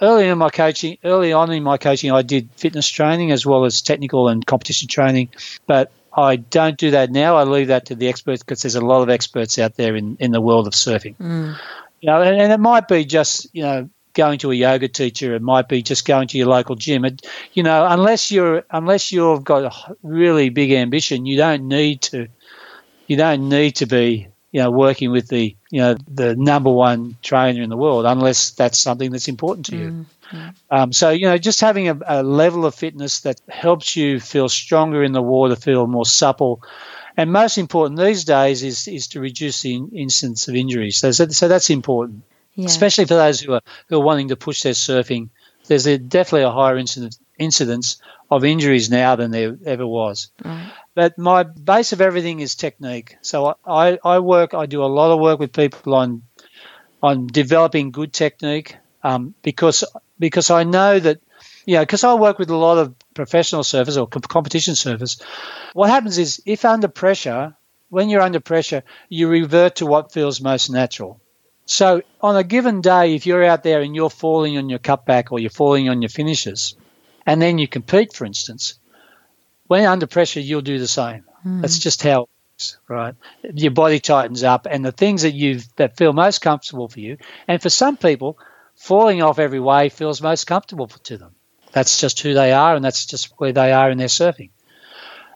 Early 0.00 0.28
in 0.28 0.38
my 0.38 0.50
coaching, 0.50 0.98
early 1.04 1.32
on 1.32 1.50
in 1.50 1.62
my 1.62 1.78
coaching, 1.78 2.10
I 2.10 2.22
did 2.22 2.48
fitness 2.56 2.88
training 2.88 3.32
as 3.32 3.46
well 3.46 3.64
as 3.64 3.80
technical 3.80 4.28
and 4.28 4.44
competition 4.44 4.88
training. 4.88 5.30
But 5.66 5.92
I 6.16 6.36
don't 6.36 6.78
do 6.78 6.92
that 6.92 7.10
now. 7.10 7.36
I 7.36 7.44
leave 7.44 7.68
that 7.68 7.86
to 7.86 7.94
the 7.94 8.08
experts 8.08 8.42
because 8.42 8.62
there's 8.62 8.74
a 8.74 8.80
lot 8.80 9.02
of 9.02 9.10
experts 9.10 9.58
out 9.58 9.74
there 9.74 9.96
in, 9.96 10.16
in 10.20 10.30
the 10.30 10.40
world 10.40 10.66
of 10.66 10.72
surfing. 10.72 11.16
Mm. 11.16 11.58
You 12.00 12.06
know, 12.06 12.22
and, 12.22 12.40
and, 12.40 12.52
it 12.52 12.60
might 12.60 12.86
be 12.86 13.04
just 13.04 13.46
you 13.52 13.62
know 13.62 13.88
going 14.12 14.38
to 14.40 14.50
a 14.50 14.54
yoga 14.54 14.88
teacher. 14.88 15.34
It 15.34 15.42
might 15.42 15.68
be 15.68 15.82
just 15.82 16.06
going 16.06 16.28
to 16.28 16.38
your 16.38 16.46
local 16.46 16.76
gym. 16.76 17.04
It, 17.04 17.26
you 17.52 17.62
know, 17.62 17.86
unless 17.88 18.30
you're 18.30 18.64
unless 18.70 19.10
you've 19.10 19.44
got 19.44 19.64
a 19.64 19.96
really 20.02 20.50
big 20.50 20.70
ambition, 20.72 21.26
you 21.26 21.36
don't 21.36 21.66
need 21.68 22.02
to. 22.02 22.28
You 23.06 23.16
don't 23.16 23.48
need 23.48 23.76
to 23.76 23.86
be 23.86 24.28
you 24.52 24.62
know 24.62 24.70
working 24.70 25.10
with 25.10 25.28
the 25.28 25.56
you 25.74 25.80
know, 25.80 25.96
the 26.06 26.36
number 26.36 26.70
one 26.70 27.16
trainer 27.20 27.60
in 27.60 27.68
the 27.68 27.76
world, 27.76 28.06
unless 28.06 28.50
that's 28.50 28.78
something 28.78 29.10
that's 29.10 29.26
important 29.26 29.66
to 29.66 29.76
you. 29.76 30.06
Mm-hmm. 30.34 30.76
Um, 30.76 30.92
so, 30.92 31.10
you 31.10 31.26
know, 31.26 31.38
just 31.38 31.60
having 31.60 31.88
a, 31.88 31.98
a 32.06 32.22
level 32.22 32.66
of 32.66 32.74
fitness 32.74 33.20
that 33.20 33.40
helps 33.48 33.96
you 33.96 34.20
feel 34.20 34.48
stronger 34.48 35.02
in 35.04 35.12
the 35.12 35.22
water, 35.22 35.56
feel 35.56 35.86
more 35.86 36.06
supple, 36.06 36.62
and 37.16 37.32
most 37.32 37.58
important 37.58 38.00
these 38.00 38.24
days 38.24 38.62
is 38.62 38.88
is 38.88 39.06
to 39.08 39.20
reduce 39.20 39.62
the 39.62 39.74
in, 39.74 39.90
incidence 39.94 40.48
of 40.48 40.56
injuries. 40.56 40.98
So, 40.98 41.12
so, 41.12 41.28
so 41.28 41.48
that's 41.48 41.70
important, 41.70 42.24
yeah. 42.54 42.66
especially 42.66 43.04
for 43.04 43.14
those 43.14 43.40
who 43.40 43.52
are 43.52 43.62
who 43.88 43.96
are 43.96 44.04
wanting 44.04 44.28
to 44.28 44.36
push 44.36 44.62
their 44.62 44.72
surfing. 44.72 45.28
There's 45.66 45.86
a, 45.86 45.96
definitely 45.96 46.42
a 46.42 46.50
higher 46.50 46.76
incidence 46.76 47.18
incidence 47.38 47.98
of 48.30 48.44
injuries 48.44 48.90
now 48.90 49.16
than 49.16 49.30
there 49.30 49.56
ever 49.64 49.86
was. 49.86 50.30
Right. 50.44 50.72
But 50.94 51.18
my 51.18 51.42
base 51.42 51.92
of 51.92 52.00
everything 52.00 52.40
is 52.40 52.54
technique. 52.54 53.16
So 53.22 53.56
I, 53.66 53.98
I 54.04 54.18
work, 54.20 54.54
I 54.54 54.66
do 54.66 54.84
a 54.84 54.86
lot 54.86 55.12
of 55.12 55.20
work 55.20 55.38
with 55.40 55.52
people 55.52 55.94
on 55.94 56.22
on 57.02 57.26
developing 57.26 57.90
good 57.90 58.12
technique 58.12 58.76
um, 59.02 59.34
because 59.42 59.84
because 60.18 60.50
I 60.50 60.64
know 60.64 60.98
that 60.98 61.20
you 61.66 61.74
know 61.76 61.82
because 61.82 62.04
I 62.04 62.14
work 62.14 62.38
with 62.38 62.50
a 62.50 62.56
lot 62.56 62.78
of 62.78 62.94
professional 63.14 63.62
surfers 63.62 64.00
or 64.00 64.06
competition 64.06 64.74
surfers. 64.74 65.20
What 65.72 65.90
happens 65.90 66.18
is 66.18 66.42
if 66.46 66.64
under 66.64 66.88
pressure, 66.88 67.56
when 67.88 68.08
you're 68.08 68.22
under 68.22 68.40
pressure, 68.40 68.82
you 69.08 69.28
revert 69.28 69.76
to 69.76 69.86
what 69.86 70.12
feels 70.12 70.40
most 70.40 70.70
natural. 70.70 71.20
So 71.66 72.02
on 72.20 72.36
a 72.36 72.44
given 72.44 72.80
day, 72.80 73.14
if 73.14 73.26
you're 73.26 73.44
out 73.44 73.62
there 73.62 73.80
and 73.80 73.96
you're 73.96 74.10
falling 74.10 74.58
on 74.58 74.68
your 74.68 74.78
cutback 74.78 75.32
or 75.32 75.38
you're 75.38 75.50
falling 75.50 75.88
on 75.88 76.02
your 76.02 76.10
finishes, 76.10 76.76
and 77.26 77.40
then 77.40 77.58
you 77.58 77.66
compete, 77.66 78.12
for 78.12 78.26
instance, 78.26 78.74
when 79.66 79.86
under 79.86 80.06
pressure, 80.06 80.40
you'll 80.40 80.60
do 80.60 80.78
the 80.78 80.86
same. 80.86 81.24
Mm. 81.46 81.62
That's 81.62 81.78
just 81.78 82.02
how 82.02 82.22
it 82.22 82.28
works, 82.52 82.78
right? 82.86 83.14
Your 83.54 83.70
body 83.70 83.98
tightens 83.98 84.42
up, 84.42 84.66
and 84.70 84.84
the 84.84 84.92
things 84.92 85.22
that 85.22 85.32
you 85.32 85.60
that 85.76 85.96
feel 85.96 86.12
most 86.12 86.40
comfortable 86.40 86.88
for 86.88 87.00
you, 87.00 87.16
and 87.48 87.62
for 87.62 87.70
some 87.70 87.96
people, 87.96 88.38
falling 88.74 89.22
off 89.22 89.38
every 89.38 89.60
wave 89.60 89.92
feels 89.92 90.20
most 90.22 90.46
comfortable 90.46 90.86
to 90.86 91.16
them. 91.16 91.34
That's 91.72 92.00
just 92.00 92.20
who 92.20 92.34
they 92.34 92.52
are, 92.52 92.76
and 92.76 92.84
that's 92.84 93.06
just 93.06 93.32
where 93.38 93.52
they 93.52 93.72
are 93.72 93.90
in 93.90 93.98
their 93.98 94.08
surfing. 94.08 94.50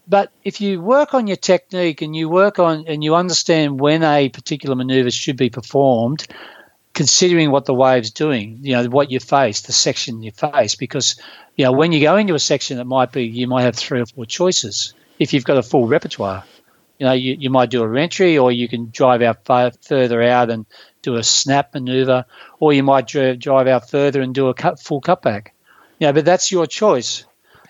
But 0.07 0.33
if 0.43 0.61
you 0.61 0.81
work 0.81 1.13
on 1.13 1.27
your 1.27 1.37
technique 1.37 2.01
and 2.01 2.17
you 2.17 2.29
work 2.29 2.59
on 2.59 2.87
and 2.87 3.05
you 3.05 3.15
understand 3.15 3.79
when 3.79 4.03
a 4.03 4.29
particular 4.31 4.75
maneuver 4.75 5.11
should 5.11 5.37
be 5.37 5.51
performed, 5.51 6.27
considering 6.95 7.51
what 7.51 7.67
the 7.67 7.75
wave's 7.75 8.11
doing, 8.11 8.59
you 8.63 8.73
know, 8.73 8.85
what 8.87 9.11
you 9.11 9.21
face, 9.21 9.61
the 9.63 9.73
section 9.73 10.23
you 10.23 10.31
face, 10.31 10.77
because, 10.77 11.17
you 11.57 11.65
know, 11.65 11.73
when 11.73 11.93
you 11.93 12.01
go 12.01 12.17
into 12.17 12.35
a 12.35 12.39
section, 12.39 12.79
it 12.79 12.85
might 12.85 13.13
be, 13.13 13.25
you 13.25 13.47
might 13.47 13.63
have 13.63 13.77
three 13.77 14.01
or 14.01 14.07
four 14.07 14.25
choices. 14.25 14.95
If 15.19 15.33
you've 15.33 15.45
got 15.45 15.59
a 15.59 15.63
full 15.63 15.87
repertoire, 15.87 16.45
you 16.99 17.07
know, 17.07 17.13
you, 17.13 17.37
you 17.39 17.51
might 17.51 17.71
do 17.71 17.83
a 17.83 17.89
reentry 17.89 18.39
or 18.39 18.53
you 18.53 18.69
can 18.69 18.91
drive 18.91 19.23
out 19.23 19.45
far, 19.45 19.71
further 19.83 20.23
out 20.23 20.51
and 20.51 20.67
do 21.03 21.17
a 21.17 21.23
snap 21.23 21.75
maneuver, 21.75 22.25
or 22.59 22.73
you 22.73 22.83
might 22.83 23.07
drive, 23.07 23.39
drive 23.39 23.67
out 23.67 23.89
further 23.89 24.21
and 24.21 24.35
do 24.35 24.49
a 24.49 24.55
cut, 24.55 24.81
full 24.81 25.01
cutback. 25.01 25.49
You 25.99 26.09
know, 26.09 26.13
but 26.13 26.25
that's 26.25 26.53
your 26.53 26.67
choice 26.67 27.25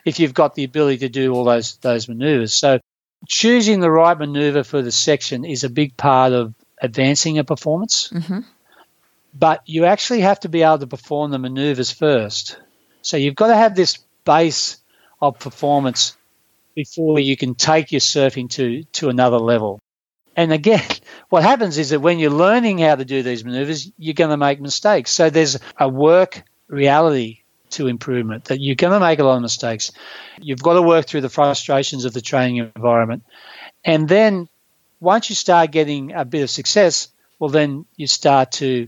if 0.05 0.19
you've 0.21 0.35
got 0.35 0.55
the 0.55 0.65
ability 0.65 0.99
to 0.99 1.09
do 1.09 1.35
all 1.35 1.45
those, 1.45 1.77
those 1.77 2.09
maneuvers. 2.09 2.55
So 2.55 2.81
choosing 3.27 3.81
the 3.81 3.91
right 3.91 4.19
maneuver 4.19 4.65
for 4.65 4.83
the 4.83 4.93
section 4.93 5.45
is 5.45 5.65
a 5.65 5.71
big 5.71 5.97
part 5.97 6.33
of 6.33 6.55
advancing 6.81 7.39
a 7.39 7.45
performance. 7.45 8.09
Mm-hmm 8.09 8.41
but 9.39 9.63
you 9.67 9.85
actually 9.85 10.21
have 10.21 10.41
to 10.41 10.49
be 10.49 10.63
able 10.63 10.79
to 10.79 10.87
perform 10.87 11.31
the 11.31 11.39
maneuvers 11.39 11.91
first. 11.91 12.59
So 13.03 13.17
you've 13.17 13.37
got 13.37 13.49
to 13.49 13.57
have 13.57 13.75
this 13.75 13.99
base 14.25 14.79
of 15.21 15.39
performance 15.39 16.17
before 16.79 17.19
you 17.19 17.37
can 17.37 17.57
take 17.57 17.91
your 17.91 18.01
surfing 18.01 18.49
to, 18.49 18.85
to 18.85 19.09
another 19.09 19.37
level. 19.37 19.81
And 20.37 20.53
again, 20.53 20.89
what 21.29 21.43
happens 21.43 21.77
is 21.77 21.91
that 21.91 21.99
when 21.99 22.21
you're 22.21 22.31
learning 22.31 22.79
how 22.79 22.95
to 22.95 23.05
do 23.05 23.25
these 23.25 23.45
maneuvers, 23.45 23.91
you're 23.99 24.15
going 24.15 24.31
to 24.31 24.37
make 24.37 24.61
mistakes. 24.61 25.11
So 25.11 25.29
there's 25.29 25.59
a 25.77 25.89
work 25.89 26.45
reality 26.69 27.41
to 27.71 27.89
improvement 27.89 28.45
that 28.45 28.61
you're 28.61 28.77
going 28.77 28.93
to 28.93 29.01
make 29.01 29.19
a 29.19 29.25
lot 29.25 29.35
of 29.35 29.43
mistakes. 29.43 29.91
You've 30.41 30.63
got 30.63 30.75
to 30.75 30.83
work 30.83 31.07
through 31.07 31.23
the 31.23 31.29
frustrations 31.29 32.05
of 32.05 32.13
the 32.13 32.21
training 32.21 32.71
environment. 32.77 33.25
And 33.85 34.09
then 34.09 34.49
once 35.01 35.29
you 35.31 35.35
start 35.35 35.73
getting 35.73 36.13
a 36.13 36.25
bit 36.25 36.45
of 36.45 36.51
success, 36.51 37.09
well, 37.41 37.51
then 37.51 37.87
you 37.97 38.07
start 38.07 38.53
to 38.53 38.87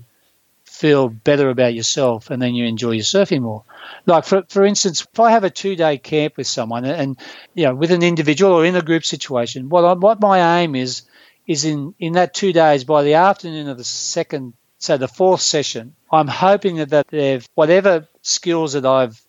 feel 0.81 1.11
better 1.11 1.51
about 1.51 1.75
yourself 1.75 2.31
and 2.31 2.41
then 2.41 2.55
you 2.55 2.65
enjoy 2.65 2.93
your 2.93 3.05
surfing 3.05 3.43
more. 3.43 3.63
Like 4.07 4.25
for 4.25 4.45
for 4.49 4.65
instance, 4.65 5.03
if 5.03 5.21
I 5.21 5.31
have 5.31 5.45
a 5.45 5.51
two 5.51 5.77
day 5.77 5.99
camp 5.99 6.39
with 6.39 6.47
someone 6.47 6.87
and 6.87 7.19
you 7.55 7.67
know 7.67 7.75
with 7.75 7.91
an 7.91 8.03
individual 8.03 8.53
or 8.53 8.65
in 8.65 8.77
a 8.77 8.83
group 8.83 9.05
situation, 9.05 9.69
what 9.69 9.85
I, 9.85 9.93
what 9.93 10.21
my 10.21 10.63
aim 10.63 10.75
is 10.75 11.03
is 11.47 11.67
in 11.67 11.95
in 11.99 12.15
that 12.15 12.33
two 12.33 12.55
days 12.55 12.85
by 12.85 13.03
the 13.03 13.15
afternoon 13.15 13.69
of 13.69 13.77
the 13.77 13.85
second, 13.85 14.55
so 14.79 14.97
the 14.97 15.07
fourth 15.07 15.43
session, 15.43 15.95
I'm 16.11 16.29
hoping 16.29 16.77
that, 16.77 16.89
that 16.89 17.09
they've 17.09 17.47
whatever 17.55 18.09
skills 18.23 18.73
that 18.73 18.87
I've 18.87 19.21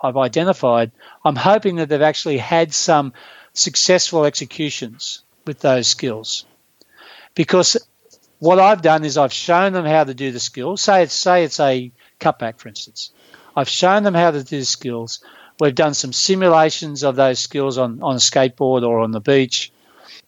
I've 0.00 0.16
identified, 0.16 0.92
I'm 1.24 1.36
hoping 1.36 1.76
that 1.76 1.88
they've 1.88 2.10
actually 2.10 2.38
had 2.38 2.72
some 2.72 3.12
successful 3.54 4.24
executions 4.24 5.24
with 5.46 5.58
those 5.58 5.88
skills. 5.88 6.44
Because 7.34 7.76
what 8.40 8.58
I've 8.58 8.82
done 8.82 9.04
is 9.04 9.16
I've 9.16 9.32
shown 9.32 9.72
them 9.72 9.84
how 9.84 10.04
to 10.04 10.14
do 10.14 10.32
the 10.32 10.40
skills. 10.40 10.80
Say 10.80 11.04
it's 11.04 11.14
say 11.14 11.44
it's 11.44 11.60
a 11.60 11.92
cutback, 12.18 12.58
for 12.58 12.68
instance. 12.68 13.12
I've 13.54 13.68
shown 13.68 14.02
them 14.02 14.14
how 14.14 14.30
to 14.30 14.42
do 14.42 14.58
the 14.58 14.64
skills. 14.64 15.22
We've 15.60 15.74
done 15.74 15.94
some 15.94 16.12
simulations 16.12 17.04
of 17.04 17.16
those 17.16 17.38
skills 17.38 17.76
on, 17.76 18.02
on 18.02 18.14
a 18.14 18.18
skateboard 18.18 18.82
or 18.82 19.00
on 19.00 19.10
the 19.10 19.20
beach. 19.20 19.72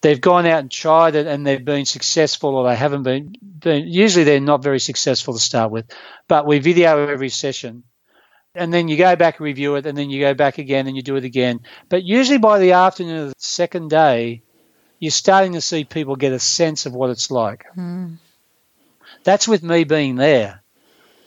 They've 0.01 0.21
gone 0.21 0.45
out 0.45 0.59
and 0.59 0.69
tried 0.69 1.15
it 1.15 1.25
and 1.25 1.45
they've 1.45 1.63
been 1.63 1.85
successful 1.85 2.55
or 2.55 2.67
they 2.67 2.75
haven't 2.75 3.03
been, 3.03 3.35
been 3.41 3.87
usually 3.87 4.25
they're 4.25 4.39
not 4.39 4.61
very 4.61 4.79
successful 4.79 5.33
to 5.33 5.39
start 5.39 5.71
with. 5.71 5.89
But 6.27 6.45
we 6.45 6.59
video 6.59 7.07
every 7.07 7.29
session 7.29 7.83
and 8.53 8.71
then 8.71 8.89
you 8.89 8.97
go 8.97 9.15
back 9.15 9.39
and 9.39 9.45
review 9.45 9.75
it 9.75 9.87
and 9.87 9.97
then 9.97 10.11
you 10.11 10.19
go 10.19 10.35
back 10.35 10.59
again 10.59 10.85
and 10.85 10.95
you 10.95 11.01
do 11.01 11.15
it 11.15 11.23
again. 11.23 11.61
But 11.89 12.03
usually 12.03 12.37
by 12.37 12.59
the 12.59 12.73
afternoon 12.73 13.23
of 13.23 13.27
the 13.29 13.35
second 13.37 13.89
day, 13.89 14.43
you're 15.03 15.11
starting 15.11 15.51
to 15.51 15.59
see 15.59 15.83
people 15.83 16.15
get 16.15 16.31
a 16.31 16.39
sense 16.39 16.85
of 16.85 16.93
what 16.93 17.09
it's 17.09 17.29
like. 17.29 17.65
Mm. 17.75 18.19
That's 19.25 19.49
with 19.49 19.61
me 19.61 19.83
being 19.83 20.15
there, 20.15 20.61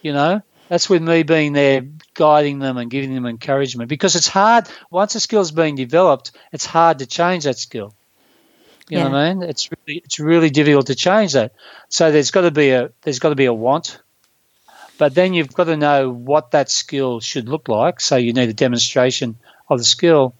you 0.00 0.14
know. 0.14 0.40
That's 0.70 0.88
with 0.88 1.02
me 1.02 1.24
being 1.24 1.52
there, 1.52 1.86
guiding 2.14 2.58
them 2.58 2.78
and 2.78 2.90
giving 2.90 3.14
them 3.14 3.26
encouragement 3.26 3.90
because 3.90 4.16
it's 4.16 4.28
hard. 4.28 4.66
Once 4.90 5.14
a 5.14 5.20
skill's 5.20 5.50
being 5.50 5.74
developed, 5.74 6.32
it's 6.54 6.64
hard 6.64 7.00
to 7.00 7.06
change 7.06 7.44
that 7.44 7.58
skill. 7.58 7.92
You 8.88 8.96
yeah. 8.96 9.04
know 9.04 9.10
what 9.10 9.18
I 9.18 9.34
mean? 9.34 9.42
It's 9.42 9.68
really, 9.70 10.00
it's 10.02 10.18
really 10.18 10.48
difficult 10.48 10.86
to 10.86 10.94
change 10.94 11.34
that. 11.34 11.52
So 11.90 12.10
there's 12.10 12.30
got 12.30 12.42
to 12.42 12.50
be 12.50 12.70
a 12.70 12.92
there's 13.02 13.18
got 13.18 13.28
to 13.28 13.34
be 13.34 13.44
a 13.44 13.52
want, 13.52 14.00
but 14.96 15.14
then 15.14 15.34
you've 15.34 15.52
got 15.52 15.64
to 15.64 15.76
know 15.76 16.10
what 16.10 16.52
that 16.52 16.70
skill 16.70 17.20
should 17.20 17.46
look 17.46 17.68
like. 17.68 18.00
So 18.00 18.16
you 18.16 18.32
need 18.32 18.48
a 18.48 18.54
demonstration 18.54 19.36
of 19.68 19.76
the 19.76 19.84
skill, 19.84 20.34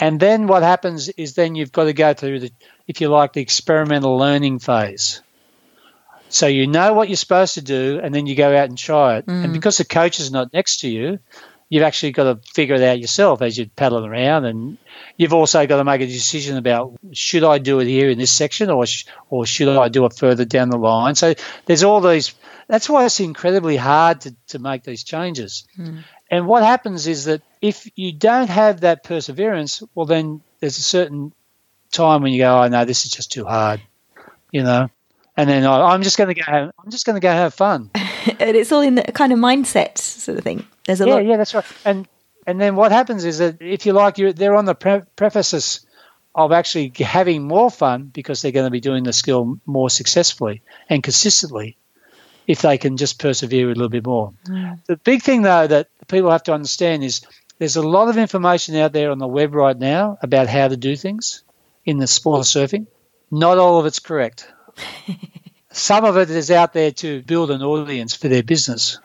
and 0.00 0.18
then 0.18 0.46
what 0.46 0.62
happens 0.62 1.10
is 1.10 1.34
then 1.34 1.54
you've 1.54 1.72
got 1.72 1.84
to 1.84 1.92
go 1.92 2.14
through 2.14 2.40
the, 2.40 2.52
if 2.88 3.00
you 3.00 3.08
like, 3.08 3.34
the 3.34 3.42
experimental 3.42 4.16
learning 4.16 4.58
phase. 4.58 5.22
So 6.30 6.46
you 6.46 6.66
know 6.66 6.94
what 6.94 7.08
you're 7.08 7.16
supposed 7.16 7.54
to 7.54 7.62
do, 7.62 8.00
and 8.02 8.14
then 8.14 8.26
you 8.26 8.34
go 8.34 8.56
out 8.56 8.68
and 8.68 8.78
try 8.78 9.18
it. 9.18 9.26
Mm. 9.26 9.44
And 9.44 9.52
because 9.52 9.78
the 9.78 9.84
coach 9.84 10.20
is 10.20 10.30
not 10.30 10.52
next 10.52 10.80
to 10.80 10.88
you, 10.88 11.18
you've 11.68 11.82
actually 11.82 12.12
got 12.12 12.24
to 12.24 12.52
figure 12.52 12.76
it 12.76 12.82
out 12.82 13.00
yourself 13.00 13.42
as 13.42 13.58
you're 13.58 13.66
paddling 13.66 14.08
around. 14.08 14.44
And 14.44 14.78
you've 15.16 15.34
also 15.34 15.66
got 15.66 15.76
to 15.76 15.84
make 15.84 16.00
a 16.00 16.06
decision 16.06 16.56
about 16.56 16.98
should 17.12 17.44
I 17.44 17.58
do 17.58 17.80
it 17.80 17.86
here 17.86 18.10
in 18.10 18.18
this 18.18 18.32
section, 18.32 18.70
or 18.70 18.86
sh- 18.86 19.06
or 19.28 19.44
should 19.44 19.68
I 19.68 19.88
do 19.88 20.06
it 20.06 20.16
further 20.16 20.44
down 20.44 20.70
the 20.70 20.78
line. 20.78 21.14
So 21.14 21.34
there's 21.66 21.82
all 21.82 22.00
these. 22.00 22.34
That's 22.68 22.88
why 22.88 23.04
it's 23.04 23.18
incredibly 23.18 23.76
hard 23.76 24.20
to, 24.22 24.36
to 24.48 24.60
make 24.60 24.84
these 24.84 25.02
changes. 25.02 25.66
Mm. 25.76 26.04
And 26.30 26.46
what 26.46 26.62
happens 26.62 27.06
is 27.06 27.24
that 27.24 27.42
if 27.60 27.90
you 27.96 28.12
don't 28.12 28.48
have 28.48 28.80
that 28.80 29.02
perseverance, 29.02 29.82
well, 29.94 30.06
then 30.06 30.42
there's 30.60 30.78
a 30.78 30.82
certain 30.82 31.32
time 31.90 32.22
when 32.22 32.32
you 32.32 32.38
go, 32.38 32.62
oh 32.62 32.68
no, 32.68 32.84
this 32.84 33.04
is 33.04 33.10
just 33.10 33.32
too 33.32 33.44
hard, 33.44 33.80
you 34.52 34.62
know. 34.62 34.88
And 35.36 35.48
then 35.48 35.64
oh, 35.64 35.84
I'm 35.84 36.02
just 36.02 36.18
going 36.18 36.34
to 36.34 36.40
go. 36.40 36.52
I'm 36.52 36.90
just 36.90 37.06
going 37.06 37.16
to 37.16 37.20
go 37.20 37.30
have 37.30 37.54
fun. 37.54 37.90
and 37.94 38.56
it's 38.56 38.70
all 38.70 38.80
in 38.80 38.94
the 38.94 39.02
kind 39.02 39.32
of 39.32 39.38
mindset 39.38 39.98
sort 39.98 40.38
of 40.38 40.44
thing. 40.44 40.66
There's 40.86 41.00
a 41.00 41.06
yeah, 41.06 41.14
lot. 41.14 41.24
yeah, 41.24 41.36
that's 41.36 41.54
right. 41.54 41.64
And 41.84 42.06
and 42.46 42.60
then 42.60 42.76
what 42.76 42.92
happens 42.92 43.24
is 43.24 43.38
that 43.38 43.60
if 43.60 43.86
you 43.86 43.92
like, 43.92 44.18
you 44.18 44.32
they're 44.32 44.56
on 44.56 44.66
the 44.66 44.74
pre- 44.74 45.02
prefaces 45.16 45.86
of 46.34 46.52
actually 46.52 46.92
having 46.98 47.42
more 47.42 47.70
fun 47.70 48.04
because 48.04 48.40
they're 48.40 48.52
going 48.52 48.66
to 48.66 48.70
be 48.70 48.80
doing 48.80 49.02
the 49.02 49.12
skill 49.12 49.58
more 49.66 49.90
successfully 49.90 50.62
and 50.88 51.02
consistently 51.02 51.76
if 52.50 52.62
they 52.62 52.78
can 52.78 52.96
just 52.96 53.20
persevere 53.20 53.66
a 53.66 53.74
little 53.74 53.88
bit 53.88 54.04
more. 54.04 54.32
Mm. 54.48 54.84
The 54.86 54.96
big 54.96 55.22
thing, 55.22 55.42
though, 55.42 55.68
that 55.68 55.86
people 56.08 56.32
have 56.32 56.42
to 56.44 56.52
understand 56.52 57.04
is 57.04 57.20
there's 57.60 57.76
a 57.76 57.88
lot 57.88 58.08
of 58.08 58.18
information 58.18 58.74
out 58.74 58.92
there 58.92 59.12
on 59.12 59.18
the 59.18 59.28
web 59.28 59.54
right 59.54 59.78
now 59.78 60.18
about 60.20 60.48
how 60.48 60.66
to 60.66 60.76
do 60.76 60.96
things 60.96 61.44
in 61.84 61.98
the 61.98 62.08
sport 62.08 62.40
of 62.40 62.46
surfing. 62.46 62.88
Not 63.30 63.58
all 63.58 63.78
of 63.78 63.86
it's 63.86 64.00
correct. 64.00 64.52
Some 65.70 66.04
of 66.04 66.16
it 66.16 66.28
is 66.28 66.50
out 66.50 66.72
there 66.72 66.90
to 66.90 67.22
build 67.22 67.52
an 67.52 67.62
audience 67.62 68.16
for 68.16 68.26
their 68.26 68.42
business, 68.42 68.98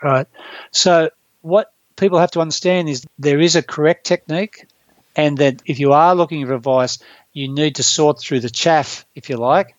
right? 0.00 0.28
So, 0.70 1.10
what 1.42 1.72
people 1.96 2.20
have 2.20 2.30
to 2.32 2.40
understand 2.40 2.88
is 2.88 3.04
there 3.18 3.40
is 3.40 3.56
a 3.56 3.62
correct 3.62 4.06
technique, 4.06 4.66
and 5.16 5.36
that 5.38 5.62
if 5.66 5.80
you 5.80 5.94
are 5.94 6.14
looking 6.14 6.46
for 6.46 6.54
advice, 6.54 7.00
you 7.32 7.48
need 7.48 7.74
to 7.74 7.82
sort 7.82 8.20
through 8.20 8.38
the 8.38 8.50
chaff, 8.50 9.04
if 9.16 9.28
you 9.28 9.36
like, 9.36 9.74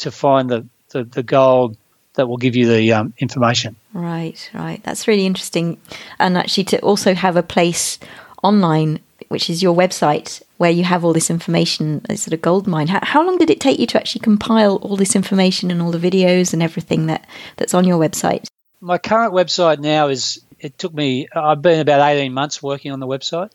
to 0.00 0.10
find 0.10 0.50
the 0.50 0.66
the, 0.90 1.04
the 1.04 1.22
gold 1.22 1.78
that 2.14 2.28
will 2.28 2.36
give 2.36 2.56
you 2.56 2.66
the 2.66 2.92
um, 2.92 3.12
information. 3.18 3.76
Right, 3.92 4.50
right. 4.54 4.82
That's 4.84 5.08
really 5.08 5.26
interesting. 5.26 5.78
And 6.18 6.36
actually, 6.36 6.64
to 6.64 6.80
also 6.80 7.14
have 7.14 7.36
a 7.36 7.42
place 7.42 7.98
online, 8.42 9.00
which 9.28 9.48
is 9.48 9.62
your 9.62 9.74
website, 9.74 10.42
where 10.58 10.70
you 10.70 10.84
have 10.84 11.04
all 11.04 11.12
this 11.12 11.30
information, 11.30 12.04
a 12.08 12.16
sort 12.16 12.34
of 12.34 12.42
gold 12.42 12.66
mine. 12.66 12.88
How, 12.88 13.00
how 13.02 13.26
long 13.26 13.38
did 13.38 13.50
it 13.50 13.60
take 13.60 13.78
you 13.78 13.86
to 13.88 13.98
actually 13.98 14.20
compile 14.20 14.76
all 14.76 14.96
this 14.96 15.16
information 15.16 15.70
and 15.70 15.80
all 15.80 15.90
the 15.90 15.98
videos 15.98 16.52
and 16.52 16.62
everything 16.62 17.06
that, 17.06 17.26
that's 17.56 17.74
on 17.74 17.84
your 17.84 17.98
website? 17.98 18.46
My 18.80 18.98
current 18.98 19.32
website 19.32 19.78
now 19.78 20.08
is, 20.08 20.40
it 20.58 20.78
took 20.78 20.92
me, 20.92 21.28
I've 21.34 21.62
been 21.62 21.80
about 21.80 22.00
18 22.00 22.32
months 22.32 22.62
working 22.62 22.92
on 22.92 23.00
the 23.00 23.06
website. 23.06 23.50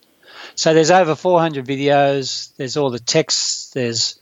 So 0.56 0.74
there's 0.74 0.92
over 0.92 1.16
400 1.16 1.66
videos, 1.66 2.56
there's 2.58 2.78
all 2.78 2.90
the 2.90 3.00
texts, 3.00 3.72
there's 3.72 4.20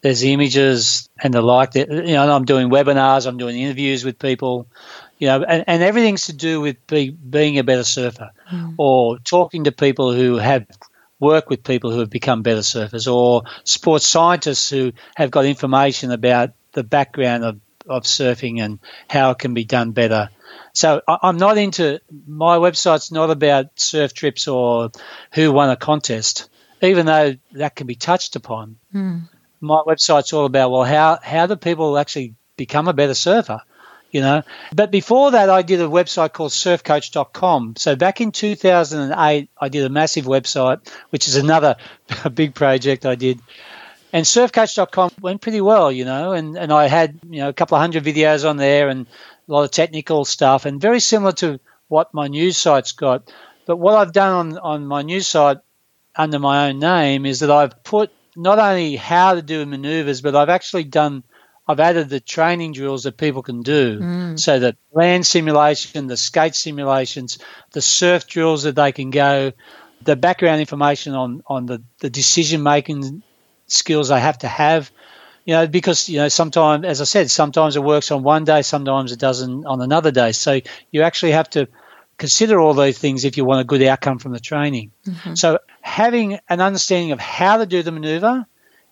there's 0.00 0.20
the 0.20 0.32
images 0.32 1.08
and 1.22 1.34
the 1.34 1.42
like. 1.42 1.72
That 1.72 1.90
you 1.90 2.14
know, 2.14 2.30
I'm 2.30 2.44
doing 2.44 2.70
webinars, 2.70 3.26
I'm 3.26 3.36
doing 3.36 3.58
interviews 3.58 4.04
with 4.04 4.18
people, 4.18 4.68
you 5.18 5.28
know, 5.28 5.42
and, 5.42 5.64
and 5.66 5.82
everything's 5.82 6.26
to 6.26 6.32
do 6.32 6.60
with 6.60 6.86
be, 6.86 7.10
being 7.10 7.58
a 7.58 7.64
better 7.64 7.84
surfer, 7.84 8.30
mm. 8.50 8.74
or 8.78 9.18
talking 9.18 9.64
to 9.64 9.72
people 9.72 10.12
who 10.12 10.36
have 10.36 10.66
worked 11.20 11.50
with 11.50 11.64
people 11.64 11.90
who 11.90 12.00
have 12.00 12.10
become 12.10 12.42
better 12.42 12.60
surfers, 12.60 13.12
or 13.12 13.42
sports 13.64 14.06
scientists 14.06 14.70
who 14.70 14.92
have 15.16 15.30
got 15.30 15.44
information 15.44 16.12
about 16.12 16.50
the 16.72 16.84
background 16.84 17.44
of, 17.44 17.60
of 17.88 18.04
surfing 18.04 18.60
and 18.60 18.78
how 19.08 19.32
it 19.32 19.38
can 19.38 19.54
be 19.54 19.64
done 19.64 19.90
better. 19.90 20.30
So 20.74 21.02
I, 21.08 21.18
I'm 21.22 21.38
not 21.38 21.58
into 21.58 22.00
my 22.26 22.58
website's 22.58 23.10
not 23.10 23.30
about 23.30 23.80
surf 23.80 24.14
trips 24.14 24.46
or 24.46 24.92
who 25.32 25.50
won 25.50 25.70
a 25.70 25.76
contest, 25.76 26.48
even 26.82 27.06
though 27.06 27.34
that 27.52 27.74
can 27.74 27.88
be 27.88 27.96
touched 27.96 28.36
upon. 28.36 28.76
Mm 28.94 29.28
my 29.60 29.82
website's 29.86 30.32
all 30.32 30.44
about 30.44 30.70
well 30.70 30.84
how 30.84 31.18
how 31.22 31.46
do 31.46 31.56
people 31.56 31.98
actually 31.98 32.34
become 32.56 32.88
a 32.88 32.92
better 32.92 33.14
surfer 33.14 33.60
you 34.10 34.22
know? 34.22 34.42
But 34.74 34.90
before 34.90 35.32
that 35.32 35.50
i 35.50 35.62
did 35.62 35.80
a 35.80 35.86
website 35.86 36.32
called 36.32 36.52
surfcoach.com 36.52 37.74
so 37.76 37.96
back 37.96 38.20
in 38.20 38.32
2008 38.32 39.50
i 39.60 39.68
did 39.68 39.84
a 39.84 39.88
massive 39.88 40.24
website 40.24 40.88
which 41.10 41.28
is 41.28 41.36
another 41.36 41.76
big 42.34 42.54
project 42.54 43.06
i 43.06 43.14
did. 43.14 43.40
And 44.10 44.24
surfcoach.com 44.24 45.10
went 45.20 45.42
pretty 45.42 45.60
well 45.60 45.92
you 45.92 46.04
know 46.04 46.32
and, 46.32 46.56
and 46.56 46.72
i 46.72 46.88
had 46.88 47.18
you 47.28 47.40
know 47.40 47.48
a 47.48 47.52
couple 47.52 47.76
of 47.76 47.80
hundred 47.80 48.04
videos 48.04 48.48
on 48.48 48.56
there 48.56 48.88
and 48.88 49.06
a 49.48 49.52
lot 49.52 49.64
of 49.64 49.70
technical 49.70 50.24
stuff 50.24 50.64
and 50.66 50.80
very 50.80 51.00
similar 51.00 51.32
to 51.32 51.60
what 51.88 52.12
my 52.12 52.28
news 52.28 52.58
site's 52.58 52.92
got. 52.92 53.32
But 53.66 53.76
what 53.76 53.94
i've 53.94 54.12
done 54.12 54.34
on, 54.34 54.58
on 54.58 54.86
my 54.86 55.02
news 55.02 55.26
site 55.26 55.58
under 56.16 56.38
my 56.38 56.68
own 56.68 56.78
name 56.78 57.26
is 57.26 57.40
that 57.40 57.50
i've 57.50 57.84
put 57.84 58.10
not 58.38 58.60
only 58.60 58.94
how 58.94 59.34
to 59.34 59.42
do 59.42 59.66
maneuvers, 59.66 60.22
but 60.22 60.36
I've 60.36 60.48
actually 60.48 60.84
done. 60.84 61.24
I've 61.66 61.80
added 61.80 62.08
the 62.08 62.20
training 62.20 62.72
drills 62.72 63.02
that 63.02 63.18
people 63.18 63.42
can 63.42 63.62
do. 63.62 63.98
Mm. 63.98 64.38
So 64.38 64.60
that 64.60 64.76
land 64.92 65.26
simulation, 65.26 66.06
the 66.06 66.16
skate 66.16 66.54
simulations, 66.54 67.38
the 67.72 67.82
surf 67.82 68.26
drills 68.26 68.62
that 68.62 68.76
they 68.76 68.92
can 68.92 69.10
go, 69.10 69.52
the 70.02 70.16
background 70.16 70.60
information 70.60 71.14
on, 71.14 71.42
on 71.46 71.66
the, 71.66 71.82
the 71.98 72.08
decision 72.08 72.62
making 72.62 73.22
skills 73.66 74.08
they 74.08 74.20
have 74.20 74.38
to 74.38 74.48
have. 74.48 74.90
You 75.44 75.54
know, 75.54 75.66
because, 75.66 76.08
you 76.08 76.18
know, 76.18 76.28
sometimes, 76.28 76.84
as 76.84 77.00
I 77.00 77.04
said, 77.04 77.30
sometimes 77.30 77.74
it 77.74 77.82
works 77.82 78.10
on 78.10 78.22
one 78.22 78.44
day, 78.44 78.62
sometimes 78.62 79.12
it 79.12 79.18
doesn't 79.18 79.66
on 79.66 79.80
another 79.80 80.10
day. 80.10 80.32
So 80.32 80.60
you 80.90 81.02
actually 81.02 81.32
have 81.32 81.50
to 81.50 81.68
consider 82.18 82.60
all 82.60 82.74
those 82.74 82.98
things 82.98 83.24
if 83.24 83.36
you 83.36 83.44
want 83.44 83.60
a 83.60 83.64
good 83.64 83.82
outcome 83.82 84.18
from 84.18 84.32
the 84.32 84.40
training. 84.40 84.90
Mm-hmm. 85.06 85.34
So 85.34 85.60
having 85.80 86.38
an 86.48 86.60
understanding 86.60 87.12
of 87.12 87.20
how 87.20 87.56
to 87.56 87.66
do 87.66 87.82
the 87.82 87.92
maneuver 87.92 88.44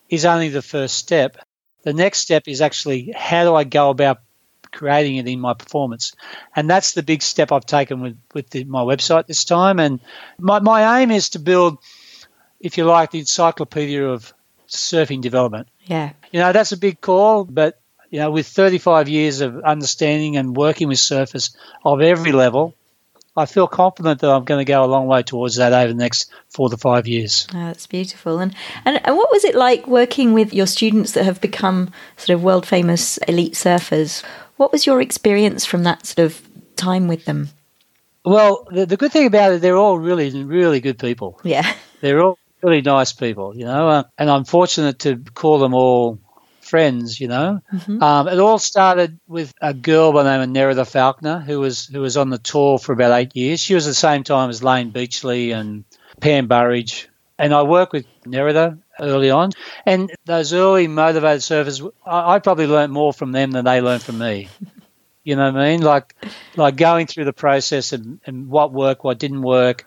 is 0.09 0.25
only 0.25 0.49
the 0.49 0.63
first 0.63 0.97
step. 0.97 1.37
The 1.83 1.93
next 1.93 2.21
step 2.21 2.45
is 2.47 2.63
actually 2.63 3.13
how 3.15 3.45
do 3.45 3.55
I 3.55 3.65
go 3.65 3.91
about 3.91 4.21
creating 4.73 5.17
it 5.17 5.27
in 5.27 5.41
my 5.41 5.55
performance? 5.55 6.15
And 6.55 6.71
that's 6.71 6.93
the 6.93 7.03
big 7.03 7.23
step 7.23 7.51
I've 7.51 7.67
taken 7.67 8.01
with, 8.01 8.19
with 8.33 8.51
the, 8.51 8.65
my 8.65 8.83
website 8.83 9.27
this 9.27 9.45
time. 9.45 9.81
And 9.81 10.01
my, 10.39 10.61
my 10.61 11.03
aim 11.03 11.11
is 11.11 11.31
to 11.31 11.41
build, 11.41 11.79
if 12.61 12.79
you 12.79 12.85
like, 12.85 13.11
the 13.11 13.19
encyclopedia 13.19 14.05
of 14.07 14.33
surfing 14.69 15.21
development. 15.21 15.69
Yeah. 15.85 16.13
You 16.31 16.41
know, 16.41 16.53
that's 16.53 16.73
a 16.73 16.77
big 16.77 17.01
call, 17.01 17.45
but, 17.45 17.81
you 18.11 18.21
know, 18.21 18.31
with 18.31 18.47
35 18.47 19.09
years 19.09 19.41
of 19.41 19.59
understanding 19.61 20.37
and 20.37 20.57
working 20.57 20.87
with 20.87 20.99
surfers 20.99 21.57
of 21.85 22.01
every 22.01 22.33
level, 22.33 22.75
I 23.37 23.47
feel 23.47 23.67
confident 23.67 24.21
that 24.21 24.31
I'm 24.31 24.45
going 24.45 24.65
to 24.65 24.71
go 24.71 24.83
a 24.83 24.87
long 24.87 25.07
way 25.07 25.23
towards 25.23 25.57
that 25.57 25.73
over 25.73 25.93
the 25.93 25.99
next 25.99 26.31
four 26.49 26.71
to 26.71 26.77
five 26.77 27.07
years. 27.07 27.47
Oh, 27.55 27.67
that's 27.67 27.87
beautiful. 27.87 28.39
And, 28.39 28.55
and 28.85 29.01
and 29.05 29.17
what 29.17 29.31
was 29.31 29.45
it 29.45 29.55
like 29.55 29.87
working 29.87 30.33
with 30.33 30.55
your 30.55 30.67
students 30.67 31.13
that 31.13 31.25
have 31.25 31.41
become 31.41 31.91
sort 32.17 32.35
of 32.35 32.43
world 32.43 32.67
famous 32.67 33.19
elite 33.29 33.53
surfers? 33.53 34.23
What 34.57 34.73
was 34.73 34.87
your 34.87 35.03
experience 35.03 35.67
from 35.67 35.83
that 35.83 36.07
sort 36.07 36.25
of 36.25 36.41
time 36.77 37.09
with 37.09 37.27
them? 37.27 37.51
Well, 38.25 38.67
the, 38.71 38.87
the 38.87 38.97
good 38.97 39.13
thing 39.13 39.27
about 39.27 39.53
it, 39.53 39.61
they're 39.61 39.77
all 39.77 39.99
really, 39.99 40.43
really 40.43 40.81
good 40.81 40.99
people. 40.99 41.39
Yeah. 41.45 41.71
They're 42.01 42.23
all 42.23 42.39
really 42.63 42.83
nice 42.83 43.13
people, 43.13 43.57
you 43.57 43.65
know, 43.65 43.89
uh, 43.89 44.05
and 44.19 44.31
I'm 44.31 44.45
fortunate 44.45 45.01
to 45.01 45.17
call 45.35 45.59
them 45.59 45.75
all 45.75 46.19
friends, 46.67 47.21
you 47.21 47.29
know. 47.29 47.61
Mm-hmm. 47.73 48.03
Um, 48.03 48.29
it 48.29 48.39
all 48.39 48.59
started 48.59 49.19
with 49.27 49.55
a 49.61 49.73
girl 49.73 50.13
by 50.13 50.23
the 50.25 50.37
name 50.37 50.43
of 50.43 50.55
Nerida 50.55 50.87
Falconer, 50.87 51.41
who 51.41 51.61
was 51.61 51.87
who 51.87 52.01
was 52.01 52.17
on 52.17 52.31
the 52.31 52.39
tour 52.39 52.79
for 52.79 52.93
about 52.93 53.19
eight 53.19 53.35
years. 53.35 53.61
She 53.61 53.75
was 53.75 53.87
at 53.87 53.91
the 53.91 53.95
same 53.95 54.25
time 54.25 54.51
as 54.51 54.63
Layne 54.63 54.91
Beachley 54.91 55.53
and 55.53 55.85
Pam 56.21 56.49
Burridge. 56.49 57.09
And 57.39 57.53
I 57.53 57.63
worked 57.63 57.93
with 57.93 58.07
Nerida 58.25 58.79
early 58.99 59.31
on. 59.31 59.53
And 59.85 60.11
those 60.25 60.53
early 60.53 60.89
motivated 60.89 61.43
surfers, 61.43 61.91
I, 62.05 62.35
I 62.35 62.39
probably 62.39 62.67
learned 62.67 62.93
more 62.93 63.13
from 63.13 63.33
them 63.33 63.51
than 63.51 63.65
they 63.65 63.81
learned 63.81 64.03
from 64.03 64.19
me. 64.19 64.49
you 65.25 65.37
know 65.37 65.51
what 65.51 65.61
I 65.61 65.71
mean? 65.71 65.83
Like 65.83 66.15
like 66.57 66.77
going 66.77 67.07
through 67.07 67.25
the 67.25 67.33
process 67.33 67.93
and, 67.93 68.21
and 68.27 68.49
what 68.49 68.73
worked, 68.73 69.05
what 69.05 69.19
didn't 69.19 69.43
work, 69.43 69.87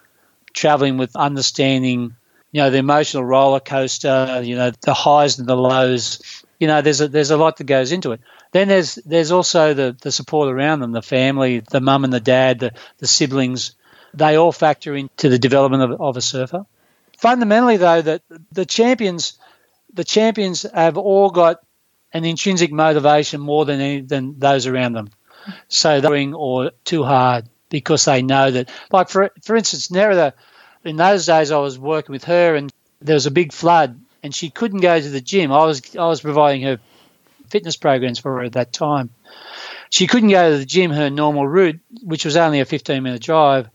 traveling 0.53 0.97
with 0.97 1.15
understanding, 1.15 2.15
you 2.51 2.61
know, 2.61 2.69
the 2.69 2.77
emotional 2.77 3.23
roller 3.23 3.59
coaster, 3.59 4.41
you 4.43 4.55
know, 4.55 4.71
the 4.81 4.93
highs 4.93 5.39
and 5.39 5.47
the 5.47 5.57
lows 5.57 6.43
you 6.59 6.67
know, 6.67 6.81
there's 6.81 7.01
a, 7.01 7.07
there's 7.07 7.31
a 7.31 7.37
lot 7.37 7.57
that 7.57 7.63
goes 7.63 7.91
into 7.91 8.11
it. 8.11 8.21
Then 8.51 8.67
there's 8.67 8.95
there's 8.95 9.31
also 9.31 9.73
the, 9.73 9.95
the 10.01 10.11
support 10.11 10.49
around 10.49 10.81
them, 10.81 10.91
the 10.91 11.01
family, 11.01 11.59
the 11.61 11.81
mum 11.81 12.03
and 12.03 12.13
the 12.13 12.19
dad, 12.19 12.59
the, 12.59 12.73
the 12.97 13.07
siblings. 13.07 13.75
They 14.13 14.35
all 14.35 14.51
factor 14.51 14.95
into 14.95 15.29
the 15.29 15.39
development 15.39 15.83
of, 15.83 16.01
of 16.01 16.17
a 16.17 16.21
surfer. 16.21 16.65
Fundamentally, 17.17 17.77
though, 17.77 18.01
that 18.01 18.23
the 18.51 18.65
champions, 18.65 19.37
the 19.93 20.03
champions 20.03 20.63
have 20.73 20.97
all 20.97 21.29
got 21.29 21.61
an 22.13 22.25
intrinsic 22.25 22.71
motivation 22.71 23.39
more 23.39 23.65
than 23.65 23.79
any, 23.79 24.01
than 24.01 24.39
those 24.39 24.67
around 24.67 24.93
them. 24.93 25.09
So 25.67 26.01
they're 26.01 26.09
doing 26.09 26.33
or 26.33 26.71
too 26.83 27.03
hard 27.03 27.47
because 27.69 28.05
they 28.05 28.21
know 28.21 28.51
that. 28.51 28.69
Like 28.91 29.09
for 29.09 29.31
for 29.43 29.55
instance, 29.55 29.87
Nerida, 29.89 30.33
in 30.83 30.97
those 30.97 31.25
days 31.25 31.51
I 31.51 31.57
was 31.59 31.79
working 31.79 32.11
with 32.13 32.25
her, 32.25 32.55
and 32.55 32.71
there 33.01 33.15
was 33.15 33.25
a 33.27 33.31
big 33.31 33.53
flood 33.53 33.99
and 34.23 34.33
she 34.33 34.49
couldn't 34.49 34.81
go 34.81 34.99
to 34.99 35.09
the 35.09 35.21
gym. 35.21 35.51
I 35.51 35.65
was 35.65 35.95
I 35.95 36.05
was 36.07 36.21
providing 36.21 36.63
her 36.63 36.79
fitness 37.49 37.75
programs 37.77 38.19
for 38.19 38.35
her 38.35 38.43
at 38.43 38.53
that 38.53 38.73
time. 38.73 39.09
She 39.89 40.07
couldn't 40.07 40.29
go 40.29 40.51
to 40.51 40.57
the 40.57 40.65
gym 40.65 40.91
her 40.91 41.09
normal 41.09 41.47
route, 41.47 41.79
which 42.03 42.25
was 42.25 42.37
only 42.37 42.59
a 42.59 42.65
15 42.65 43.01
minute 43.01 43.21
drive. 43.21 43.69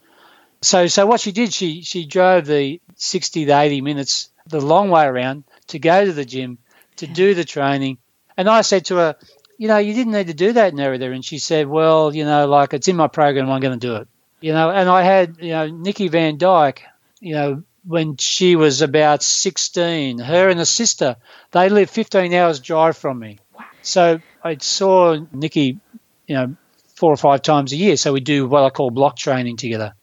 So 0.62 0.86
so 0.86 1.06
what 1.06 1.20
she 1.20 1.32
did, 1.32 1.52
she 1.52 1.82
she 1.82 2.06
drove 2.06 2.46
the 2.46 2.80
60 2.96 3.46
to 3.46 3.52
80 3.52 3.80
minutes 3.80 4.30
the 4.46 4.60
long 4.60 4.90
way 4.90 5.04
around 5.04 5.44
to 5.68 5.78
go 5.78 6.04
to 6.04 6.12
the 6.12 6.24
gym 6.24 6.58
to 6.96 7.06
do 7.06 7.34
the 7.34 7.44
training. 7.44 7.98
And 8.36 8.48
I 8.48 8.62
said 8.62 8.86
to 8.86 8.96
her, 8.96 9.16
you 9.58 9.68
know, 9.68 9.78
you 9.78 9.94
didn't 9.94 10.12
need 10.12 10.26
to 10.26 10.34
do 10.34 10.52
that, 10.52 10.74
Nerida. 10.74 11.12
And 11.12 11.24
she 11.24 11.38
said, 11.38 11.66
well, 11.68 12.14
you 12.14 12.24
know, 12.24 12.46
like 12.46 12.74
it's 12.74 12.88
in 12.88 12.96
my 12.96 13.08
program, 13.08 13.50
I'm 13.50 13.60
going 13.60 13.78
to 13.78 13.86
do 13.86 13.96
it. 13.96 14.08
You 14.40 14.52
know, 14.52 14.70
and 14.70 14.88
I 14.88 15.02
had, 15.02 15.36
you 15.40 15.52
know, 15.52 15.68
Nikki 15.68 16.08
Van 16.08 16.36
Dijk, 16.36 16.80
you 17.20 17.34
know, 17.34 17.62
when 17.86 18.16
she 18.16 18.56
was 18.56 18.82
about 18.82 19.22
16. 19.22 20.18
Her 20.18 20.48
and 20.48 20.58
her 20.58 20.64
sister, 20.64 21.16
they 21.50 21.68
lived 21.68 21.90
15 21.90 22.32
hours 22.34 22.60
drive 22.60 22.96
from 22.96 23.18
me. 23.18 23.38
So 23.82 24.20
I 24.42 24.56
saw 24.56 25.18
Nikki, 25.32 25.78
you 26.26 26.34
know, 26.34 26.56
four 26.94 27.12
or 27.12 27.16
five 27.16 27.42
times 27.42 27.72
a 27.72 27.76
year. 27.76 27.96
So 27.96 28.12
we 28.12 28.20
do 28.20 28.46
what 28.46 28.64
I 28.64 28.70
call 28.70 28.90
block 28.90 29.16
training 29.16 29.56
together. 29.56 29.94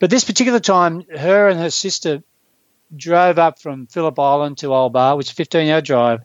But 0.00 0.10
this 0.10 0.24
particular 0.24 0.60
time, 0.60 1.04
her 1.16 1.48
and 1.48 1.58
her 1.60 1.70
sister 1.70 2.22
drove 2.94 3.38
up 3.38 3.60
from 3.60 3.86
Phillip 3.86 4.18
Island 4.18 4.58
to 4.58 4.74
Old 4.74 4.92
Bar, 4.92 5.16
which 5.16 5.28
is 5.28 5.32
a 5.32 5.36
15 5.36 5.70
hour 5.70 5.80
drive. 5.80 6.20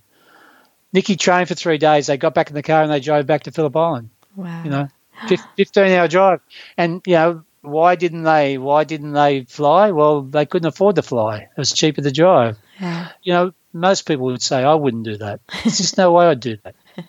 Nikki 0.91 1.15
trained 1.15 1.47
for 1.47 1.55
three 1.55 1.77
days. 1.77 2.07
They 2.07 2.17
got 2.17 2.33
back 2.33 2.49
in 2.49 2.55
the 2.55 2.63
car 2.63 2.81
and 2.81 2.91
they 2.91 2.99
drove 2.99 3.27
back 3.27 3.43
to 3.43 3.51
Phillip 3.51 3.75
Island. 3.75 4.09
Wow. 4.35 4.63
You 4.63 4.69
know, 4.71 4.87
15 5.27 5.83
hour 5.91 6.07
drive. 6.07 6.41
And, 6.77 7.01
you 7.05 7.13
know, 7.13 7.43
why 7.61 7.95
didn't 7.95 8.23
they? 8.23 8.57
Why 8.57 8.83
didn't 8.83 9.13
they 9.13 9.43
fly? 9.43 9.91
Well, 9.91 10.21
they 10.21 10.45
couldn't 10.45 10.67
afford 10.67 10.95
to 10.95 11.01
fly. 11.01 11.37
It 11.39 11.57
was 11.57 11.71
cheaper 11.73 12.01
to 12.01 12.11
drive. 12.11 12.57
Yeah. 12.79 13.09
You 13.23 13.33
know, 13.33 13.51
most 13.73 14.03
people 14.07 14.25
would 14.27 14.41
say 14.41 14.63
I 14.63 14.73
wouldn't 14.75 15.03
do 15.03 15.17
that. 15.17 15.41
There's 15.63 15.77
just 15.77 15.97
no 15.97 16.11
way 16.13 16.27
I'd 16.27 16.39
do 16.39 16.57
that. 16.63 16.75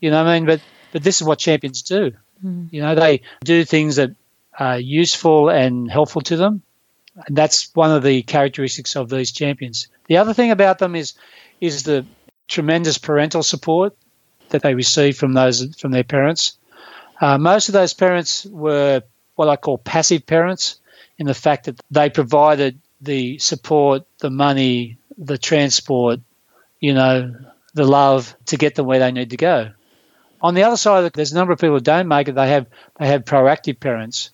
You 0.00 0.10
know 0.10 0.22
what 0.22 0.30
I 0.30 0.38
mean? 0.38 0.46
But 0.46 0.60
but 0.92 1.02
this 1.02 1.20
is 1.22 1.26
what 1.26 1.38
champions 1.38 1.80
do. 1.80 2.12
Mm. 2.44 2.68
You 2.70 2.82
know, 2.82 2.94
they 2.94 3.22
do 3.42 3.64
things 3.64 3.96
that 3.96 4.10
are 4.58 4.78
useful 4.78 5.48
and 5.48 5.90
helpful 5.90 6.20
to 6.22 6.36
them. 6.36 6.62
And 7.26 7.34
that's 7.34 7.74
one 7.74 7.90
of 7.90 8.02
the 8.02 8.22
characteristics 8.22 8.96
of 8.96 9.08
these 9.08 9.32
champions. 9.32 9.88
The 10.08 10.18
other 10.18 10.34
thing 10.34 10.50
about 10.50 10.78
them 10.78 10.94
is 10.94 11.14
is 11.60 11.84
the 11.84 12.04
tremendous 12.48 12.98
parental 12.98 13.42
support. 13.42 13.96
that 14.50 14.60
they 14.62 14.74
receive 14.74 15.16
from 15.16 15.32
those 15.32 15.74
from 15.76 15.90
their 15.92 16.04
parents. 16.04 16.58
Uh, 17.20 17.38
most 17.38 17.70
of 17.70 17.72
those 17.72 17.94
parents 17.94 18.44
were 18.44 19.02
what 19.34 19.48
I 19.48 19.56
call 19.56 19.78
passive 19.78 20.26
parents, 20.26 20.80
in 21.18 21.26
the 21.26 21.34
fact 21.34 21.66
that 21.66 21.80
they 21.90 22.10
provided 22.10 22.78
the 23.00 23.38
support, 23.38 24.04
the 24.18 24.30
money, 24.30 24.98
the 25.16 25.38
transport, 25.38 26.20
you 26.80 26.94
know, 26.94 27.34
the 27.74 27.84
love 27.84 28.36
to 28.46 28.56
get 28.56 28.74
them 28.74 28.86
where 28.86 28.98
they 28.98 29.12
need 29.12 29.30
to 29.30 29.36
go. 29.36 29.70
On 30.40 30.54
the 30.54 30.62
other 30.62 30.76
side, 30.76 31.10
there's 31.14 31.32
a 31.32 31.34
number 31.34 31.52
of 31.52 31.58
people 31.58 31.76
who 31.76 31.80
don't 31.80 32.08
make 32.08 32.28
it. 32.28 32.34
They 32.34 32.48
have 32.48 32.66
they 32.98 33.06
have 33.06 33.24
proactive 33.24 33.80
parents, 33.80 34.30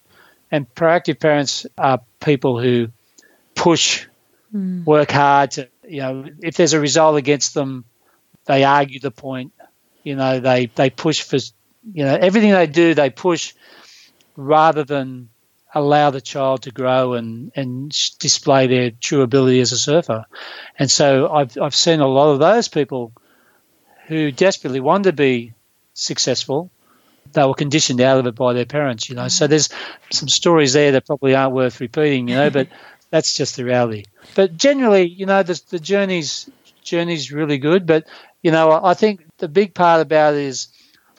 and 0.50 0.72
proactive 0.74 1.20
parents 1.20 1.66
are 1.78 2.00
people 2.18 2.60
who 2.60 2.88
push, 3.54 4.06
mm. 4.54 4.84
work 4.84 5.10
hard 5.10 5.52
to 5.52 5.68
you 5.86 6.00
know 6.00 6.24
if 6.42 6.56
there's 6.56 6.72
a 6.72 6.80
result 6.80 7.16
against 7.16 7.54
them, 7.54 7.84
they 8.46 8.64
argue 8.64 8.98
the 8.98 9.10
point. 9.10 9.52
You 10.02 10.16
know 10.16 10.40
they 10.40 10.66
they 10.66 10.90
push 10.90 11.22
for 11.22 11.36
you 11.92 12.04
know 12.04 12.16
everything 12.16 12.50
they 12.50 12.66
do 12.66 12.94
they 12.94 13.10
push 13.10 13.54
rather 14.40 14.84
than 14.84 15.28
allow 15.74 16.10
the 16.10 16.20
child 16.20 16.62
to 16.62 16.70
grow 16.70 17.14
and, 17.14 17.52
and 17.54 17.90
display 18.18 18.66
their 18.66 18.90
true 18.90 19.22
ability 19.22 19.60
as 19.60 19.72
a 19.72 19.78
surfer. 19.78 20.24
And 20.78 20.90
so 20.90 21.32
I've, 21.32 21.56
I've 21.58 21.74
seen 21.74 22.00
a 22.00 22.08
lot 22.08 22.32
of 22.32 22.40
those 22.40 22.68
people 22.68 23.12
who 24.06 24.32
desperately 24.32 24.80
want 24.80 25.04
to 25.04 25.12
be 25.12 25.52
successful. 25.94 26.70
They 27.32 27.44
were 27.44 27.54
conditioned 27.54 28.00
out 28.00 28.18
of 28.18 28.26
it 28.26 28.34
by 28.34 28.52
their 28.52 28.64
parents, 28.64 29.08
you 29.08 29.14
know. 29.14 29.28
So 29.28 29.46
there's 29.46 29.68
some 30.10 30.28
stories 30.28 30.72
there 30.72 30.92
that 30.92 31.06
probably 31.06 31.34
aren't 31.36 31.54
worth 31.54 31.80
repeating, 31.80 32.28
you 32.28 32.34
know, 32.34 32.50
but 32.50 32.66
that's 33.10 33.36
just 33.36 33.56
the 33.56 33.64
reality. 33.64 34.04
But 34.34 34.56
generally, 34.56 35.04
you 35.04 35.26
know, 35.26 35.44
the, 35.44 35.60
the 35.70 35.78
journey's 35.78 36.50
journey's 36.82 37.30
really 37.30 37.58
good. 37.58 37.86
But 37.86 38.06
you 38.42 38.50
know, 38.50 38.72
I 38.72 38.94
think 38.94 39.24
the 39.38 39.48
big 39.48 39.74
part 39.74 40.00
about 40.00 40.34
it 40.34 40.40
is 40.40 40.68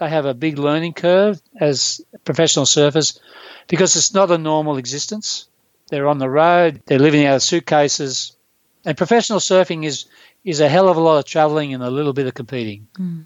they 0.01 0.09
have 0.09 0.25
a 0.25 0.33
big 0.33 0.57
learning 0.57 0.93
curve 0.93 1.39
as 1.59 2.01
professional 2.25 2.65
surfers 2.65 3.19
because 3.67 3.95
it's 3.95 4.15
not 4.15 4.31
a 4.31 4.37
normal 4.37 4.77
existence. 4.77 5.47
They're 5.89 6.07
on 6.07 6.17
the 6.17 6.29
road, 6.29 6.81
they're 6.87 6.97
living 6.97 7.25
out 7.27 7.35
of 7.35 7.43
suitcases, 7.43 8.35
and 8.83 8.97
professional 8.97 9.39
surfing 9.39 9.85
is 9.85 10.05
is 10.43 10.59
a 10.59 10.67
hell 10.67 10.89
of 10.89 10.97
a 10.97 11.01
lot 11.01 11.19
of 11.19 11.25
traveling 11.25 11.75
and 11.75 11.83
a 11.83 11.91
little 11.91 12.13
bit 12.13 12.25
of 12.25 12.33
competing. 12.33 12.87
Mm. 12.97 13.25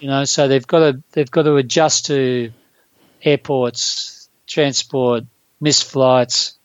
You 0.00 0.08
know, 0.08 0.24
so 0.24 0.48
they've 0.48 0.66
got 0.66 0.80
to 0.80 1.02
they've 1.12 1.30
got 1.30 1.44
to 1.44 1.56
adjust 1.56 2.06
to 2.06 2.52
airports, 3.22 4.28
transport, 4.46 5.24
missed 5.62 5.90
flights, 5.90 6.58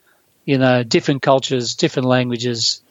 you 0.44 0.58
know, 0.58 0.84
different 0.84 1.22
cultures, 1.22 1.76
different 1.76 2.10
languages. 2.10 2.82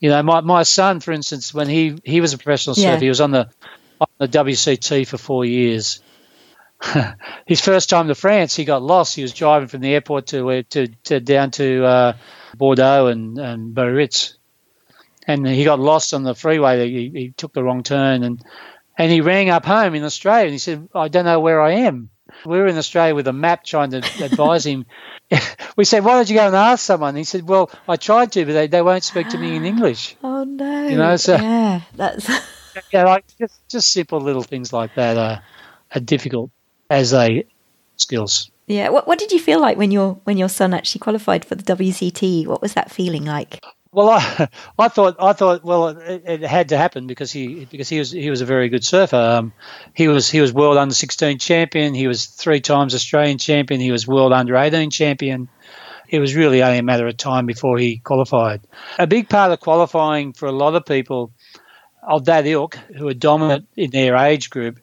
You 0.00 0.10
know, 0.10 0.22
my, 0.22 0.42
my 0.42 0.64
son, 0.64 1.00
for 1.00 1.12
instance, 1.12 1.54
when 1.54 1.68
he, 1.68 1.98
he 2.04 2.20
was 2.20 2.34
a 2.34 2.36
professional 2.36 2.74
surfer, 2.74 3.00
he 3.00 3.08
was 3.08 3.22
on 3.22 3.30
the 3.30 3.48
the 4.18 4.28
WCT 4.28 5.06
for 5.06 5.18
four 5.18 5.44
years. 5.44 6.02
His 7.46 7.60
first 7.60 7.88
time 7.88 8.08
to 8.08 8.14
France, 8.14 8.54
he 8.54 8.64
got 8.64 8.82
lost. 8.82 9.16
He 9.16 9.22
was 9.22 9.32
driving 9.32 9.68
from 9.68 9.80
the 9.80 9.94
airport 9.94 10.26
to 10.28 10.62
to, 10.62 10.88
to 11.04 11.20
down 11.20 11.50
to 11.52 11.84
uh, 11.84 12.12
Bordeaux 12.56 13.06
and, 13.06 13.38
and 13.38 13.74
Biarritz, 13.74 14.36
and 15.26 15.46
he 15.46 15.64
got 15.64 15.80
lost 15.80 16.14
on 16.14 16.22
the 16.22 16.34
freeway. 16.34 16.88
He, 16.88 17.10
he 17.14 17.30
took 17.30 17.52
the 17.52 17.62
wrong 17.64 17.82
turn, 17.82 18.22
and 18.22 18.42
and 18.98 19.10
he 19.10 19.20
rang 19.20 19.50
up 19.50 19.64
home 19.64 19.94
in 19.94 20.04
Australia, 20.04 20.44
and 20.44 20.52
he 20.52 20.58
said, 20.58 20.88
"I 20.94 21.08
don't 21.08 21.24
know 21.24 21.40
where 21.40 21.60
I 21.60 21.72
am." 21.72 22.10
We 22.44 22.58
were 22.58 22.66
in 22.66 22.76
Australia 22.76 23.14
with 23.14 23.28
a 23.28 23.32
map 23.32 23.64
trying 23.64 23.90
to 23.90 23.98
advise 24.22 24.66
him. 24.66 24.86
we 25.76 25.84
said, 25.84 26.04
"Why 26.04 26.14
don't 26.14 26.28
you 26.28 26.36
go 26.36 26.46
and 26.46 26.56
ask 26.56 26.84
someone?" 26.84 27.16
He 27.16 27.24
said, 27.24 27.48
"Well, 27.48 27.70
I 27.88 27.96
tried 27.96 28.32
to, 28.32 28.44
but 28.44 28.52
they, 28.52 28.66
they 28.66 28.82
won't 28.82 29.04
speak 29.04 29.30
to 29.30 29.38
me 29.38 29.56
in 29.56 29.64
English." 29.72 30.16
Oh 30.22 30.44
no! 30.44 30.88
You 30.88 30.96
know, 30.96 31.16
so 31.16 31.36
yeah, 31.36 31.80
that's 31.94 32.28
yeah, 32.92 33.04
like 33.04 33.24
just 33.38 33.68
just 33.68 33.92
simple 33.92 34.20
little 34.20 34.42
things 34.42 34.72
like 34.72 34.94
that 34.94 35.16
are, 35.16 35.42
are 35.94 36.00
difficult 36.00 36.50
as 36.90 37.12
a 37.12 37.44
skills. 37.96 38.50
Yeah. 38.66 38.88
What 38.88 39.06
What 39.06 39.18
did 39.18 39.32
you 39.32 39.38
feel 39.38 39.60
like 39.60 39.76
when 39.76 39.90
your 39.90 40.14
when 40.24 40.36
your 40.36 40.48
son 40.48 40.74
actually 40.74 41.00
qualified 41.00 41.44
for 41.44 41.54
the 41.54 41.62
WCT? 41.62 42.46
What 42.46 42.62
was 42.62 42.74
that 42.74 42.90
feeling 42.90 43.24
like? 43.24 43.60
Well, 43.92 44.10
I, 44.10 44.48
I 44.78 44.88
thought 44.88 45.16
I 45.20 45.32
thought 45.32 45.64
well 45.64 45.88
it, 45.88 46.22
it, 46.26 46.42
had 46.42 46.70
to 46.70 46.76
happen 46.76 47.06
because 47.06 47.30
he 47.30 47.64
because 47.66 47.88
he 47.88 47.98
was 47.98 48.10
he 48.10 48.30
was 48.30 48.40
a 48.40 48.46
very 48.46 48.68
good 48.68 48.84
surfer. 48.84 49.16
Um, 49.16 49.52
he 49.94 50.08
was 50.08 50.28
he 50.28 50.40
was 50.40 50.52
world 50.52 50.76
under 50.76 50.94
sixteen 50.94 51.38
champion. 51.38 51.94
He 51.94 52.08
was 52.08 52.26
three 52.26 52.60
times 52.60 52.94
Australian 52.94 53.38
champion. 53.38 53.80
He 53.80 53.92
was 53.92 54.06
world 54.06 54.32
under 54.32 54.56
eighteen 54.56 54.90
champion. 54.90 55.48
It 56.08 56.18
was 56.18 56.34
really 56.34 56.62
only 56.62 56.78
a 56.78 56.82
matter 56.82 57.06
of 57.06 57.16
time 57.16 57.46
before 57.46 57.78
he 57.78 57.98
qualified. 57.98 58.60
A 58.98 59.06
big 59.06 59.28
part 59.28 59.52
of 59.52 59.60
qualifying 59.60 60.32
for 60.32 60.46
a 60.46 60.52
lot 60.52 60.74
of 60.74 60.84
people 60.84 61.32
of 62.06 62.26
that 62.26 62.46
ilk 62.46 62.76
who 62.76 63.08
are 63.08 63.14
dominant 63.14 63.66
in 63.76 63.90
their 63.90 64.16
age 64.16 64.50
group, 64.50 64.78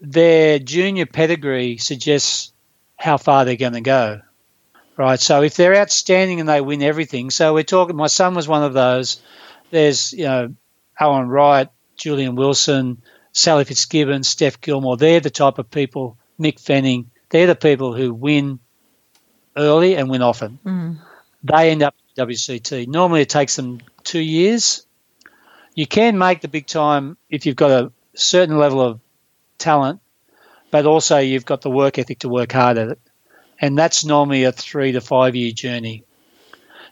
their 0.00 0.58
junior 0.58 1.06
pedigree 1.06 1.78
suggests 1.78 2.52
how 2.96 3.16
far 3.16 3.44
they're 3.44 3.56
going 3.56 3.72
to 3.72 3.80
go 3.80 4.20
right? 4.98 5.20
So 5.20 5.42
if 5.42 5.56
they're 5.56 5.76
outstanding 5.76 6.40
and 6.40 6.48
they 6.48 6.60
win 6.60 6.82
everything, 6.82 7.30
so 7.30 7.54
we're 7.54 7.62
talking. 7.62 7.96
My 7.96 8.08
son 8.08 8.34
was 8.34 8.46
one 8.46 8.64
of 8.64 8.74
those. 8.74 9.22
There's 9.70 10.12
you 10.12 10.24
know, 10.24 10.54
Owen 11.00 11.28
Wright, 11.28 11.68
Julian 11.96 12.34
Wilson, 12.34 13.00
Sally 13.32 13.64
Fitzgibbon, 13.64 14.24
Steph 14.24 14.60
Gilmore. 14.60 14.98
They're 14.98 15.20
the 15.20 15.30
type 15.30 15.58
of 15.58 15.70
people. 15.70 16.18
Mick 16.38 16.60
Fanning. 16.60 17.10
They're 17.30 17.46
the 17.46 17.56
people 17.56 17.94
who 17.94 18.12
win 18.12 18.58
early 19.56 19.96
and 19.96 20.10
win 20.10 20.22
often. 20.22 20.58
Mm. 20.64 20.98
They 21.44 21.70
end 21.70 21.82
up 21.82 21.94
WCT. 22.16 22.88
Normally, 22.88 23.22
it 23.22 23.28
takes 23.28 23.56
them 23.56 23.80
two 24.02 24.20
years. 24.20 24.86
You 25.78 25.86
can 25.86 26.18
make 26.18 26.40
the 26.40 26.48
big 26.48 26.66
time 26.66 27.16
if 27.30 27.46
you've 27.46 27.56
got 27.56 27.70
a 27.70 27.92
certain 28.14 28.58
level 28.58 28.80
of 28.80 29.00
talent, 29.58 30.00
but 30.72 30.86
also 30.86 31.18
you've 31.18 31.44
got 31.46 31.60
the 31.60 31.70
work 31.70 31.98
ethic 31.98 32.18
to 32.20 32.28
work 32.28 32.50
hard 32.52 32.78
at 32.78 32.88
it 32.88 33.00
and 33.60 33.76
that's 33.76 34.04
normally 34.04 34.44
a 34.44 34.52
three 34.52 34.92
to 34.92 35.00
five 35.00 35.34
year 35.34 35.52
journey. 35.52 36.04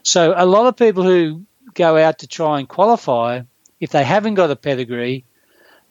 So 0.03 0.33
a 0.35 0.45
lot 0.45 0.67
of 0.67 0.75
people 0.75 1.03
who 1.03 1.45
go 1.73 1.97
out 1.97 2.19
to 2.19 2.27
try 2.27 2.59
and 2.59 2.67
qualify, 2.67 3.41
if 3.79 3.91
they 3.91 4.03
haven't 4.03 4.35
got 4.35 4.51
a 4.51 4.55
pedigree, 4.55 5.25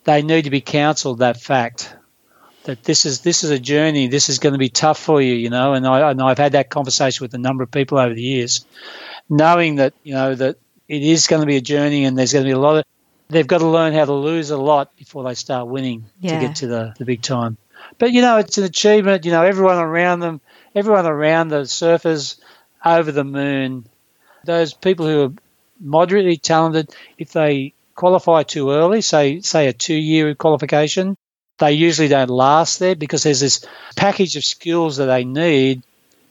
they 0.05 0.23
need 0.23 0.43
to 0.43 0.51
be 0.51 0.61
counselled 0.61 1.19
that 1.19 1.41
fact 1.41 1.95
that 2.65 2.83
this 2.85 3.07
is 3.07 3.21
this 3.21 3.45
is 3.45 3.51
a 3.51 3.59
journey. 3.59 4.09
This 4.09 4.29
is 4.29 4.39
going 4.39 4.55
to 4.55 4.59
be 4.59 4.69
tough 4.69 4.99
for 4.99 5.21
you, 5.21 5.35
you 5.35 5.51
know. 5.51 5.75
And 5.75 5.87
I 5.87 6.11
and 6.11 6.21
I've 6.21 6.39
had 6.39 6.53
that 6.53 6.71
conversation 6.71 7.25
with 7.25 7.35
a 7.35 7.39
number 7.39 7.63
of 7.63 7.71
people 7.71 7.99
over 7.99 8.15
the 8.15 8.23
years, 8.23 8.65
knowing 9.29 9.77
that 9.77 9.95
you 10.03 10.15
know 10.15 10.35
that 10.35 10.57
it 10.89 11.03
is 11.03 11.27
going 11.27 11.41
to 11.41 11.47
be 11.47 11.57
a 11.57 11.61
journey, 11.61 12.05
and 12.05 12.17
there's 12.17 12.33
going 12.33 12.45
to 12.45 12.49
be 12.49 12.55
a 12.55 12.59
lot 12.59 12.79
of. 12.79 12.85
They've 13.29 13.47
got 13.47 13.59
to 13.59 13.67
learn 13.67 13.93
how 13.93 14.05
to 14.05 14.13
lose 14.13 14.51
a 14.51 14.57
lot 14.57 14.97
before 14.97 15.25
they 15.25 15.35
start 15.35 15.67
winning 15.67 16.05
yeah. 16.21 16.39
to 16.39 16.47
get 16.47 16.57
to 16.57 16.67
the, 16.69 16.95
the 16.97 17.05
big 17.05 17.23
time. 17.23 17.57
But 17.99 18.13
you 18.13 18.23
know, 18.23 18.37
it's 18.37 18.57
an 18.59 18.65
achievement. 18.65 19.25
You 19.25 19.33
know, 19.33 19.43
everyone 19.43 19.79
around 19.79 20.21
them 20.21 20.41
everyone 20.77 21.07
around 21.07 21.49
the 21.49 21.63
surfers 21.63 22.37
over 22.85 23.11
the 23.11 23.25
moon. 23.25 23.87
Those 24.45 24.75
people 24.75 25.07
who 25.07 25.25
are 25.25 25.33
moderately 25.81 26.37
talented, 26.37 26.95
if 27.19 27.33
they 27.33 27.73
qualify 27.95 28.43
too 28.43 28.71
early, 28.71 29.01
say 29.01 29.41
say 29.41 29.67
a 29.67 29.73
two 29.73 29.97
year 29.97 30.35
qualification, 30.35 31.17
they 31.59 31.73
usually 31.73 32.09
don't 32.09 32.31
last 32.31 32.79
there 32.79 32.95
because 32.95 33.23
there's 33.23 33.41
this 33.41 33.65
package 33.97 34.37
of 34.37 34.45
skills 34.45 34.99
that 34.99 35.07
they 35.07 35.25
need 35.25 35.83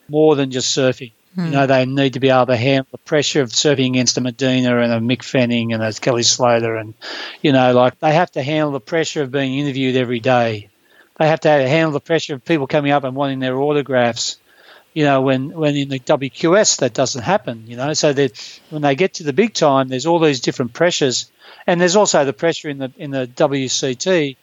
more 0.07 0.35
than 0.35 0.51
just 0.51 0.77
surfing. 0.77 1.11
You 1.35 1.43
hmm. 1.43 1.51
know, 1.51 1.67
they 1.67 1.85
need 1.85 2.13
to 2.13 2.19
be 2.19 2.29
able 2.29 2.45
to 2.47 2.55
handle 2.55 2.87
the 2.91 2.97
pressure 2.99 3.41
of 3.41 3.49
surfing 3.49 3.89
against 3.89 4.17
a 4.17 4.21
Medina 4.21 4.79
and 4.79 4.93
a 4.93 4.99
Mick 4.99 5.23
Fanning 5.23 5.73
and 5.73 5.83
a 5.83 5.91
Kelly 5.93 6.23
Slater 6.23 6.75
and 6.75 6.93
you 7.41 7.51
know, 7.51 7.73
like 7.73 7.99
they 7.99 8.13
have 8.13 8.31
to 8.31 8.43
handle 8.43 8.71
the 8.71 8.79
pressure 8.79 9.21
of 9.21 9.31
being 9.31 9.57
interviewed 9.57 9.95
every 9.95 10.19
day 10.19 10.69
they 11.17 11.27
have 11.27 11.39
to 11.41 11.49
handle 11.49 11.91
the 11.91 11.99
pressure 11.99 12.35
of 12.35 12.43
people 12.43 12.67
coming 12.67 12.91
up 12.91 13.03
and 13.03 13.15
wanting 13.15 13.39
their 13.39 13.57
autographs. 13.57 14.37
You 14.93 15.03
know, 15.03 15.21
when, 15.21 15.49
when 15.49 15.75
in 15.75 15.89
the 15.89 15.99
WQS 15.99 16.79
that 16.79 16.93
doesn't 16.93 17.23
happen. 17.23 17.65
You 17.67 17.75
know, 17.75 17.93
so 17.93 18.13
that 18.13 18.59
when 18.69 18.81
they 18.81 18.95
get 18.95 19.15
to 19.15 19.23
the 19.23 19.33
big 19.33 19.53
time, 19.53 19.89
there's 19.89 20.05
all 20.05 20.19
these 20.19 20.39
different 20.39 20.71
pressures, 20.71 21.29
and 21.67 21.81
there's 21.81 21.97
also 21.97 22.23
the 22.23 22.31
pressure 22.31 22.69
in 22.69 22.77
the 22.77 22.93
in 22.97 23.11
the 23.11 23.27
WCT 23.27 24.37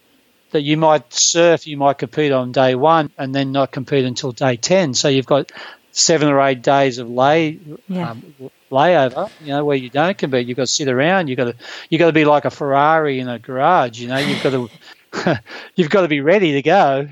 that 0.50 0.60
you 0.60 0.76
might 0.76 1.10
surf, 1.14 1.66
you 1.66 1.78
might 1.78 1.96
compete 1.96 2.32
on 2.32 2.52
day 2.52 2.74
one, 2.74 3.10
and 3.16 3.34
then 3.34 3.52
not 3.52 3.72
compete 3.72 4.04
until 4.04 4.32
day 4.32 4.56
ten. 4.56 4.92
So 4.92 5.08
you've 5.08 5.24
got 5.24 5.50
seven 5.92 6.28
or 6.28 6.40
eight 6.40 6.62
days 6.62 6.98
of 6.98 7.08
lay 7.08 7.58
yeah. 7.88 8.10
um, 8.10 8.34
layover, 8.70 9.30
you 9.40 9.48
know, 9.48 9.64
where 9.64 9.76
you 9.76 9.90
don't 9.90 10.16
compete. 10.16 10.46
You've 10.46 10.56
got 10.56 10.64
to 10.64 10.72
sit 10.72 10.88
around. 10.88 11.28
You've 11.28 11.36
got 11.36 11.44
to 11.44 11.54
you 11.90 11.98
got 11.98 12.06
to 12.06 12.12
be 12.12 12.24
like 12.24 12.44
a 12.44 12.50
Ferrari 12.50 13.20
in 13.20 13.28
a 13.28 13.38
garage. 13.38 14.00
You 14.00 14.08
know, 14.08 14.18
you've 14.18 14.42
got 14.42 14.50
to 14.50 15.40
you've 15.76 15.90
got 15.90 16.02
to 16.02 16.08
be 16.08 16.20
ready 16.20 16.52
to 16.52 16.62
go. 16.62 17.08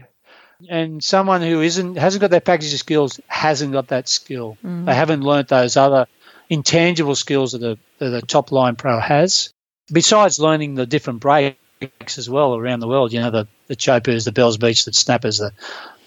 And 0.68 1.02
someone 1.02 1.40
who 1.40 1.62
isn't 1.62 1.96
hasn't 1.96 2.20
got 2.20 2.30
that 2.32 2.44
package 2.44 2.72
of 2.72 2.78
skills 2.80 3.20
hasn't 3.28 3.72
got 3.72 3.88
that 3.88 4.08
skill. 4.08 4.58
Mm. 4.64 4.86
They 4.86 4.94
haven't 4.94 5.22
learnt 5.22 5.48
those 5.48 5.76
other 5.76 6.06
intangible 6.50 7.14
skills 7.14 7.52
that 7.52 7.62
a, 7.62 7.78
that 7.98 8.14
a 8.14 8.26
top 8.26 8.52
line 8.52 8.76
pro 8.76 8.98
has. 8.98 9.52
Besides 9.90 10.38
learning 10.38 10.74
the 10.74 10.86
different 10.86 11.20
breaks 11.20 11.56
as 12.18 12.28
well 12.28 12.54
around 12.54 12.80
the 12.80 12.88
world, 12.88 13.12
you 13.12 13.20
know, 13.20 13.30
the, 13.30 13.48
the 13.68 13.76
Chopes, 13.76 14.24
the 14.24 14.32
Bells 14.32 14.58
Beach, 14.58 14.84
the 14.84 14.92
snappers, 14.92 15.38
the, 15.38 15.52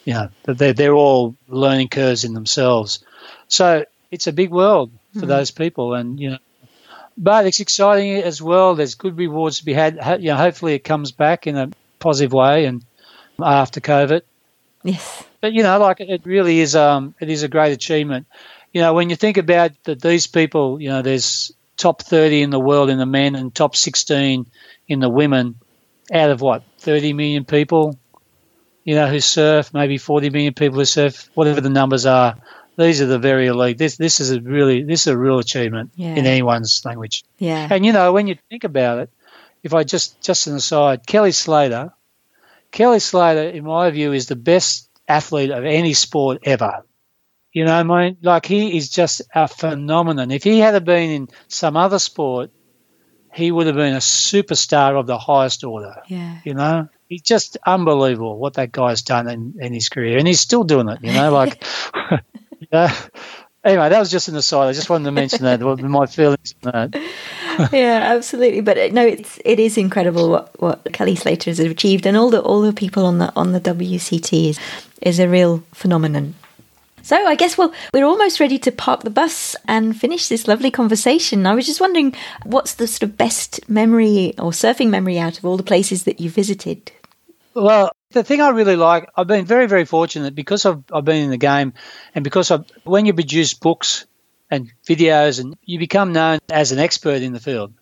you 0.06 0.14
know, 0.14 0.30
they're, 0.44 0.74
they're 0.74 0.94
all 0.94 1.36
learning 1.48 1.90
curves 1.90 2.24
in 2.24 2.34
themselves. 2.34 3.04
So 3.48 3.86
it's 4.12 4.28
a 4.28 4.34
big 4.34 4.52
world 4.52 4.92
for 5.14 5.26
mm. 5.26 5.28
those 5.28 5.52
people. 5.52 5.94
And, 5.94 6.20
you 6.20 6.32
know, 6.32 6.38
but 7.18 7.46
it's 7.46 7.60
exciting 7.60 8.16
as 8.16 8.42
well. 8.42 8.76
There's 8.76 8.96
good 8.96 9.18
rewards 9.18 9.60
to 9.60 9.66
be 9.66 9.74
had. 9.74 10.00
You 10.20 10.30
know, 10.30 10.36
hopefully 10.36 10.74
it 10.74 10.84
comes 10.84 11.12
back 11.12 11.48
in 11.48 11.58
a 11.58 11.70
positive 12.00 12.34
way 12.34 12.66
and 12.66 12.84
after 13.42 13.80
COVID. 13.80 14.22
Yes. 14.84 15.24
But 15.42 15.54
you 15.54 15.64
know, 15.64 15.80
like 15.80 16.00
it 16.00 16.26
really 16.26 16.60
is 16.60 16.76
um 16.76 17.16
it 17.20 17.30
is 17.30 17.44
a 17.44 17.48
great 17.48 17.72
achievement. 17.72 18.28
You 18.72 18.82
know, 18.82 18.94
when 18.94 19.10
you 19.10 19.16
think 19.16 19.38
about 19.38 19.72
that 19.84 20.02
these 20.02 20.28
people, 20.28 20.82
you 20.82 20.90
know, 20.90 21.02
there's 21.02 21.52
top 21.78 22.02
30 22.02 22.42
in 22.42 22.50
the 22.50 22.60
world 22.60 22.90
in 22.90 22.98
the 22.98 23.06
men 23.06 23.36
and 23.36 23.54
top 23.54 23.76
16 23.76 24.46
in 24.88 25.00
the 25.00 25.10
women 25.10 25.56
out 26.12 26.30
of 26.30 26.42
what 26.42 26.64
30 26.80 27.14
million 27.14 27.46
people 27.46 27.98
you 28.84 28.96
know 28.96 29.08
who 29.08 29.20
surf 29.20 29.74
maybe 29.74 29.98
40 29.98 30.30
million 30.30 30.54
people 30.54 30.80
who 30.80 30.86
surf 30.86 31.30
whatever 31.34 31.62
the 31.62 31.70
numbers 31.70 32.06
are 32.06 32.36
these 32.78 33.02
are 33.02 33.06
the 33.06 33.20
very 33.20 33.48
elite 33.48 33.78
this 33.78 33.98
this 33.98 34.20
is 34.20 34.32
a 34.32 34.42
really 34.42 34.84
this 34.84 35.02
is 35.02 35.08
a 35.08 35.18
real 35.18 35.40
achievement 35.40 35.92
Yeah. 35.96 36.16
in 36.16 36.26
anyone's 36.26 36.84
language 36.86 37.24
Yeah. 37.38 37.68
and 37.70 37.86
you 37.86 37.94
know 37.94 38.12
when 38.14 38.28
you 38.28 38.36
think 38.50 38.64
about 38.64 39.00
it 39.00 39.10
if 39.64 39.74
i 39.74 39.84
just 39.84 40.22
just 40.22 40.48
an 40.48 40.56
aside 40.56 41.06
kelly 41.08 41.32
slater 41.32 41.94
kelly 42.72 43.00
slater 43.00 43.44
in 43.50 43.64
my 43.64 43.90
view 43.92 44.12
is 44.14 44.28
the 44.28 44.36
best 44.36 44.90
athlete 45.08 45.52
of 45.52 45.64
any 45.66 45.94
sport 45.94 46.40
ever 46.44 46.84
you 47.56 47.66
know, 47.66 47.76
I 47.76 47.84
mean, 47.84 48.18
like 48.24 48.48
he 48.48 48.76
is 48.76 48.90
just 48.90 49.22
a 49.36 49.48
phenomenon. 49.48 50.32
If 50.32 50.44
he 50.44 50.58
had 50.58 50.84
been 50.86 51.12
in 51.12 51.30
some 51.50 51.78
other 51.78 52.00
sport, 52.00 52.50
he 53.32 53.52
would 53.52 53.68
have 53.68 53.76
been 53.76 53.94
a 53.94 54.00
superstar 54.00 55.00
of 55.00 55.06
the 55.06 55.20
highest 55.20 55.64
order. 55.64 56.02
Yeah. 56.08 56.40
You 56.44 56.56
know, 56.56 56.90
he's 57.14 57.22
just 57.22 57.58
unbelievable 57.64 58.38
what 58.40 58.56
that 58.56 58.72
guy's 58.72 59.04
done 59.04 59.30
in, 59.30 59.54
in 59.60 59.72
his 59.72 59.88
career, 59.90 60.18
and 60.18 60.28
he's 60.28 60.40
still 60.40 60.64
doing 60.64 60.90
it. 60.90 61.00
You 61.04 61.14
know, 61.14 61.32
like, 61.42 61.64
you 62.60 62.68
know. 62.72 62.90
Anyway, 63.64 63.88
that 63.88 64.00
was 64.00 64.12
just 64.12 64.28
an 64.28 64.36
aside. 64.36 64.68
I 64.68 64.74
just 64.74 64.90
wanted 64.90 65.06
to 65.06 65.12
mention 65.12 65.44
that 65.44 65.64
what 65.64 65.80
my 65.80 66.06
feelings 66.06 66.54
on 66.66 66.72
that. 66.92 67.72
yeah, 67.72 68.14
absolutely. 68.14 68.60
But 68.60 68.78
uh, 68.78 68.88
no, 68.92 69.06
it's 69.06 69.40
it 69.46 69.58
is 69.58 69.78
incredible 69.78 70.30
what, 70.30 70.62
what 70.62 70.92
Kelly 70.92 71.16
Slater 71.16 71.50
has 71.50 71.60
achieved, 71.60 72.06
and 72.06 72.18
all 72.18 72.30
the 72.30 72.42
all 72.42 72.62
the 72.62 72.74
people 72.74 73.06
on 73.06 73.20
the 73.20 73.32
on 73.38 73.54
the 73.54 73.62
WCT 73.62 74.50
is 74.50 74.60
is 75.02 75.20
a 75.20 75.30
real 75.30 75.64
phenomenon. 75.72 76.34
So 77.04 77.28
I 77.28 77.36
guess 77.36 77.58
well 77.58 77.74
we're 77.94 78.06
almost 78.06 78.40
ready 78.40 78.58
to 78.60 78.72
park 78.72 79.04
the 79.04 79.10
bus 79.10 79.56
and 79.68 79.96
finish 79.96 80.30
this 80.30 80.48
lovely 80.48 80.72
conversation. 80.72 81.46
I 81.46 81.54
was 81.54 81.68
just 81.68 81.82
wondering 81.82 82.16
what's 82.44 82.76
the 82.76 82.88
sort 82.88 83.04
of 83.04 83.18
best 83.18 83.70
memory 83.70 84.34
or 84.40 84.52
surfing 84.52 84.90
memory 84.90 85.20
out 85.20 85.38
of 85.38 85.46
all 85.46 85.58
the 85.58 85.64
places 85.64 86.06
that 86.06 86.20
you 86.20 86.30
visited. 86.30 86.92
Well, 87.54 87.92
the 88.12 88.24
thing 88.24 88.42
I 88.42 88.50
really 88.50 88.78
like, 88.78 89.10
I've 89.16 89.28
been 89.28 89.46
very, 89.46 89.68
very 89.68 89.86
fortunate 89.86 90.34
because 90.34 90.66
I've, 90.66 90.84
I've 90.92 91.06
been 91.06 91.24
in 91.24 91.30
the 91.30 91.38
game 91.38 91.74
and 92.16 92.24
because 92.24 92.50
I've, 92.52 92.66
when 92.84 93.06
you 93.06 93.14
produce 93.14 93.54
books 93.54 94.06
and 94.50 94.72
videos 94.88 95.40
and 95.40 95.58
you 95.64 95.80
become 95.80 96.14
known 96.14 96.40
as 96.50 96.72
an 96.72 96.80
expert 96.80 97.22
in 97.22 97.34
the 97.34 97.40
field. 97.40 97.74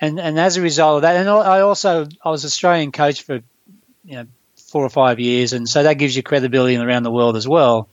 And, 0.00 0.18
and 0.18 0.38
as 0.38 0.56
a 0.56 0.62
result 0.62 0.96
of 0.96 1.02
that, 1.02 1.16
and 1.16 1.28
I 1.28 1.60
also, 1.60 2.08
I 2.24 2.30
was 2.30 2.44
Australian 2.44 2.92
coach 2.92 3.22
for, 3.22 3.40
you 4.04 4.16
know, 4.16 4.26
four 4.56 4.84
or 4.84 4.88
five 4.88 5.20
years. 5.20 5.52
And 5.52 5.68
so 5.68 5.82
that 5.82 5.94
gives 5.94 6.16
you 6.16 6.22
credibility 6.22 6.76
around 6.76 7.02
the 7.02 7.10
world 7.10 7.36
as 7.36 7.46
well. 7.46 7.88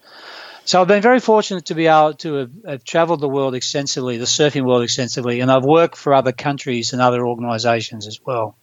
So 0.67 0.81
I've 0.81 0.87
been 0.89 1.01
very 1.01 1.21
fortunate 1.21 1.67
to 1.67 1.75
be 1.75 1.87
able 1.87 2.15
to 2.15 2.33
have, 2.33 2.51
have 2.67 2.83
traveled 2.83 3.21
the 3.21 3.29
world 3.29 3.55
extensively, 3.55 4.17
the 4.17 4.25
surfing 4.25 4.65
world 4.65 4.83
extensively, 4.83 5.39
and 5.39 5.49
I've 5.49 5.63
worked 5.63 5.95
for 5.95 6.13
other 6.13 6.33
countries 6.33 6.91
and 6.91 7.01
other 7.01 7.25
organizations 7.25 8.05
as 8.05 8.19
well. 8.25 8.57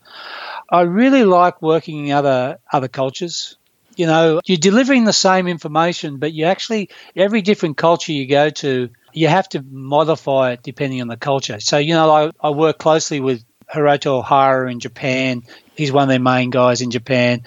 I 0.68 0.82
really 0.82 1.24
like 1.24 1.62
working 1.62 2.09
in 2.09 2.12
other 2.12 2.59
other 2.70 2.88
cultures. 2.88 3.57
You 3.96 4.05
know, 4.05 4.42
you're 4.44 4.59
delivering 4.59 5.05
the 5.05 5.14
same 5.14 5.48
information, 5.48 6.18
but 6.18 6.34
you 6.34 6.44
actually 6.44 6.90
every 7.16 7.40
different 7.40 7.78
culture 7.78 8.12
you 8.12 8.28
go 8.28 8.50
to, 8.50 8.90
you 9.14 9.28
have 9.28 9.48
to 9.50 9.64
modify 9.66 10.52
it 10.52 10.62
depending 10.62 11.00
on 11.00 11.09
the 11.09 11.16
culture. 11.16 11.59
So, 11.59 11.78
you 11.78 11.94
know, 11.94 12.11
I, 12.11 12.30
I 12.38 12.50
work 12.50 12.76
closely 12.76 13.20
with 13.20 13.42
Hiroto 13.74 14.22
Ohara 14.22 14.70
in 14.70 14.78
Japan. 14.78 15.42
He's 15.74 15.90
one 15.90 16.02
of 16.02 16.09
their 16.11 16.20
main 16.20 16.50
guys 16.50 16.82
in 16.82 16.90
Japan. 16.90 17.44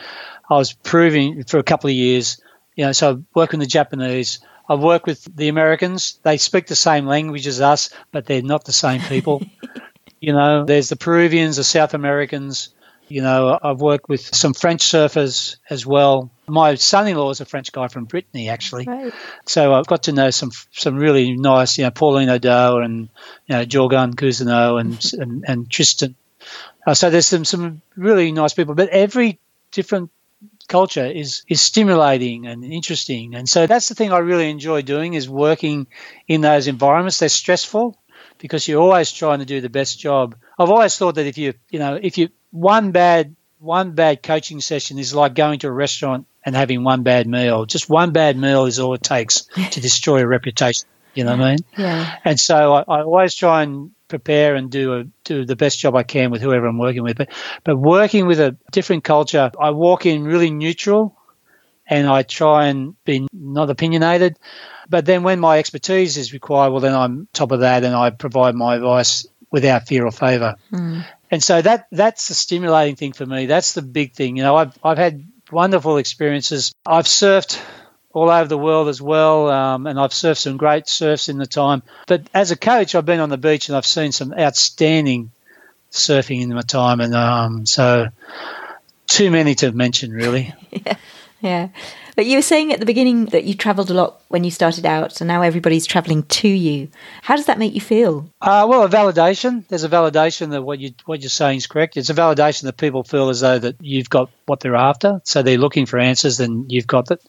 I 0.50 0.56
was 0.56 0.74
proving 0.74 1.44
for 1.44 1.60
a 1.60 1.64
couple 1.64 1.92
of 1.92 1.96
years, 1.96 2.42
you 2.78 2.86
know, 2.86 2.92
so 2.94 3.12
I 3.12 3.18
work 3.38 3.52
with 3.52 3.60
the 3.60 3.66
Japanese. 3.66 4.40
I've 4.70 4.80
worked 4.80 5.08
with 5.08 5.24
the 5.36 5.50
Americans. 5.50 6.20
They 6.24 6.38
speak 6.38 6.68
the 6.68 6.76
same 6.76 7.08
language 7.08 7.48
as 7.48 7.60
us, 7.60 7.90
but 8.12 8.26
they're 8.26 8.42
not 8.42 8.66
the 8.66 8.72
same 8.72 9.02
people. 9.02 9.42
you 10.22 10.32
know, 10.32 10.64
there's 10.64 10.90
the 10.90 10.96
Peruvians, 10.96 11.58
the 11.58 11.64
South 11.64 11.94
Americans. 11.94 12.70
You 13.08 13.22
know, 13.22 13.58
I've 13.62 13.82
worked 13.82 14.10
with 14.10 14.36
some 14.36 14.54
French 14.54 14.84
surfers 14.84 15.56
as 15.70 15.86
well. 15.86 16.30
My 16.48 16.76
son-in-law 16.76 17.32
is 17.32 17.42
a 17.42 17.46
French 17.46 17.72
guy 17.72 17.88
from 17.88 18.06
Brittany, 18.06 18.50
actually. 18.50 18.86
Right. 18.86 19.14
So 19.46 19.74
I've 19.74 19.88
got 19.88 20.04
to 20.04 20.12
know 20.12 20.30
some 20.30 20.52
some 20.72 20.98
really 20.98 21.36
nice, 21.36 21.78
you 21.78 21.86
know, 21.86 21.92
Pauline 21.92 22.30
Ado 22.30 22.78
and 22.78 23.10
you 23.48 23.56
know 23.56 23.66
Jorgann 23.66 24.14
Couzinet 24.14 24.80
and, 24.80 25.14
and 25.22 25.46
and 25.48 25.72
Tristan. 25.72 26.16
Uh, 26.86 26.94
so 26.94 27.10
there's 27.10 27.28
some 27.28 27.46
some 27.46 27.82
really 27.96 28.32
nice 28.32 28.54
people, 28.54 28.76
but 28.76 28.90
every 28.90 29.40
different 29.72 30.12
culture 30.68 31.06
is 31.06 31.44
is 31.48 31.62
stimulating 31.62 32.48
and 32.48 32.64
interesting, 32.64 33.36
and 33.36 33.48
so 33.48 33.68
that's 33.68 33.90
the 33.90 33.96
thing 33.96 34.12
I 34.12 34.20
really 34.20 34.50
enjoy 34.50 34.82
doing 34.82 35.14
is 35.14 35.30
working 35.30 35.88
in 36.28 36.42
those 36.42 36.68
environments. 36.68 37.20
They're 37.20 37.30
stressful 37.30 37.98
because 38.38 38.68
you're 38.68 38.82
always 38.82 39.12
trying 39.12 39.40
to 39.40 39.46
do 39.46 39.62
the 39.62 39.70
best 39.70 40.00
job. 40.00 40.36
I've 40.60 40.70
always 40.70 40.98
thought 40.98 41.16
that 41.16 41.26
if 41.26 41.38
you 41.38 41.54
you 41.70 41.80
know 41.80 42.00
if 42.02 42.18
you 42.18 42.30
one 42.52 42.92
bad 42.92 43.36
one 43.60 43.92
bad 43.92 44.22
coaching 44.22 44.62
session 44.62 45.00
is 45.00 45.14
like 45.14 45.34
going 45.34 45.60
to 45.60 45.68
a 45.68 45.72
restaurant 45.72 46.28
and 46.46 46.56
having 46.56 46.84
one 46.84 47.04
bad 47.04 47.28
meal. 47.28 47.66
Just 47.66 47.90
one 47.90 48.12
bad 48.12 48.38
meal 48.38 48.66
is 48.66 48.80
all 48.80 48.94
it 48.94 49.04
takes 49.04 49.42
to 49.72 49.82
destroy 49.82 50.22
a 50.22 50.28
reputation. 50.28 50.88
You 51.18 51.24
know 51.24 51.32
what 51.32 51.42
I 51.42 51.50
mean? 51.52 51.60
Yeah. 51.78 52.16
And 52.24 52.40
so 52.40 52.74
I, 52.74 52.82
I 52.82 53.02
always 53.02 53.34
try 53.34 53.64
and 53.64 53.92
prepare 54.08 54.56
and 54.56 54.70
do 54.70 55.00
a, 55.00 55.04
do 55.24 55.46
the 55.46 55.56
best 55.56 55.80
job 55.80 55.96
I 55.96 56.04
can 56.04 56.32
with 56.32 56.42
whoever 56.42 56.68
I'm 56.68 56.78
working 56.78 57.04
with. 57.04 57.18
But 57.18 57.30
but 57.64 57.78
working 57.78 58.28
with 58.28 58.40
a 58.40 58.56
different 58.72 59.04
culture, 59.04 59.52
I 59.60 59.72
walk 59.72 60.06
in 60.06 60.24
really 60.24 60.52
neutral, 60.52 61.18
and 61.88 62.08
I 62.08 62.24
try 62.24 62.68
and 62.68 62.96
be 63.04 63.28
not 63.34 63.70
opinionated. 63.70 64.38
But 64.90 65.06
then 65.06 65.24
when 65.24 65.40
my 65.40 65.60
expertise 65.60 66.18
is 66.18 66.32
required, 66.32 66.72
well, 66.72 66.80
then 66.80 66.96
I'm 66.96 67.28
top 67.34 67.52
of 67.52 67.62
that, 67.62 67.84
and 67.84 67.96
I 67.96 68.10
provide 68.12 68.56
my 68.56 68.76
advice 68.76 69.26
without 69.52 69.88
fear 69.88 70.06
or 70.06 70.12
favour. 70.12 70.56
Mm. 70.72 71.06
And 71.32 71.44
so 71.44 71.62
that 71.62 71.88
that's 71.92 72.28
the 72.28 72.34
stimulating 72.34 72.96
thing 72.96 73.14
for 73.14 73.26
me. 73.26 73.48
That's 73.48 73.74
the 73.74 73.82
big 73.82 74.14
thing. 74.14 74.38
You 74.38 74.44
know, 74.44 74.56
I've 74.56 74.78
I've 74.84 74.98
had 74.98 75.26
wonderful 75.52 75.98
experiences. 75.98 76.74
I've 76.86 77.06
surfed 77.06 77.60
all 78.18 78.32
over 78.32 78.48
the 78.48 78.58
world 78.58 78.88
as 78.88 79.00
well, 79.00 79.48
um, 79.50 79.86
and 79.86 80.00
I've 80.00 80.10
surfed 80.10 80.40
some 80.40 80.58
great 80.58 80.88
surfs 80.90 81.30
in 81.30 81.38
the 81.38 81.46
time. 81.46 81.84
But 82.08 82.24
as 82.34 82.50
a 82.50 82.56
coach, 82.58 82.96
I've 82.96 83.06
been 83.06 83.20
on 83.20 83.30
the 83.30 83.38
beach 83.38 83.70
and 83.70 83.78
I've 83.78 83.86
seen 83.86 84.12
some 84.12 84.34
outstanding 84.34 85.30
surfing 85.92 86.42
in 86.42 86.52
my 86.52 86.62
time, 86.62 87.00
and 87.00 87.14
um, 87.14 87.66
so 87.68 88.08
too 89.06 89.30
many 89.30 89.54
to 89.56 89.72
mention, 89.72 90.12
really. 90.12 90.54
Yeah. 90.72 90.98
But 91.42 92.26
you 92.26 92.38
were 92.38 92.42
saying 92.42 92.74
at 92.74 92.80
the 92.80 92.86
beginning 92.86 93.26
that 93.28 93.44
you 93.44 93.54
travelled 93.54 93.92
a 93.92 93.94
lot 93.94 94.22
when 94.30 94.44
you 94.44 94.50
started 94.50 94.86
out, 94.86 95.22
and 95.22 95.28
now 95.28 95.44
everybody's 95.44 95.86
travelling 95.86 96.24
to 96.24 96.48
you. 96.48 96.90
How 97.22 97.36
does 97.36 97.46
that 97.46 97.60
make 97.60 97.76
you 97.76 97.82
feel? 97.82 98.28
Uh, 98.42 98.66
well, 98.68 98.84
a 98.84 98.90
validation. 98.90 99.68
There's 99.68 99.84
a 99.84 99.90
validation 99.90 100.50
that 100.50 100.64
what 100.64 100.80
you 100.80 100.94
what 101.06 101.22
you're 101.22 101.30
saying 101.30 101.58
is 101.58 101.68
correct. 101.68 101.96
It's 101.96 102.10
a 102.10 102.16
validation 102.16 102.64
that 102.64 102.78
people 102.78 103.04
feel 103.04 103.30
as 103.30 103.42
though 103.42 103.60
that 103.60 103.76
you've 103.82 104.10
got 104.10 104.32
what 104.48 104.62
they're 104.62 104.76
after, 104.76 105.22
so 105.24 105.44
they're 105.44 105.60
looking 105.60 105.86
for 105.86 106.00
answers, 106.00 106.38
then 106.38 106.66
you've 106.70 106.88
got 106.88 107.12
it. 107.12 107.22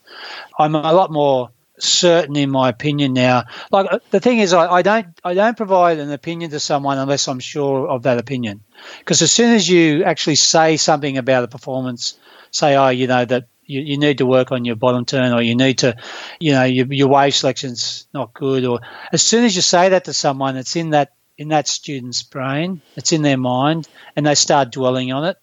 I'm 0.59 0.75
a 0.75 0.93
lot 0.93 1.11
more 1.11 1.51
certain 1.81 2.37
in 2.37 2.51
my 2.51 2.69
opinion 2.69 3.13
now. 3.13 3.45
Like 3.71 3.87
uh, 3.93 3.99
the 4.11 4.21
thing 4.21 4.39
is, 4.39 4.53
I, 4.53 4.67
I 4.67 4.83
don't 4.83 5.07
I 5.23 5.35
don't 5.35 5.57
provide 5.57 5.99
an 5.99 6.11
opinion 6.13 6.51
to 6.53 6.61
someone 6.61 6.99
unless 6.99 7.29
I'm 7.29 7.41
sure 7.41 7.89
of 7.89 8.05
that 8.05 8.19
opinion, 8.19 8.63
because 9.01 9.23
as 9.23 9.31
soon 9.31 9.55
as 9.55 9.69
you 9.69 10.05
actually 10.05 10.37
say 10.37 10.77
something 10.77 11.19
about 11.19 11.45
a 11.45 11.49
performance, 11.49 12.19
say, 12.51 12.75
oh, 12.75 12.89
you 12.89 13.07
know 13.07 13.25
that 13.27 13.49
you, 13.69 13.81
you 13.83 13.99
need 13.99 14.19
to 14.19 14.27
work 14.27 14.51
on 14.51 14.65
your 14.65 14.75
bottom 14.75 15.05
turn 15.05 15.33
or 15.33 15.43
you 15.43 15.55
need 15.55 15.79
to, 15.79 15.95
you 16.41 16.53
know, 16.53 16.65
your, 16.65 16.87
your 16.93 17.09
wave 17.09 17.35
selection's 17.35 18.09
not 18.13 18.35
good. 18.35 18.65
Or 18.65 18.81
as 19.13 19.23
soon 19.23 19.45
as 19.45 19.55
you 19.55 19.63
say 19.63 19.91
that 19.91 20.07
to 20.07 20.15
someone, 20.15 20.57
it's 20.57 20.75
in 20.75 20.91
that 20.91 21.13
in 21.37 21.49
that 21.49 21.69
student's 21.69 22.25
brain, 22.25 22.83
it's 22.97 23.13
in 23.13 23.23
their 23.23 23.39
mind, 23.39 23.87
and 24.17 24.27
they 24.27 24.35
start 24.35 24.73
dwelling 24.73 25.13
on 25.13 25.25
it. 25.25 25.37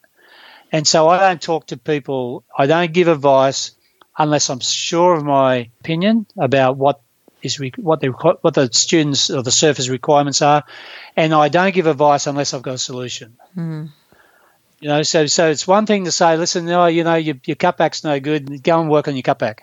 And 0.69 0.86
so 0.86 1.07
I 1.07 1.19
don't 1.19 1.41
talk 1.41 1.67
to 1.67 1.78
people. 1.78 2.43
I 2.57 2.65
don't 2.65 2.91
give 2.91 3.07
advice 3.07 3.71
unless 4.17 4.49
I'm 4.49 4.59
sure 4.59 5.13
of 5.13 5.23
my 5.23 5.69
opinion 5.80 6.26
about 6.38 6.76
what 6.76 7.01
is 7.41 7.61
what 7.78 8.01
the 8.01 8.09
what 8.41 8.53
the 8.55 8.69
students 8.73 9.30
or 9.30 9.43
the 9.43 9.51
surface 9.51 9.88
requirements 9.88 10.41
are, 10.41 10.63
and 11.15 11.34
I 11.34 11.47
don't 11.47 11.73
give 11.73 11.88
advice 11.88 12.28
unless 12.28 12.53
I've 12.53 12.63
got 12.63 12.73
a 12.73 12.80
solution. 12.80 13.38
Hmm. 13.53 13.86
You 14.80 14.89
know, 14.89 15.03
so 15.03 15.26
so 15.26 15.49
it's 15.49 15.67
one 15.67 15.86
thing 15.86 16.05
to 16.05 16.11
say, 16.11 16.38
listen, 16.38 16.65
no, 16.65 16.86
you 16.88 17.03
know, 17.03 17.15
your, 17.15 17.36
your 17.45 17.55
cutback's 17.55 18.03
no 18.03 18.19
good. 18.19 18.61
Go 18.63 18.82
and 18.82 18.89
work 18.89 19.07
on 19.07 19.15
your 19.15 19.23
cutback. 19.23 19.61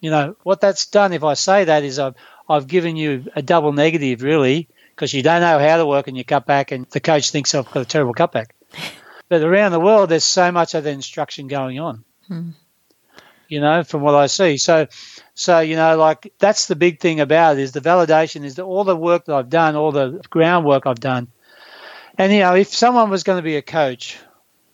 You 0.00 0.10
know 0.10 0.36
what 0.42 0.60
that's 0.60 0.86
done. 0.86 1.12
If 1.12 1.24
I 1.24 1.34
say 1.34 1.64
that 1.64 1.82
is 1.82 1.98
I've 1.98 2.14
I've 2.48 2.66
given 2.66 2.96
you 2.96 3.26
a 3.34 3.42
double 3.42 3.72
negative, 3.72 4.22
really, 4.22 4.68
because 4.90 5.12
you 5.14 5.22
don't 5.22 5.40
know 5.40 5.58
how 5.58 5.78
to 5.78 5.86
work 5.86 6.08
on 6.08 6.14
your 6.14 6.24
cutback, 6.24 6.72
and 6.72 6.86
the 6.90 7.00
coach 7.00 7.30
thinks 7.30 7.54
oh, 7.54 7.60
I've 7.60 7.70
got 7.70 7.82
a 7.82 7.86
terrible 7.86 8.14
cutback. 8.14 8.50
but 9.28 9.42
around 9.42 9.72
the 9.72 9.80
world, 9.80 10.10
there's 10.10 10.24
so 10.24 10.52
much 10.52 10.74
of 10.74 10.84
the 10.84 10.90
instruction 10.90 11.48
going 11.48 11.80
on. 11.80 12.04
Hmm. 12.28 12.50
You 13.48 13.60
know, 13.60 13.84
from 13.84 14.00
what 14.02 14.14
I 14.14 14.26
see. 14.26 14.56
So, 14.56 14.86
so 15.34 15.60
you 15.60 15.76
know, 15.76 15.96
like 15.96 16.32
that's 16.38 16.66
the 16.66 16.76
big 16.76 17.00
thing 17.00 17.20
about 17.20 17.58
it 17.58 17.62
is 17.62 17.72
the 17.72 17.80
validation 17.80 18.44
is 18.44 18.56
that 18.56 18.64
all 18.64 18.84
the 18.84 18.96
work 18.96 19.26
that 19.26 19.34
I've 19.34 19.50
done, 19.50 19.76
all 19.76 19.92
the 19.92 20.22
groundwork 20.30 20.86
I've 20.86 21.00
done, 21.00 21.28
and 22.18 22.32
you 22.32 22.40
know, 22.40 22.54
if 22.54 22.68
someone 22.68 23.10
was 23.10 23.24
going 23.24 23.38
to 23.38 23.42
be 23.42 23.56
a 23.56 23.62
coach, 23.62 24.18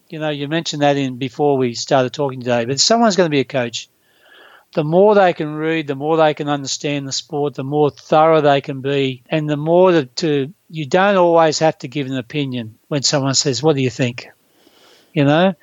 you 0.08 0.18
know, 0.18 0.28
you 0.28 0.48
mentioned 0.48 0.82
that 0.82 0.96
in 0.96 1.16
before 1.16 1.56
we 1.56 1.74
started 1.74 2.12
talking 2.12 2.40
today, 2.40 2.64
but 2.64 2.80
someone's 2.80 3.16
going 3.16 3.28
to 3.28 3.34
be 3.34 3.40
a 3.40 3.44
coach. 3.44 3.88
The 4.72 4.84
more 4.84 5.14
they 5.14 5.32
can 5.32 5.54
read, 5.54 5.88
the 5.88 5.96
more 5.96 6.16
they 6.16 6.34
can 6.34 6.48
understand 6.48 7.06
the 7.06 7.12
sport, 7.12 7.54
the 7.54 7.64
more 7.64 7.90
thorough 7.90 8.40
they 8.40 8.60
can 8.60 8.82
be, 8.82 9.24
and 9.28 9.50
the 9.50 9.56
more 9.56 9.90
to, 9.90 10.06
to 10.06 10.54
you 10.68 10.86
don't 10.86 11.16
always 11.16 11.58
have 11.58 11.78
to 11.78 11.88
give 11.88 12.06
an 12.06 12.16
opinion 12.16 12.78
when 12.86 13.02
someone 13.02 13.34
says, 13.34 13.62
"What 13.62 13.74
do 13.74 13.82
you 13.82 13.90
think?" 13.90 14.28
You 15.12 15.24
know, 15.24 15.54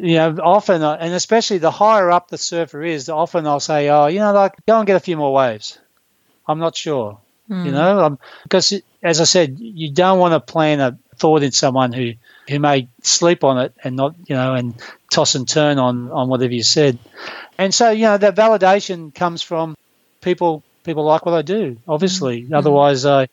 you 0.00 0.16
know, 0.16 0.36
often, 0.42 0.82
uh, 0.82 0.96
and 0.98 1.14
especially 1.14 1.58
the 1.58 1.70
higher 1.70 2.10
up 2.10 2.28
the 2.28 2.38
surfer 2.38 2.82
is, 2.82 3.08
often 3.08 3.46
I'll 3.46 3.60
say, 3.60 3.88
"Oh, 3.90 4.06
you 4.06 4.18
know, 4.18 4.32
like 4.32 4.54
go 4.66 4.78
and 4.78 4.86
get 4.86 4.96
a 4.96 5.00
few 5.00 5.16
more 5.16 5.32
waves." 5.32 5.78
I'm 6.48 6.58
not 6.58 6.74
sure, 6.74 7.18
mm. 7.48 7.64
you 7.64 7.70
know, 7.70 8.00
um, 8.00 8.18
because 8.42 8.72
as 9.02 9.20
I 9.20 9.24
said, 9.24 9.58
you 9.60 9.92
don't 9.92 10.18
want 10.18 10.32
to 10.32 10.40
plan 10.40 10.80
a 10.80 10.98
thought 11.18 11.42
in 11.42 11.52
someone 11.52 11.92
who 11.92 12.12
who 12.48 12.58
may 12.58 12.88
sleep 13.02 13.44
on 13.44 13.58
it 13.58 13.74
and 13.84 13.96
not, 13.96 14.14
you 14.26 14.34
know, 14.34 14.54
and 14.54 14.74
toss 15.10 15.34
and 15.34 15.48
turn 15.48 15.78
on 15.78 16.10
on 16.10 16.28
whatever 16.28 16.54
you 16.54 16.62
said. 16.62 16.98
And 17.58 17.74
so, 17.74 17.90
you 17.90 18.02
know, 18.02 18.16
that 18.16 18.36
validation 18.36 19.14
comes 19.14 19.42
from 19.42 19.76
people. 20.20 20.62
People 20.84 21.04
like 21.04 21.26
what 21.26 21.34
I 21.34 21.42
do, 21.42 21.76
obviously. 21.86 22.44
Mm. 22.44 22.54
Otherwise, 22.54 23.04
I. 23.04 23.28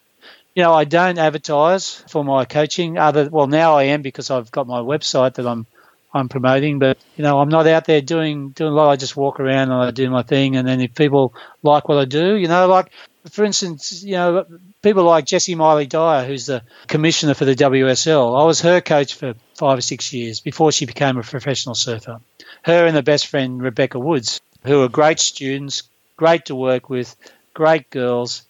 You 0.58 0.64
know, 0.64 0.74
I 0.74 0.86
don't 0.86 1.18
advertise 1.18 1.96
for 2.08 2.24
my 2.24 2.46
coaching. 2.46 2.98
Other 2.98 3.30
well, 3.30 3.48
now 3.48 3.76
I 3.76 3.84
am 3.92 4.02
because 4.02 4.32
I've 4.32 4.50
got 4.52 4.68
my 4.68 4.80
website 4.80 5.34
that 5.34 5.46
I'm 5.46 5.68
I'm 6.14 6.30
promoting. 6.30 6.80
But 6.80 6.98
you 7.18 7.24
know, 7.24 7.40
I'm 7.40 7.50
not 7.50 7.68
out 7.68 7.84
there 7.84 8.00
doing 8.00 8.52
doing 8.52 8.72
a 8.72 8.76
lot. 8.76 8.90
I 8.90 8.96
just 8.96 9.18
walk 9.18 9.42
around 9.42 9.72
and 9.72 9.74
I 9.74 9.92
do 9.92 10.10
my 10.10 10.24
thing. 10.24 10.56
And 10.56 10.66
then 10.66 10.80
if 10.80 10.96
people 10.96 11.36
like 11.62 11.90
what 11.90 11.98
I 11.98 12.06
do, 12.06 12.36
you 12.36 12.48
know, 12.48 12.68
like 12.68 12.92
for 13.30 13.44
instance, 13.44 14.02
you 14.02 14.14
know, 14.14 14.46
people 14.86 15.04
like 15.04 15.26
Jessi 15.26 15.56
Miley-Dyer, 15.58 16.26
who's 16.26 16.46
the 16.46 16.62
commissioner 16.88 17.34
for 17.34 17.44
the 17.44 17.56
WSL. 17.56 18.40
I 18.40 18.46
was 18.46 18.62
her 18.62 18.82
coach 18.82 19.16
for 19.16 19.34
five 19.56 19.80
or 19.80 19.82
six 19.82 20.14
years 20.14 20.40
before 20.40 20.72
she 20.72 20.86
became 20.86 21.18
a 21.18 21.24
professional 21.24 21.74
surfer. 21.74 22.22
Her 22.62 22.86
and 22.86 22.96
her 22.96 23.02
best 23.02 23.26
friend 23.28 23.62
Rebecca 23.62 24.00
Woods, 24.00 24.42
who 24.64 24.84
are 24.84 24.88
great 24.88 25.20
students, 25.20 25.84
great 26.18 26.46
to 26.46 26.56
work 26.56 26.88
with, 26.88 27.16
great 27.56 27.90
girls. 27.90 28.44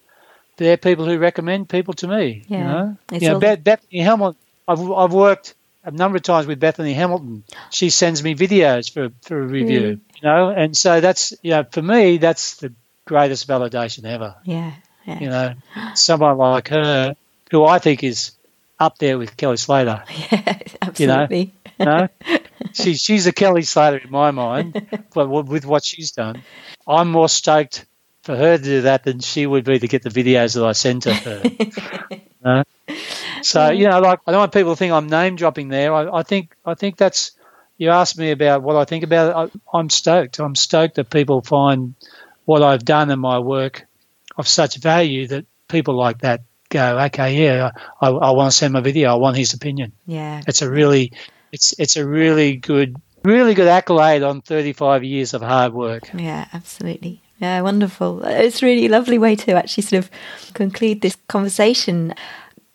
They're 0.57 0.75
people 0.75 1.05
who 1.05 1.17
recommend 1.17 1.69
people 1.69 1.93
to 1.95 2.07
me. 2.07 2.43
Yeah, 2.47 2.57
you 2.57 2.63
know, 2.63 2.97
you 3.11 3.29
know 3.29 3.39
Beth, 3.39 3.63
Bethany 3.63 4.01
Hamilton. 4.01 4.39
I've 4.67 4.91
I've 4.91 5.13
worked 5.13 5.55
a 5.85 5.91
number 5.91 6.17
of 6.17 6.23
times 6.23 6.47
with 6.47 6.59
Bethany 6.59 6.93
Hamilton. 6.93 7.43
She 7.69 7.89
sends 7.89 8.21
me 8.21 8.35
videos 8.35 8.91
for, 8.91 9.09
for 9.21 9.39
a 9.39 9.45
review, 9.45 9.79
mm. 9.79 9.99
you 10.15 10.21
know, 10.23 10.49
and 10.49 10.75
so 10.75 10.99
that's, 10.99 11.33
you 11.43 11.51
know, 11.51 11.63
for 11.63 11.81
me, 11.81 12.17
that's 12.17 12.55
the 12.55 12.73
greatest 13.05 13.47
validation 13.47 14.05
ever. 14.05 14.35
Yeah. 14.43 14.73
Yeah. 15.05 15.19
You 15.19 15.29
know, 15.29 15.53
someone 15.93 16.37
like 16.37 16.67
her, 16.69 17.15
who 17.51 17.63
I 17.63 17.79
think 17.79 18.03
is 18.03 18.31
up 18.79 18.97
there 18.97 19.17
with 19.17 19.37
Kelly 19.37 19.57
Slater. 19.57 20.03
Yeah, 20.31 20.59
absolutely. 20.81 21.53
You 21.79 21.85
know, 21.85 22.07
she, 22.73 22.95
she's 22.95 23.27
a 23.27 23.33
Kelly 23.33 23.63
Slater 23.63 23.97
in 23.97 24.11
my 24.11 24.31
mind, 24.31 24.87
but 25.13 25.27
with 25.27 25.65
what 25.65 25.83
she's 25.83 26.11
done. 26.11 26.41
I'm 26.87 27.11
more 27.11 27.29
stoked 27.29 27.85
for 28.23 28.35
her 28.35 28.57
to 28.57 28.63
do 28.63 28.81
that 28.81 29.03
than 29.03 29.19
she 29.19 29.45
would 29.45 29.65
be 29.65 29.79
to 29.79 29.87
get 29.87 30.03
the 30.03 30.09
videos 30.09 30.55
that 30.55 30.63
I 30.63 30.71
send 30.71 31.03
to 31.03 31.13
her. 31.13 31.41
you 32.11 32.21
know? 32.43 32.63
So 33.41 33.69
you 33.69 33.87
know, 33.87 33.99
like 33.99 34.19
I 34.25 34.31
don't 34.31 34.39
want 34.39 34.53
people 34.53 34.73
to 34.73 34.75
think 34.77 34.93
I'm 34.93 35.07
name 35.07 35.35
dropping 35.35 35.69
there. 35.69 35.93
I, 35.93 36.19
I 36.19 36.23
think 36.23 36.55
I 36.65 36.73
think 36.73 36.97
that's 36.97 37.31
you 37.77 37.89
asked 37.89 38.17
me 38.17 38.31
about 38.31 38.63
what 38.63 38.75
I 38.75 38.85
think 38.85 39.03
about 39.03 39.29
it. 39.29 39.53
I, 39.73 39.77
I'm 39.77 39.89
stoked. 39.89 40.39
I'm 40.39 40.55
stoked 40.55 40.95
that 40.95 41.09
people 41.09 41.41
find 41.41 41.93
what 42.45 42.63
I've 42.63 42.85
done 42.85 43.11
in 43.11 43.19
my 43.19 43.39
work 43.39 43.85
of 44.37 44.47
such 44.47 44.77
value 44.77 45.27
that 45.27 45.45
people 45.67 45.95
like 45.95 46.19
that 46.19 46.41
go, 46.69 46.99
okay, 46.99 47.43
yeah, 47.43 47.71
I, 48.01 48.09
I 48.09 48.31
want 48.31 48.51
to 48.51 48.57
send 48.57 48.73
my 48.73 48.81
video. 48.81 49.11
I 49.11 49.15
want 49.15 49.37
his 49.37 49.53
opinion. 49.53 49.93
Yeah, 50.05 50.41
it's 50.47 50.61
a 50.61 50.69
really, 50.69 51.13
it's 51.51 51.73
it's 51.79 51.95
a 51.95 52.07
really 52.07 52.57
good, 52.57 52.95
really 53.23 53.53
good 53.53 53.67
accolade 53.67 54.23
on 54.23 54.41
35 54.41 55.03
years 55.03 55.33
of 55.33 55.41
hard 55.41 55.73
work. 55.73 56.09
Yeah, 56.13 56.47
absolutely. 56.53 57.21
Yeah, 57.39 57.61
wonderful. 57.61 58.23
It's 58.23 58.63
really 58.63 58.87
lovely 58.87 59.17
way 59.17 59.35
to 59.35 59.53
actually 59.53 59.83
sort 59.83 60.05
of 60.05 60.11
conclude 60.53 61.01
this 61.01 61.17
conversation. 61.27 62.13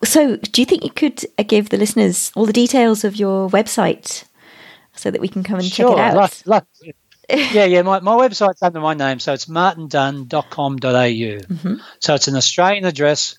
So, 0.03 0.37
do 0.37 0.61
you 0.61 0.65
think 0.65 0.83
you 0.83 0.91
could 0.91 1.25
uh, 1.37 1.43
give 1.43 1.69
the 1.69 1.77
listeners 1.77 2.31
all 2.35 2.45
the 2.45 2.53
details 2.53 3.03
of 3.03 3.15
your 3.15 3.49
website 3.49 4.25
so 4.95 5.09
that 5.09 5.21
we 5.21 5.27
can 5.27 5.43
come 5.43 5.59
and 5.59 5.65
sure, 5.65 5.95
check 5.95 5.97
it 5.97 6.01
out? 6.01 6.15
Like, 6.15 6.47
like, 6.47 6.95
yeah, 7.53 7.65
yeah. 7.65 7.81
My, 7.81 7.99
my 7.99 8.15
website's 8.15 8.61
under 8.61 8.79
my 8.79 8.93
name, 8.93 9.19
so 9.19 9.33
it's 9.33 9.45
martindunn.com.au. 9.45 10.77
Mm-hmm. 10.77 11.75
So 11.99 12.15
it's 12.15 12.27
an 12.27 12.35
Australian 12.35 12.85
address. 12.85 13.37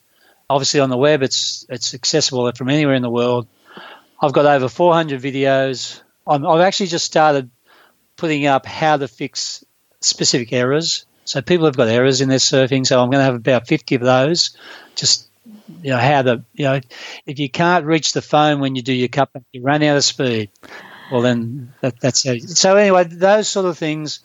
Obviously, 0.49 0.81
on 0.81 0.91
the 0.91 0.97
web, 0.97 1.23
it's 1.23 1.67
it's 1.69 1.95
accessible 1.95 2.51
from 2.53 2.69
anywhere 2.69 2.95
in 2.95 3.03
the 3.03 3.11
world. 3.11 3.47
I've 4.21 4.33
got 4.33 4.47
over 4.47 4.69
400 4.69 5.21
videos. 5.21 6.01
I'm, 6.27 6.47
I've 6.47 6.61
actually 6.61 6.87
just 6.87 7.05
started 7.05 7.51
putting 8.17 8.47
up 8.47 8.67
how 8.67 8.97
to 8.97 9.09
fix 9.09 9.65
specific 10.01 10.53
errors. 10.53 11.07
So 11.25 11.43
people 11.43 11.67
have 11.67 11.77
got 11.77 11.89
errors 11.89 12.21
in 12.21 12.29
their 12.29 12.39
surfing. 12.39 12.87
So 12.87 13.01
I'm 13.01 13.11
going 13.11 13.21
to 13.21 13.25
have 13.25 13.35
about 13.35 13.67
50 13.67 13.97
of 13.97 14.01
those, 14.03 14.57
just 14.95 15.29
you 15.83 15.91
know 15.91 15.99
how 15.99 16.23
the 16.23 16.45
you 16.55 16.65
know 16.65 16.81
if 17.27 17.39
you 17.39 17.51
can't 17.51 17.85
reach 17.85 18.13
the 18.13 18.23
phone 18.23 18.61
when 18.61 18.77
you 18.77 18.83
do 18.83 18.93
your 18.93 19.09
cup, 19.09 19.31
you 19.53 19.63
run 19.63 19.83
out 19.83 19.97
of 19.97 20.05
speed. 20.05 20.51
Well, 21.13 21.21
then 21.21 21.75
that, 21.83 22.01
that's 22.01 22.25
it. 22.25 22.49
So 22.49 22.77
anyway, 22.77 23.05
those 23.05 23.47
sort 23.47 23.67
of 23.67 23.77
things, 23.77 24.21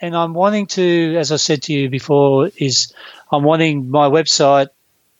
and 0.00 0.16
I'm 0.16 0.34
wanting 0.34 0.68
to, 0.68 1.16
as 1.18 1.32
I 1.32 1.36
said 1.36 1.62
to 1.64 1.72
you 1.72 1.90
before, 1.90 2.48
is 2.56 2.94
I'm 3.32 3.42
wanting 3.42 3.90
my 3.90 4.08
website 4.08 4.68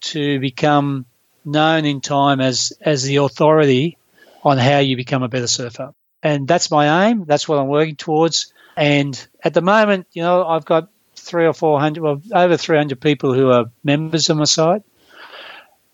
to 0.00 0.38
become 0.38 1.06
known 1.44 1.84
in 1.84 2.00
time 2.00 2.40
as 2.40 2.72
as 2.80 3.02
the 3.02 3.16
authority 3.16 3.98
on 4.44 4.58
how 4.58 4.78
you 4.78 4.96
become 4.96 5.24
a 5.24 5.28
better 5.28 5.48
surfer, 5.48 5.92
and 6.22 6.46
that's 6.46 6.70
my 6.70 7.08
aim. 7.08 7.24
That's 7.24 7.48
what 7.48 7.58
I'm 7.58 7.68
working 7.68 7.96
towards. 7.96 8.52
And 8.76 9.28
at 9.42 9.54
the 9.54 9.60
moment, 9.60 10.06
you 10.12 10.22
know, 10.22 10.46
I've 10.46 10.64
got 10.64 10.88
three 11.16 11.46
or 11.46 11.52
four 11.52 11.80
hundred, 11.80 12.04
well, 12.04 12.22
over 12.32 12.56
300 12.56 13.00
people 13.00 13.34
who 13.34 13.50
are 13.50 13.72
members 13.82 14.30
of 14.30 14.36
my 14.36 14.44
site 14.44 14.82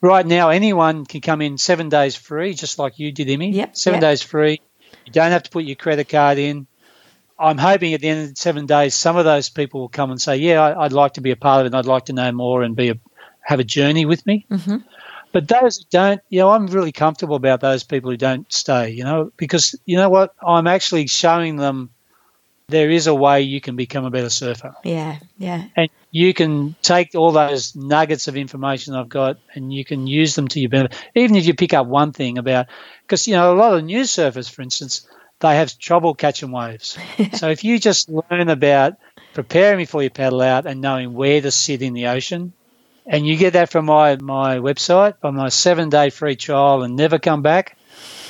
right 0.05 0.27
now 0.27 0.51
anyone 0.51 1.07
can 1.07 1.20
come 1.22 1.41
in 1.41 1.59
seven 1.59 1.89
days 1.89 2.14
free, 2.14 2.55
just 2.55 2.79
like 2.79 2.99
you 2.99 3.11
did, 3.11 3.31
Emmy. 3.31 3.51
Yep, 3.53 3.77
seven 3.77 4.01
yep. 4.01 4.11
days 4.11 4.22
free. 4.22 4.61
You 5.07 5.12
don't 5.12 5.32
have 5.32 5.42
to 5.44 5.50
put 5.50 5.64
your 5.64 5.76
credit 5.76 6.09
card 6.09 6.38
in. 6.38 6.66
I'm 7.38 7.59
hoping 7.59 7.94
at 7.94 8.00
the 8.00 8.09
end 8.09 8.30
of 8.30 8.38
seven 8.38 8.66
days, 8.66 8.94
some 8.94 9.16
of 9.16 9.24
those 9.24 9.48
people 9.48 9.80
will 9.80 9.88
come 9.88 10.11
and 10.11 10.20
say, 10.20 10.36
"Yeah, 10.36 10.62
I, 10.62 10.84
would 10.84 10.92
like 10.92 11.14
to 11.14 11.20
be 11.20 11.32
a 11.32 11.36
part 11.36 11.61
of 11.61 11.64
it. 11.64 11.68
and 11.68 11.76
I'd 11.76 11.86
like 11.86 12.07
to 12.07 12.12
know 12.12 12.30
more 12.32 12.62
and 12.62 12.76
be 12.76 12.90
a, 12.90 12.94
have 13.40 13.61
a 13.61 13.64
journey 13.64 14.07
with 14.07 14.24
me." 14.24 14.46
Mm-hmm. 14.50 14.76
But 15.32 15.48
those 15.48 15.78
who 15.78 15.84
don't, 15.90 16.20
you 16.28 16.38
know, 16.38 16.50
I'm 16.50 16.68
really 16.68 16.92
comfortable 16.92 17.34
about 17.34 17.61
those 17.61 17.82
people 17.82 18.11
who 18.11 18.16
don't 18.16 18.50
stay. 18.52 18.90
You 18.90 19.02
know, 19.02 19.32
because 19.36 19.74
you 19.84 19.96
know 19.96 20.09
what, 20.09 20.34
I'm 20.46 20.68
actually 20.68 21.09
showing 21.09 21.57
them 21.57 21.90
there 22.69 22.91
is 22.91 23.07
a 23.07 23.15
way 23.15 23.43
you 23.43 23.61
can 23.61 23.77
become 23.77 24.05
a 24.05 24.11
better 24.11 24.31
surfer. 24.31 24.75
Yeah, 24.85 25.19
yeah. 25.37 25.67
And 25.77 25.91
you 26.11 26.33
can 26.33 26.75
take 26.83 27.15
all 27.15 27.33
those 27.33 27.77
nuggets 27.77 28.29
of 28.29 28.37
information 28.37 28.95
I've 28.95 29.09
got 29.09 29.39
and 29.55 29.73
you 29.73 29.85
can 29.85 30.07
use 30.07 30.35
them 30.35 30.49
to 30.49 30.61
your 30.61 30.71
benefit. 30.71 30.97
Even 31.15 31.37
if 31.37 31.47
you 31.47 31.55
pick 31.55 31.75
up 31.75 31.87
one 31.87 32.12
thing 32.12 32.39
about, 32.39 32.67
because, 33.03 33.29
you 33.29 33.35
know, 33.35 33.53
a 33.53 33.57
lot 33.57 33.75
of 33.75 33.85
new 33.85 34.03
surfers, 34.03 34.51
for 34.51 34.62
instance, 34.62 35.07
they 35.41 35.57
have 35.57 35.79
trouble 35.79 36.15
catching 36.15 36.53
waves. 36.53 36.97
so 37.35 37.51
if 37.51 37.65
you 37.65 37.79
just 37.79 38.09
learn 38.09 38.49
about 38.49 38.95
preparing 39.35 39.79
before 39.79 40.03
you 40.03 40.11
paddle 40.11 40.41
out 40.41 40.67
and 40.67 40.81
knowing 40.81 41.12
where 41.12 41.41
to 41.41 41.51
sit 41.51 41.83
in 41.83 41.93
the 41.93 42.07
ocean, 42.07 42.53
and 43.07 43.27
you 43.27 43.37
get 43.37 43.53
that 43.53 43.71
from 43.71 43.85
my, 43.85 44.17
my 44.17 44.59
website, 44.59 45.15
on 45.23 45.35
my 45.35 45.51
seven 45.51 45.91
day 45.91 46.09
free 46.11 46.37
trial 46.37 46.83
and 46.83 46.97
never 46.97 47.19
come 47.19 47.43
back, 47.43 47.77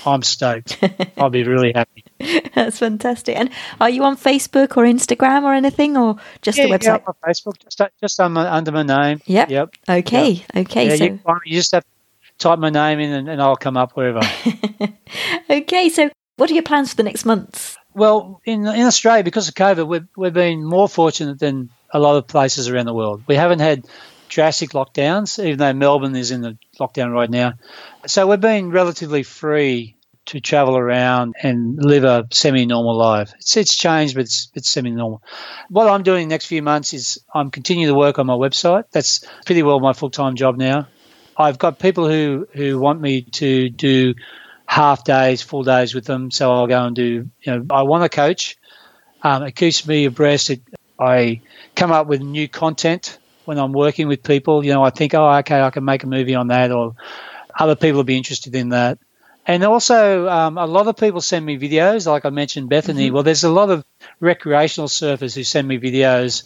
I'm 0.05 0.23
stoked. 0.23 0.79
I'll 1.17 1.31
be 1.31 1.45
really 1.45 1.73
happy. 1.75 2.04
That's 2.55 2.79
fantastic. 2.79 3.37
And 3.37 3.51
are 3.81 3.91
you 3.91 4.05
on 4.05 4.17
Facebook 4.17 4.77
or 4.77 4.85
Instagram 4.85 5.43
or 5.43 5.55
anything, 5.55 5.97
or 5.97 6.17
just 6.43 6.59
yeah, 6.59 6.67
the 6.67 6.73
website? 6.73 7.01
Yeah, 7.01 7.07
on 7.07 7.15
Facebook, 7.27 7.59
just 7.59 7.81
uh, 7.81 7.89
just 8.01 8.21
under, 8.21 8.41
under 8.41 8.73
my 8.73 8.83
name. 8.83 9.21
Yep. 9.27 9.51
Yep. 9.51 9.75
Okay. 9.89 10.31
Yep. 10.31 10.47
Okay. 10.57 10.89
Yeah, 10.89 10.97
so 10.97 11.05
you, 11.05 11.21
you, 11.45 11.57
just 11.57 11.73
have 11.73 11.85
to 11.85 11.89
type 12.39 12.59
my 12.59 12.71
name 12.71 13.01
in, 13.01 13.13
and, 13.13 13.29
and 13.29 13.43
I'll 13.43 13.57
come 13.57 13.77
up 13.77 13.93
wherever. 13.93 14.21
okay. 15.51 15.89
So, 15.89 16.11
what 16.37 16.51
are 16.51 16.55
your 16.55 16.63
plans 16.63 16.91
for 16.91 16.97
the 16.97 17.03
next 17.03 17.25
months? 17.25 17.77
Well, 17.95 18.41
in 18.45 18.67
in 18.67 18.87
Australia, 18.87 19.25
because 19.25 19.49
of 19.49 19.55
COVID, 19.55 19.87
we've 19.87 20.07
we've 20.17 20.33
been 20.33 20.65
more 20.65 20.89
fortunate 20.89 21.39
than 21.39 21.71
a 21.91 21.99
lot 21.99 22.17
of 22.17 22.27
places 22.27 22.69
around 22.69 22.87
the 22.87 22.95
world. 22.95 23.23
We 23.27 23.37
haven't 23.37 23.61
had 23.61 23.87
drastic 24.29 24.71
lockdowns, 24.71 25.43
even 25.43 25.59
though 25.59 25.73
Melbourne 25.73 26.17
is 26.17 26.33
in 26.33 26.41
the 26.41 26.59
lockdown 26.81 27.13
right 27.13 27.31
now. 27.31 27.55
So 28.07 28.27
we've 28.27 28.41
been 28.41 28.71
relatively 28.71 29.23
free 29.23 29.95
to 30.27 30.41
travel 30.41 30.77
around 30.77 31.35
and 31.43 31.83
live 31.83 32.05
a 32.05 32.27
semi-normal 32.31 32.97
life. 32.97 33.33
It's 33.37 33.57
it's 33.57 33.77
changed, 33.77 34.15
but 34.15 34.23
it's 34.23 34.51
it's 34.55 34.71
semi-normal. 34.71 35.23
What 35.69 35.89
I'm 35.89 36.03
doing 36.03 36.29
the 36.29 36.35
next 36.35 36.47
few 36.47 36.63
months 36.63 36.93
is 36.95 37.19
I'm 37.35 37.51
continuing 37.51 37.89
to 37.89 37.95
work 37.95 38.19
on 38.19 38.27
my 38.27 38.35
website. 38.35 38.85
That's 38.91 39.25
pretty 39.45 39.63
well 39.63 39.81
my 39.81 39.93
full-time 39.93 40.37
job 40.37 40.57
now. 40.57 40.89
I've 41.37 41.59
got 41.59 41.79
people 41.79 42.09
who 42.09 42.47
who 42.53 42.79
want 42.79 43.01
me 43.01 43.23
to 43.23 43.69
do 43.69 44.15
half 44.67 45.05
days, 45.05 45.43
full 45.43 45.63
days 45.63 45.95
with 45.95 46.05
them, 46.05 46.31
so 46.31 46.53
I'll 46.53 46.67
go 46.67 46.85
and 46.85 46.97
do. 46.97 47.29
You 47.43 47.57
know, 47.57 47.67
I 47.71 47.83
want 47.83 48.05
to 48.05 48.09
coach. 48.09 48.57
Um, 49.23 49.43
it 49.43 49.53
keeps 49.53 49.87
me 49.87 50.05
abreast. 50.05 50.51
It, 50.51 50.63
I 50.99 51.41
come 51.75 51.93
up 51.93 52.07
with 52.07 52.21
new 52.21 52.49
content 52.49 53.19
when 53.47 53.59
I'm 53.59 53.73
working 53.73 54.09
with 54.09 54.23
people. 54.23 54.65
You 54.65 54.73
know, 54.73 54.83
I 54.83 54.91
think, 54.91 55.15
oh, 55.15 55.29
okay, 55.39 55.61
I 55.61 55.71
can 55.71 55.85
make 55.85 56.05
a 56.05 56.07
movie 56.07 56.35
on 56.35 56.49
that, 56.49 56.71
or 56.71 56.95
other 57.59 57.77
people 57.77 57.99
will 57.99 58.05
be 58.05 58.17
interested 58.17 58.55
in 58.55 58.71
that 58.71 58.99
And 59.47 59.63
also, 59.65 60.29
um, 60.29 60.57
a 60.57 60.67
lot 60.67 60.87
of 60.87 60.97
people 60.97 61.21
send 61.21 61.45
me 61.45 61.59
videos, 61.59 62.07
like 62.07 62.25
I 62.25 62.31
mentioned, 62.31 62.71
Bethany. 62.71 63.07
Mm-hmm. 63.07 63.15
Well, 63.15 63.23
there's 63.23 63.45
a 63.45 63.51
lot 63.51 63.71
of 63.71 63.85
recreational 64.21 64.89
surfers 64.89 65.35
who 65.35 65.45
send 65.45 65.69
me 65.69 65.79
videos, 65.79 66.45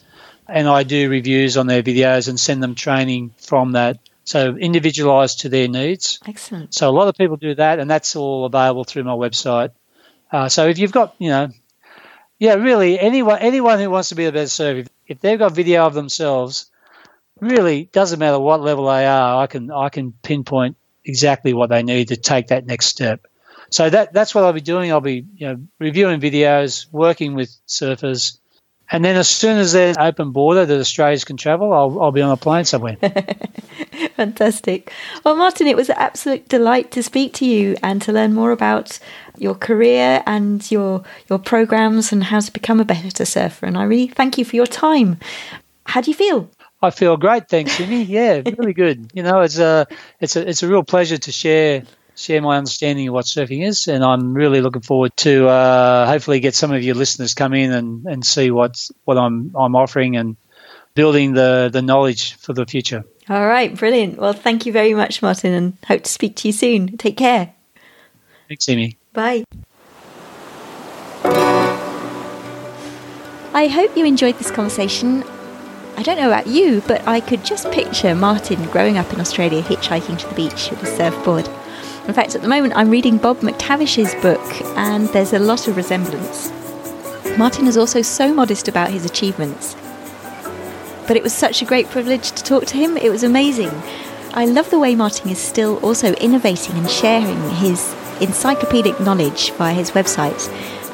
and 0.48 0.66
I 0.66 0.82
do 0.82 1.08
reviews 1.08 1.56
on 1.56 1.68
their 1.68 1.82
videos 1.82 2.28
and 2.28 2.40
send 2.40 2.62
them 2.62 2.74
training 2.74 3.34
from 3.38 3.72
that. 3.72 3.98
So, 4.24 4.56
individualized 4.56 5.40
to 5.40 5.48
their 5.48 5.68
needs. 5.68 6.18
Excellent. 6.26 6.74
So, 6.74 6.88
a 6.88 6.92
lot 6.92 7.08
of 7.08 7.14
people 7.14 7.36
do 7.36 7.54
that, 7.54 7.78
and 7.78 7.88
that's 7.88 8.16
all 8.16 8.44
available 8.44 8.84
through 8.84 9.04
my 9.04 9.12
website. 9.12 9.70
Uh, 10.30 10.48
so, 10.48 10.66
if 10.66 10.78
you've 10.78 10.92
got, 10.92 11.14
you 11.18 11.30
know, 11.30 11.48
yeah, 12.38 12.54
really, 12.54 12.98
anyone 12.98 13.38
anyone 13.38 13.78
who 13.78 13.90
wants 13.90 14.10
to 14.10 14.16
be 14.16 14.26
a 14.26 14.32
better 14.32 14.48
surfer, 14.48 14.80
if, 14.80 14.88
if 15.06 15.20
they've 15.20 15.38
got 15.38 15.52
video 15.52 15.86
of 15.86 15.94
themselves, 15.94 16.70
really 17.40 17.84
doesn't 17.92 18.18
matter 18.18 18.38
what 18.38 18.60
level 18.60 18.86
they 18.86 19.06
are, 19.06 19.42
I 19.42 19.46
can 19.46 19.70
I 19.70 19.88
can 19.88 20.12
pinpoint 20.22 20.76
exactly 21.08 21.52
what 21.52 21.70
they 21.70 21.82
need 21.82 22.08
to 22.08 22.16
take 22.16 22.48
that 22.48 22.66
next 22.66 22.86
step. 22.86 23.26
So 23.70 23.90
that 23.90 24.12
that's 24.12 24.34
what 24.34 24.44
I'll 24.44 24.52
be 24.52 24.60
doing. 24.60 24.90
I'll 24.92 25.00
be 25.00 25.26
you 25.36 25.48
know 25.48 25.60
reviewing 25.78 26.20
videos, 26.20 26.86
working 26.92 27.34
with 27.34 27.50
surfers, 27.66 28.38
and 28.90 29.04
then 29.04 29.16
as 29.16 29.28
soon 29.28 29.58
as 29.58 29.72
there's 29.72 29.96
an 29.96 30.02
open 30.02 30.32
border 30.32 30.64
that 30.64 30.80
Australians 30.80 31.24
can 31.24 31.36
travel, 31.36 31.72
I'll 31.72 32.00
I'll 32.00 32.12
be 32.12 32.22
on 32.22 32.30
a 32.30 32.36
plane 32.36 32.64
somewhere. 32.64 32.96
Fantastic. 34.16 34.92
Well, 35.24 35.36
Martin, 35.36 35.66
it 35.66 35.76
was 35.76 35.90
an 35.90 35.96
absolute 35.98 36.48
delight 36.48 36.90
to 36.92 37.02
speak 37.02 37.34
to 37.34 37.44
you 37.44 37.76
and 37.82 38.00
to 38.02 38.12
learn 38.12 38.32
more 38.34 38.52
about 38.52 38.98
your 39.36 39.54
career 39.54 40.22
and 40.26 40.68
your 40.70 41.02
your 41.28 41.38
programs 41.38 42.12
and 42.12 42.24
how 42.24 42.40
to 42.40 42.52
become 42.52 42.80
a 42.80 42.84
better 42.84 43.24
surfer. 43.24 43.66
And 43.66 43.76
I 43.76 43.84
really 43.84 44.08
thank 44.08 44.38
you 44.38 44.44
for 44.44 44.56
your 44.56 44.66
time. 44.66 45.18
How 45.84 46.00
do 46.00 46.10
you 46.10 46.16
feel? 46.16 46.50
I 46.80 46.90
feel 46.90 47.16
great, 47.16 47.48
thanks, 47.48 47.76
Jimmy. 47.76 48.02
Yeah, 48.08 48.42
really 48.56 48.72
good. 48.72 49.10
You 49.12 49.22
know, 49.22 49.40
it's 49.40 49.58
a 49.58 49.86
it's 50.20 50.36
a 50.36 50.48
it's 50.48 50.62
a 50.62 50.68
real 50.68 50.84
pleasure 50.84 51.18
to 51.18 51.32
share 51.32 51.82
share 52.14 52.42
my 52.42 52.56
understanding 52.56 53.08
of 53.08 53.14
what 53.14 53.24
surfing 53.24 53.66
is, 53.66 53.88
and 53.88 54.04
I'm 54.04 54.34
really 54.34 54.60
looking 54.60 54.82
forward 54.82 55.16
to 55.18 55.48
uh, 55.48 56.06
hopefully 56.06 56.40
get 56.40 56.54
some 56.54 56.72
of 56.72 56.82
your 56.82 56.94
listeners 56.94 57.34
come 57.34 57.54
in 57.54 57.72
and, 57.72 58.06
and 58.06 58.24
see 58.24 58.50
what's 58.50 58.92
what 59.04 59.18
I'm 59.18 59.52
I'm 59.56 59.74
offering 59.74 60.16
and 60.16 60.36
building 60.94 61.32
the 61.32 61.70
the 61.72 61.82
knowledge 61.82 62.34
for 62.34 62.52
the 62.52 62.66
future. 62.66 63.04
All 63.28 63.46
right, 63.46 63.74
brilliant. 63.74 64.18
Well, 64.18 64.32
thank 64.32 64.64
you 64.64 64.72
very 64.72 64.94
much, 64.94 65.20
Martin, 65.20 65.52
and 65.52 65.76
hope 65.86 66.04
to 66.04 66.10
speak 66.10 66.36
to 66.36 66.48
you 66.48 66.52
soon. 66.52 66.96
Take 66.96 67.16
care. 67.16 67.54
Thanks, 68.48 68.68
Amy. 68.68 68.96
Bye. 69.12 69.44
I 73.52 73.66
hope 73.66 73.96
you 73.96 74.04
enjoyed 74.04 74.38
this 74.38 74.50
conversation. 74.50 75.24
I 75.98 76.02
don't 76.02 76.16
know 76.16 76.28
about 76.28 76.46
you, 76.46 76.80
but 76.86 77.04
I 77.08 77.18
could 77.18 77.44
just 77.44 77.72
picture 77.72 78.14
Martin 78.14 78.62
growing 78.66 78.98
up 78.98 79.12
in 79.12 79.20
Australia 79.20 79.64
hitchhiking 79.64 80.16
to 80.20 80.28
the 80.28 80.34
beach 80.36 80.70
with 80.70 80.80
a 80.84 80.86
surfboard. 80.86 81.48
In 82.06 82.14
fact, 82.14 82.36
at 82.36 82.42
the 82.42 82.46
moment, 82.46 82.74
I'm 82.76 82.88
reading 82.88 83.18
Bob 83.18 83.40
McTavish's 83.40 84.14
book, 84.22 84.40
and 84.76 85.08
there's 85.08 85.32
a 85.32 85.40
lot 85.40 85.66
of 85.66 85.76
resemblance. 85.76 86.52
Martin 87.36 87.66
is 87.66 87.76
also 87.76 88.00
so 88.00 88.32
modest 88.32 88.68
about 88.68 88.92
his 88.92 89.04
achievements. 89.04 89.74
But 91.08 91.16
it 91.16 91.24
was 91.24 91.34
such 91.34 91.62
a 91.62 91.64
great 91.64 91.90
privilege 91.90 92.30
to 92.30 92.44
talk 92.44 92.66
to 92.66 92.76
him. 92.76 92.96
It 92.96 93.10
was 93.10 93.24
amazing. 93.24 93.72
I 94.34 94.44
love 94.44 94.70
the 94.70 94.78
way 94.78 94.94
Martin 94.94 95.30
is 95.30 95.40
still 95.40 95.78
also 95.78 96.14
innovating 96.14 96.76
and 96.76 96.88
sharing 96.88 97.50
his 97.56 97.92
encyclopedic 98.20 99.00
knowledge 99.00 99.50
via 99.54 99.74
his 99.74 99.90
website. 99.90 100.48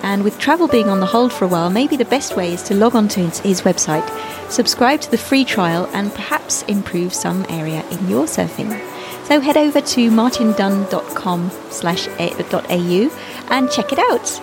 And 0.05 0.23
with 0.23 0.39
travel 0.39 0.69
being 0.69 0.91
on 0.91 1.01
the 1.01 1.07
hold 1.07 1.33
for 1.33 1.47
a 1.47 1.49
while, 1.49 1.71
maybe 1.71 1.97
the 1.97 2.05
best 2.05 2.37
way 2.37 2.53
is 2.53 2.63
to 2.65 2.75
log 2.75 2.95
on 2.95 3.09
to 3.09 3.21
his- 3.21 3.63
website, 3.63 4.07
subscribe 4.51 5.01
to 5.01 5.11
the 5.11 5.17
free 5.17 5.47
trial, 5.47 5.89
and 5.95 6.13
perhaps 6.13 6.63
improve 6.65 7.15
some 7.15 7.47
area 7.49 7.83
in 7.91 8.11
your 8.11 8.27
surfing. 8.27 8.79
So 9.25 9.41
head 9.41 9.57
over 9.57 9.81
to 9.81 10.11
martindunn.com 10.11 11.51
slash 11.71 12.07
au 12.19 13.11
and 13.49 13.71
check 13.71 13.93
it 13.95 13.99
out. 13.99 14.41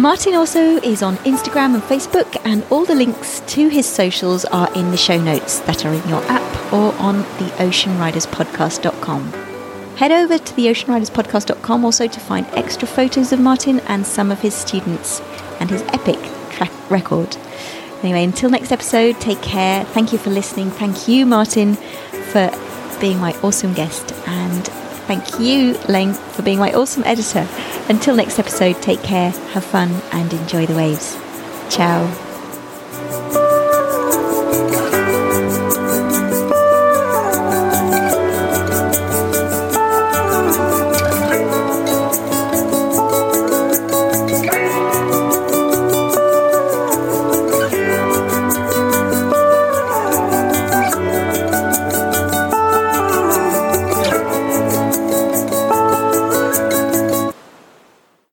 Martin 0.00 0.34
also 0.34 0.78
is 0.82 1.00
on 1.00 1.16
Instagram 1.18 1.74
and 1.74 1.82
Facebook, 1.84 2.36
and 2.44 2.64
all 2.68 2.84
the 2.84 2.96
links 2.96 3.40
to 3.46 3.68
his 3.68 3.86
socials 3.86 4.44
are 4.46 4.68
in 4.74 4.90
the 4.90 4.96
show 4.96 5.18
notes 5.18 5.60
that 5.60 5.86
are 5.86 5.94
in 5.94 6.08
your 6.08 6.24
app 6.24 6.72
or 6.72 6.92
on 6.94 7.18
the 7.38 7.48
oceanriderspodcast.com. 7.58 9.45
Head 9.96 10.12
over 10.12 10.36
to 10.36 10.56
the 10.56 10.66
oceanriderspodcast.com 10.66 11.84
also 11.84 12.06
to 12.06 12.20
find 12.20 12.46
extra 12.48 12.86
photos 12.86 13.32
of 13.32 13.40
Martin 13.40 13.80
and 13.80 14.06
some 14.06 14.30
of 14.30 14.40
his 14.40 14.54
students 14.54 15.20
and 15.58 15.70
his 15.70 15.82
epic 15.88 16.18
track 16.50 16.72
record. 16.90 17.36
Anyway, 18.02 18.22
until 18.22 18.50
next 18.50 18.72
episode, 18.72 19.18
take 19.20 19.40
care. 19.40 19.84
Thank 19.86 20.12
you 20.12 20.18
for 20.18 20.28
listening. 20.28 20.70
Thank 20.70 21.08
you, 21.08 21.24
Martin, 21.24 21.76
for 21.76 22.50
being 23.00 23.18
my 23.18 23.32
awesome 23.40 23.72
guest. 23.72 24.12
And 24.26 24.66
thank 25.06 25.40
you, 25.40 25.78
Lang, 25.88 26.12
for 26.12 26.42
being 26.42 26.58
my 26.58 26.74
awesome 26.74 27.02
editor. 27.04 27.48
Until 27.88 28.14
next 28.16 28.38
episode, 28.38 28.82
take 28.82 29.02
care, 29.02 29.30
have 29.30 29.64
fun, 29.64 29.90
and 30.12 30.30
enjoy 30.32 30.66
the 30.66 30.76
waves. 30.76 31.16
Ciao. 31.70 32.25